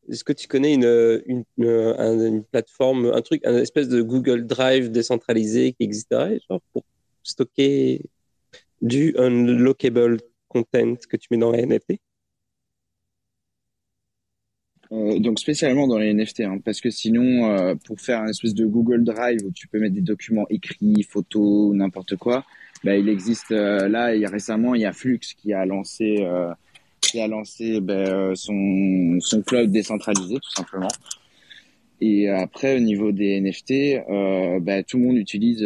[0.09, 4.91] est-ce que tu connais une, une, une, plateforme, un truc, un espèce de Google Drive
[4.91, 6.41] décentralisé qui existerait,
[6.73, 6.83] pour
[7.23, 8.03] stocker
[8.83, 10.19] du unlockable
[10.49, 12.01] content que tu mets dans la NFT
[14.93, 18.55] euh, donc spécialement dans les NFT, hein, parce que sinon, euh, pour faire un espèce
[18.55, 22.45] de Google Drive où tu peux mettre des documents écrits, photos, n'importe quoi,
[22.83, 24.15] bah, il existe euh, là.
[24.15, 26.27] Il y a récemment, il y a Flux qui a lancé,
[27.01, 30.89] qui a lancé bah, son son cloud décentralisé tout simplement.
[32.01, 34.05] Et après, au niveau des NFT,
[34.61, 35.65] bah, tout le monde utilise,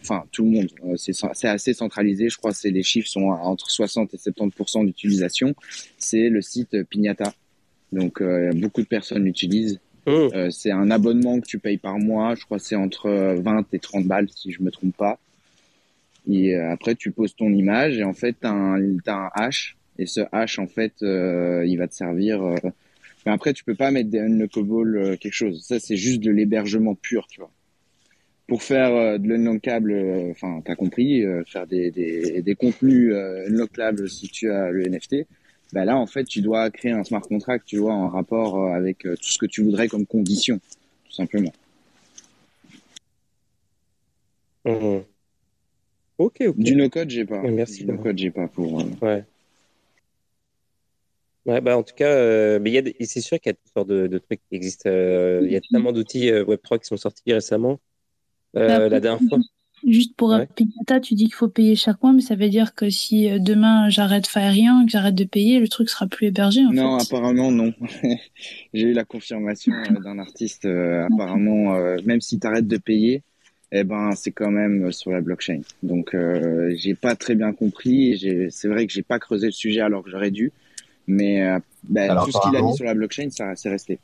[0.00, 2.28] enfin tout le monde, c'est assez centralisé.
[2.28, 5.54] Je crois que les chiffres sont entre 60 et 70% d'utilisation.
[5.96, 7.32] C'est le site Pignata
[7.92, 9.80] donc euh, beaucoup de personnes l'utilisent.
[10.06, 10.10] Mmh.
[10.10, 12.34] Euh, c'est un abonnement que tu payes par mois.
[12.34, 15.18] Je crois que c'est entre 20 et 30 balles si je me trompe pas.
[16.30, 20.06] Et euh, après tu poses ton image et en fait tu as, un hash et
[20.06, 22.40] ce hash en fait il va te servir.
[23.26, 25.62] Mais après tu peux pas mettre des unlockable quelque chose.
[25.62, 27.50] Ça c'est juste de l'hébergement pur, tu vois
[28.46, 29.92] pour faire de l'unlockable,
[30.30, 35.26] enfin, t'as compris, faire des, des, des contenus unlockables si tu as le NFT,
[35.72, 38.72] bah là en fait tu dois créer un smart contract, tu vois, en rapport euh,
[38.72, 40.58] avec euh, tout ce que tu voudrais comme condition,
[41.04, 41.52] tout simplement.
[44.64, 44.98] Mmh.
[46.18, 46.58] Ok, ok.
[46.58, 47.40] Du no-code, j'ai pas.
[47.42, 47.84] merci.
[47.84, 48.80] Du no-code, j'ai pas pour.
[48.80, 49.24] Euh, ouais.
[51.46, 53.88] Ouais, bah en tout cas, mais y a c'est sûr qu'il y a toutes sortes
[53.88, 54.90] de, trucs qui existent.
[54.90, 57.78] Il y a tellement d'outils Web3 qui sont sortis récemment.
[58.52, 59.38] Bah, la dernière fois.
[59.86, 60.48] Juste pour ouais.
[61.00, 63.88] tu dis qu'il faut payer chaque mois, mais ça veut dire que si euh, demain
[63.88, 66.64] j'arrête rien, que j'arrête de payer, le truc sera plus hébergé.
[66.64, 67.72] En non, apparemment non.
[68.74, 70.64] J'ai eu la confirmation euh, d'un artiste.
[70.64, 73.22] Euh, apparemment, même si tu arrêtes de payer,
[73.70, 75.60] eh ben c'est quand même sur la blockchain.
[75.82, 76.16] Donc
[76.74, 78.48] j'ai pas très bien compris.
[78.50, 80.52] C'est vrai que j'ai pas creusé le sujet alors que j'aurais dû,
[81.06, 83.98] mais ben, tout ce qu'il a mis sur la blockchain, ça c'est resté.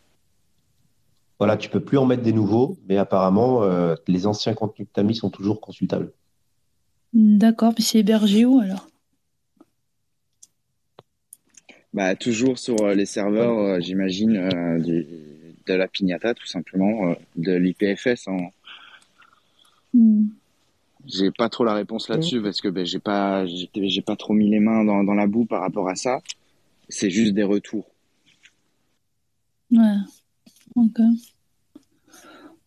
[1.38, 4.94] Voilà, tu peux plus en mettre des nouveaux, mais apparemment, euh, les anciens contenus que
[4.94, 6.12] tu as mis sont toujours consultables.
[7.12, 8.88] D'accord, mais c'est hébergé où alors?
[11.92, 14.48] Bah, Toujours sur euh, les serveurs, euh, j'imagine,
[15.66, 18.28] de la Pignata, tout simplement, de l'IPFS.
[18.28, 18.48] Hein.
[19.92, 20.26] Hmm.
[21.06, 24.48] J'ai pas trop la réponse là-dessus parce que ben, j'ai pas, j'ai pas trop mis
[24.48, 26.20] les mains dans, dans la boue par rapport à ça.
[26.88, 27.86] C'est juste des retours.
[29.70, 29.96] Ouais.
[30.76, 30.98] Ok.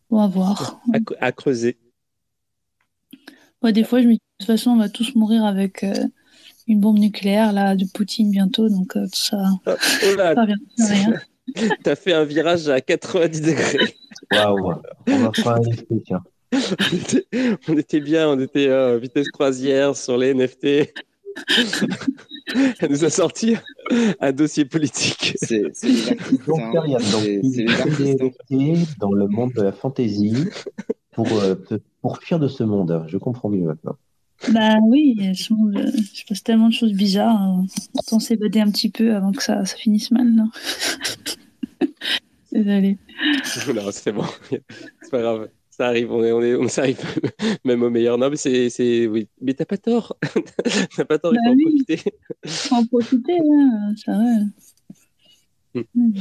[0.10, 0.82] On va voir.
[1.20, 1.78] À, creuser.
[3.62, 5.94] Ouais, des fois, je me dis, de toute façon, on va tous mourir avec euh,
[6.68, 9.44] une bombe nucléaire là, de Poutine bientôt, donc euh, tout ça.
[9.66, 10.34] Oh, oh là,
[10.78, 11.14] rien.
[11.84, 13.96] T'as fait un virage à 90 degrés.
[14.32, 14.74] Waouh,
[15.08, 15.62] on va faire un
[16.06, 16.24] tiens.
[17.68, 20.94] on, était, bien, on était à vitesse croisière sur les NFT.
[22.80, 23.56] Elle nous a sorti
[24.20, 25.36] un dossier politique.
[25.42, 25.64] C'est
[26.48, 26.74] donc,
[29.00, 30.46] dans le monde de la fantaisie
[31.12, 31.56] pour, euh,
[32.02, 33.06] pour fuir de ce monde.
[33.08, 33.96] Je comprends mieux maintenant.
[34.52, 37.42] Bah oui, je passe tellement de choses bizarres.
[37.42, 37.66] Hein.
[38.12, 40.50] On s'évader un petit peu avant que ça, ça finisse mal, non?
[42.52, 42.98] Désolé.
[43.74, 44.26] Non, c'est bon.
[44.50, 47.00] C'est pas grave ça arrive, on, est, on, est, on s'arrive
[47.64, 48.18] même au meilleur.
[48.18, 49.30] Non, mais c'est, c'est oui.
[49.40, 50.18] Mais t'as pas tort.
[50.98, 52.12] t'as pas tort, il faut bah en profiter.
[52.44, 55.84] Il faut en profiter, hein, c'est vrai.
[55.94, 56.14] Hmm.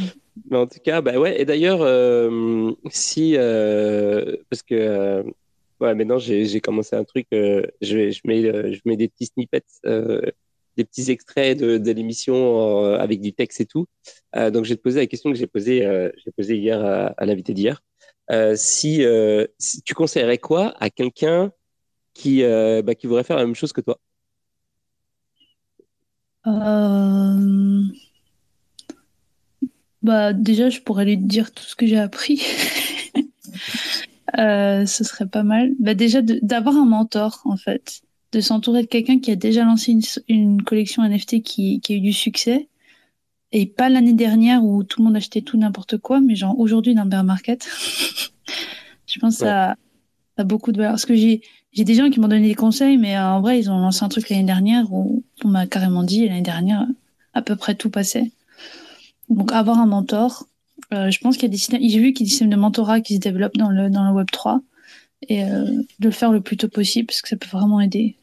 [0.51, 1.41] Mais en tout cas, bah ouais.
[1.41, 5.23] Et d'ailleurs, euh, si euh, parce que euh,
[5.81, 7.27] ouais, maintenant j'ai, j'ai commencé un truc.
[7.33, 8.43] je, je mets
[8.74, 9.65] je mets des petits snippets,
[10.77, 13.87] des petits extraits de, de l'émission avec du texte et tout.
[14.35, 15.81] donc je vais te poser la question que j'ai posée
[16.23, 17.83] j'ai posée hier à, à l'invité d'hier.
[18.31, 21.53] Euh, si, euh, si, tu conseillerais quoi à quelqu'un
[22.15, 23.98] qui, euh, bah, qui voudrait faire la même chose que toi?
[30.03, 32.43] Bah, Déjà, je pourrais lui dire tout ce que j'ai appris.
[34.36, 35.73] ce serait pas mal.
[35.78, 38.03] Bah, déjà, d'avoir un mentor, en fait.
[38.32, 39.97] De s'entourer de quelqu'un qui a déjà lancé
[40.28, 42.69] une, collection NFT qui, a eu du succès.
[43.59, 46.95] Et pas l'année dernière où tout le monde achetait tout n'importe quoi, mais genre aujourd'hui
[46.95, 47.66] dans bear market.
[49.07, 49.77] je pense ça,
[50.37, 50.93] a beaucoup de valeur.
[50.93, 51.41] Parce que j'ai
[51.73, 54.11] des gens qui m'ont donné des conseils, mais euh, en vrai, ils ont lancé un
[54.11, 56.87] truc l'année dernière où on m'a carrément dit l'année dernière,
[57.33, 58.31] à peu près tout passait.
[59.31, 60.45] Donc avoir un mentor,
[60.93, 62.51] euh, je pense qu'il y a des systèmes, j'ai vu qu'il y a des systèmes
[62.51, 64.61] de mentorat qui se développent dans le, dans le Web 3
[65.31, 68.19] et euh, de le faire le plus tôt possible parce que ça peut vraiment aider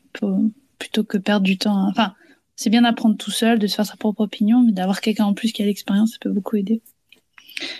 [0.77, 1.87] plutôt que perdre du temps.
[1.89, 2.13] Enfin,
[2.55, 5.33] c'est bien d'apprendre tout seul, de se faire sa propre opinion, mais d'avoir quelqu'un en
[5.33, 6.81] plus qui a l'expérience, ça peut beaucoup aider.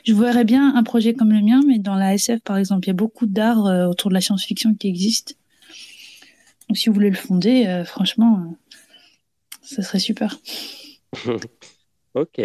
[0.03, 2.89] Je verrais bien un projet comme le mien, mais dans la SF, par exemple, il
[2.89, 5.37] y a beaucoup d'art euh, autour de la science-fiction qui existe.
[6.69, 8.77] Donc, si vous voulez le fonder, euh, franchement, euh,
[9.61, 10.39] ça serait super.
[12.13, 12.41] ok.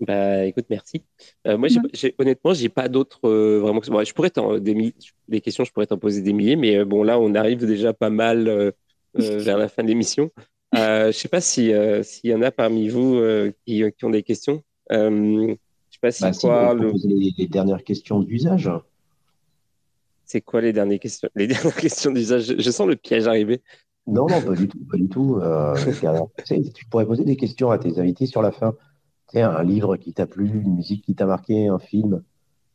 [0.00, 1.02] Bah, écoute, merci.
[1.46, 3.28] moi, j'ai, honnêtement, j'ai pas d'autres
[3.60, 3.80] vraiment.
[3.80, 4.92] je pourrais t'en des,
[5.28, 8.10] des questions, je pourrais t'en poser des milliers, mais bon, là, on arrive déjà pas
[8.10, 8.72] mal
[9.14, 10.30] vers la fin de l'émission.
[10.74, 11.72] je sais pas si
[12.02, 13.20] s'il y en a parmi vous
[13.66, 14.62] qui, qui, ont des questions.
[14.92, 15.54] Euh,
[15.90, 16.74] je sais pas si bah, quoi.
[17.04, 18.70] les, dernières questions d'usage.
[20.24, 22.54] C'est quoi les dernières questions Les dernières questions d'usage?
[22.58, 23.62] Je, sens le piège arriver.
[24.06, 25.36] Non, non, pas du tout, pas du tout.
[25.36, 25.76] Euh,
[26.74, 28.74] tu pourrais poser des questions à tes invités sur la fin.
[29.30, 32.22] Tu un livre qui t'a plu, une musique qui t'a marqué, un film,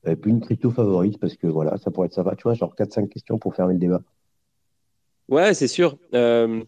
[0.06, 2.56] et puis une crypto favorite, parce que voilà, ça pourrait être ça va, tu vois,
[2.56, 4.02] genre 4-5 questions pour fermer le débat.
[5.30, 5.98] Ouais, c'est sûr.
[6.14, 6.64] Euh,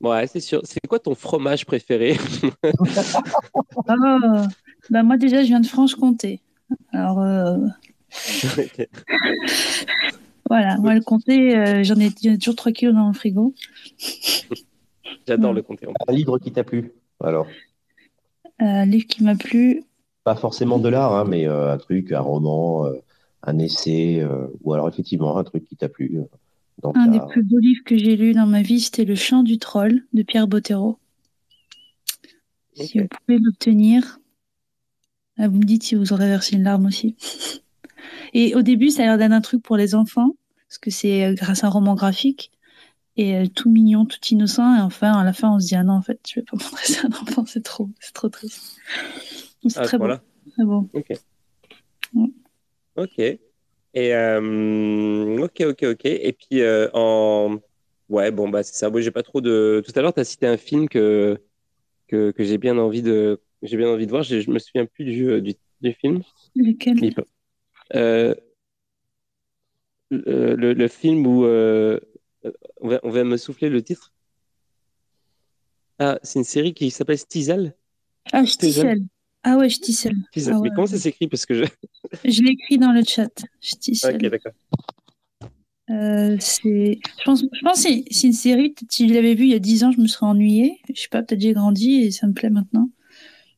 [0.00, 0.60] Ouais, c'est sûr.
[0.64, 2.16] C'est quoi ton fromage préféré?
[3.88, 4.46] Ah,
[4.90, 6.40] bah Moi, déjà, je viens de Franche-Comté.
[6.92, 7.56] Alors, euh,
[10.48, 13.54] voilà, moi, le comté, euh, j'en ai, toujours 3 kilos dans le frigo.
[15.26, 15.86] J'adore le comté.
[16.06, 17.46] Un livre qui t'a plu, alors?
[18.60, 19.84] Euh, Un livre qui m'a plu.
[20.24, 22.86] Pas forcément de l'art, hein, mais un truc, un roman,
[23.42, 24.22] un essai,
[24.62, 26.20] ou alors effectivement un truc qui t'a plu
[26.82, 29.58] un des plus beaux livres que j'ai lu dans ma vie, c'était Le chant du
[29.58, 30.98] troll de Pierre Bottero.
[32.74, 34.18] Si vous pouvez l'obtenir,
[35.38, 37.16] vous me dites si vous aurez versé une larme aussi.
[38.34, 40.36] Et au début, ça a l'air d'être un truc pour les enfants,
[40.68, 42.50] parce que c'est euh, grâce à un roman graphique,
[43.16, 45.84] et euh, tout mignon, tout innocent, et enfin, à la fin, on se dit, ah
[45.84, 48.28] non, en fait, je vais pas montrer ça à un enfant, c'est trop, c'est trop
[48.28, 48.76] triste.
[49.66, 50.08] C'est ah, très, beau.
[50.08, 50.90] très beau.
[50.92, 51.12] Ok.
[52.96, 53.38] Ok.
[53.94, 56.04] Et euh, ok, ok, ok.
[56.04, 57.58] Et puis euh, en
[58.08, 58.90] ouais, bon bah c'est ça.
[58.90, 59.82] Moi, j'ai pas trop de.
[59.86, 61.40] Tout à l'heure, tu as cité un film que
[62.08, 64.24] que, que j'ai bien envie de j'ai bien envie de voir.
[64.24, 66.22] Je me souviens plus du euh, du, du film.
[66.56, 67.14] Lequel?
[67.94, 68.34] Euh,
[70.10, 74.12] le, le, film où on va, on, va, me souffler le titre.
[75.98, 77.76] Ah, c'est une série qui s'appelle Stiesel.
[78.32, 79.04] Ah, Stiesel.
[79.44, 80.16] Ah ouais, je tisselle.
[80.46, 81.28] Ah Mais comment ça s'écrit?
[81.28, 81.64] Parce que je.
[82.24, 83.30] je l'ai écrit dans le chat.
[83.60, 84.16] Je tisselle.
[84.16, 84.52] Ok, d'accord.
[85.90, 88.74] Euh, c'est, je pense, je pense que c'est une série.
[88.88, 90.80] Si je l'avais vue il y a 10 ans, je me serais ennuyée.
[90.94, 92.88] Je sais pas, peut-être j'ai grandi et ça me plaît maintenant.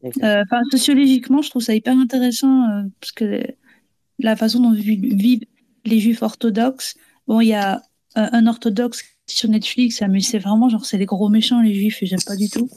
[0.05, 3.43] Euh, enfin, sociologiquement, je trouve ça hyper intéressant euh, parce que
[4.19, 5.45] la façon dont vivent
[5.85, 6.95] les juifs orthodoxes.
[7.29, 7.83] Bon, il y a
[8.17, 12.07] un orthodoxe sur Netflix, mais c'est vraiment genre c'est les gros méchants les juifs et
[12.07, 12.69] j'aime pas du tout.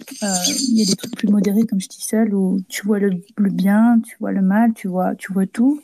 [0.00, 3.20] Il y a des trucs plus modérés, comme je dis seul, où tu vois le,
[3.38, 5.82] bien, tu vois le mal, tu vois, tu vois tout.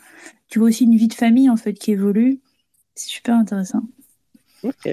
[0.48, 2.40] Tu vois aussi une vie de famille, en fait, qui évolue.
[2.94, 3.82] C'est super intéressant.
[4.62, 4.92] Ok.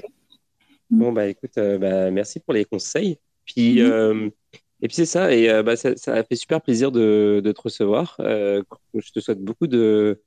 [0.90, 0.98] Mm.
[0.98, 3.18] Bon, bah écoute, bah, merci pour les conseils.
[3.44, 4.30] Puis, mm-hmm.
[4.82, 7.60] et puis c'est ça, et bah, ça, ça, a fait super plaisir de, de te
[7.60, 8.16] recevoir.
[8.18, 10.22] je te souhaite beaucoup de,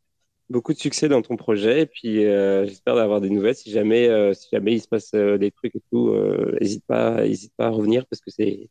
[0.54, 1.82] beaucoup de succès dans ton projet.
[1.82, 3.56] Et puis, euh, j'espère d'avoir des nouvelles.
[3.56, 6.16] Si jamais, euh, si jamais il se passe euh, des trucs et tout,
[6.62, 8.70] n'hésite pas, hésite pas à revenir parce que c'est,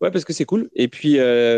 [0.00, 0.68] ouais, parce que c'est cool.
[0.74, 1.14] Et puis,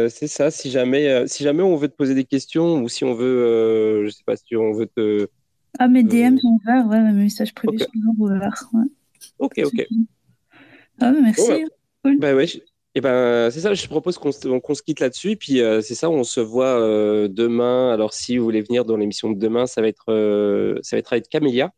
[0.09, 0.51] c'est ça.
[0.51, 4.11] Si jamais, si jamais on veut te poser des questions ou si on veut, je
[4.11, 5.29] sais pas, si on veut te.
[5.79, 8.71] Ah, mes DM sont ouverts, ouais, mes messages privés sont ouverts.
[8.73, 8.87] Ouais.
[9.39, 9.87] Ok, ok.
[11.01, 11.43] Ah, merci.
[11.47, 11.59] Bah,
[12.05, 12.19] cool.
[12.19, 12.47] Bah ouais,
[12.95, 15.37] et ben, c'est ça, je propose qu'on se quitte là-dessus.
[15.37, 17.93] Puis euh, c'est ça, on se voit euh, demain.
[17.93, 20.99] Alors, si vous voulez venir dans l'émission de demain, ça va être, euh, ça va
[21.01, 21.73] être avec Camélia,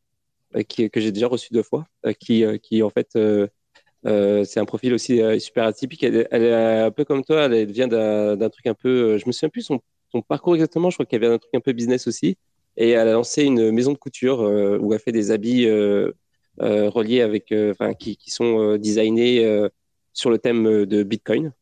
[0.54, 1.84] que j'ai déjà reçu deux fois,
[2.18, 6.02] qui, qui en fait, c'est un profil aussi super atypique.
[6.02, 9.18] Elle, est un peu comme toi, elle vient d'un truc un peu.
[9.18, 9.80] je me souviens plus son,
[10.10, 12.36] son parcours exactement, je crois qu'elle vient d'un truc un peu business aussi.
[12.76, 15.68] Et elle a lancé une maison de couture où elle fait des habits
[16.58, 19.68] reliés avec, enfin, qui, qui, sont designés
[20.12, 21.52] sur le thème euh, de Bitcoin.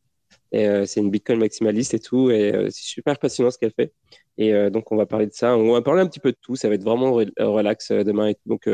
[0.55, 2.31] Euh, c'est une Bitcoin maximaliste et tout.
[2.31, 3.93] Et euh, c'est super passionnant ce qu'elle fait.
[4.41, 5.57] Et donc, on va parler de ça.
[5.57, 6.55] On va parler un petit peu de tout.
[6.55, 8.29] Ça va être vraiment relax demain.
[8.29, 8.69] Et Donc,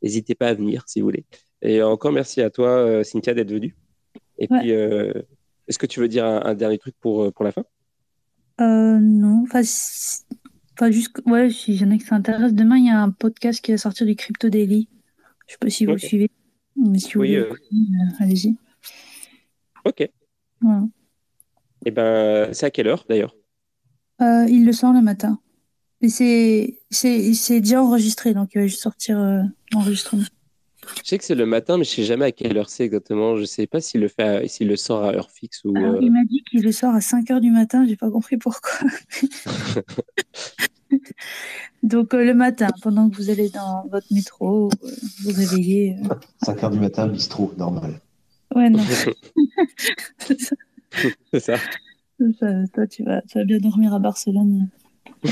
[0.00, 1.26] n'hésitez pas à venir si vous voulez.
[1.60, 3.76] Et encore merci à toi, Cynthia, d'être venue.
[4.38, 7.64] Et puis, est-ce que tu veux dire un, dernier truc pour, pour la fin?
[8.58, 9.42] Non.
[9.42, 9.60] Enfin,
[10.72, 13.72] enfin juste, ouais, si j'en ai qui s'intéressent, demain, il y a un podcast qui
[13.72, 14.88] va sortir du Crypto Daily.
[15.48, 16.30] Je sais pas si vous le suivez.
[16.76, 17.36] Mais si vous oui,
[18.20, 18.56] allez-y.
[19.84, 20.00] Ok.
[20.00, 20.10] Et
[21.86, 23.36] eh ben, c'est à quelle heure d'ailleurs?
[24.22, 25.38] Euh, Il le sort le matin.
[26.00, 29.42] Mais c'est, c'est, déjà enregistré, donc il va juste sortir euh,
[29.72, 30.22] l'enregistrement.
[31.02, 33.36] Je sais que c'est le matin, mais je sais jamais à quelle heure c'est exactement.
[33.36, 35.74] Je sais pas s'il le fait, s'il le sort à heure fixe ou.
[35.76, 37.86] Euh, il m'a dit qu'il le sort à 5 heures du matin.
[37.86, 38.70] J'ai pas compris pourquoi.
[41.82, 44.68] Donc le matin, pendant que vous allez dans votre métro,
[45.22, 45.96] vous réveillez.
[46.42, 48.00] 5 heures du matin, bistrot, normal.
[48.54, 48.80] Ouais, non.
[51.32, 51.56] c'est ça.
[52.18, 54.68] Toi, tu vas, tu vas bien dormir à Barcelone.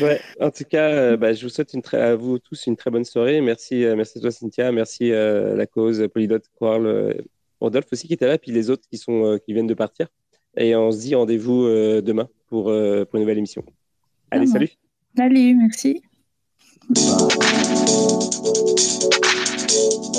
[0.00, 2.76] Ouais, en tout cas, euh, bah, je vous souhaite une très, à vous tous une
[2.76, 3.40] très bonne soirée.
[3.40, 4.72] Merci, euh, merci à toi, Cynthia.
[4.72, 7.22] Merci à euh, la cause, Polydot, Quarl,
[7.60, 10.08] Rodolphe aussi qui était là, puis les autres qui, sont, qui viennent de partir.
[10.56, 11.64] Et on se dit rendez-vous
[12.00, 13.64] demain pour, pour une nouvelle émission.
[14.30, 14.70] Allez, salut.
[15.16, 16.02] Salut, merci.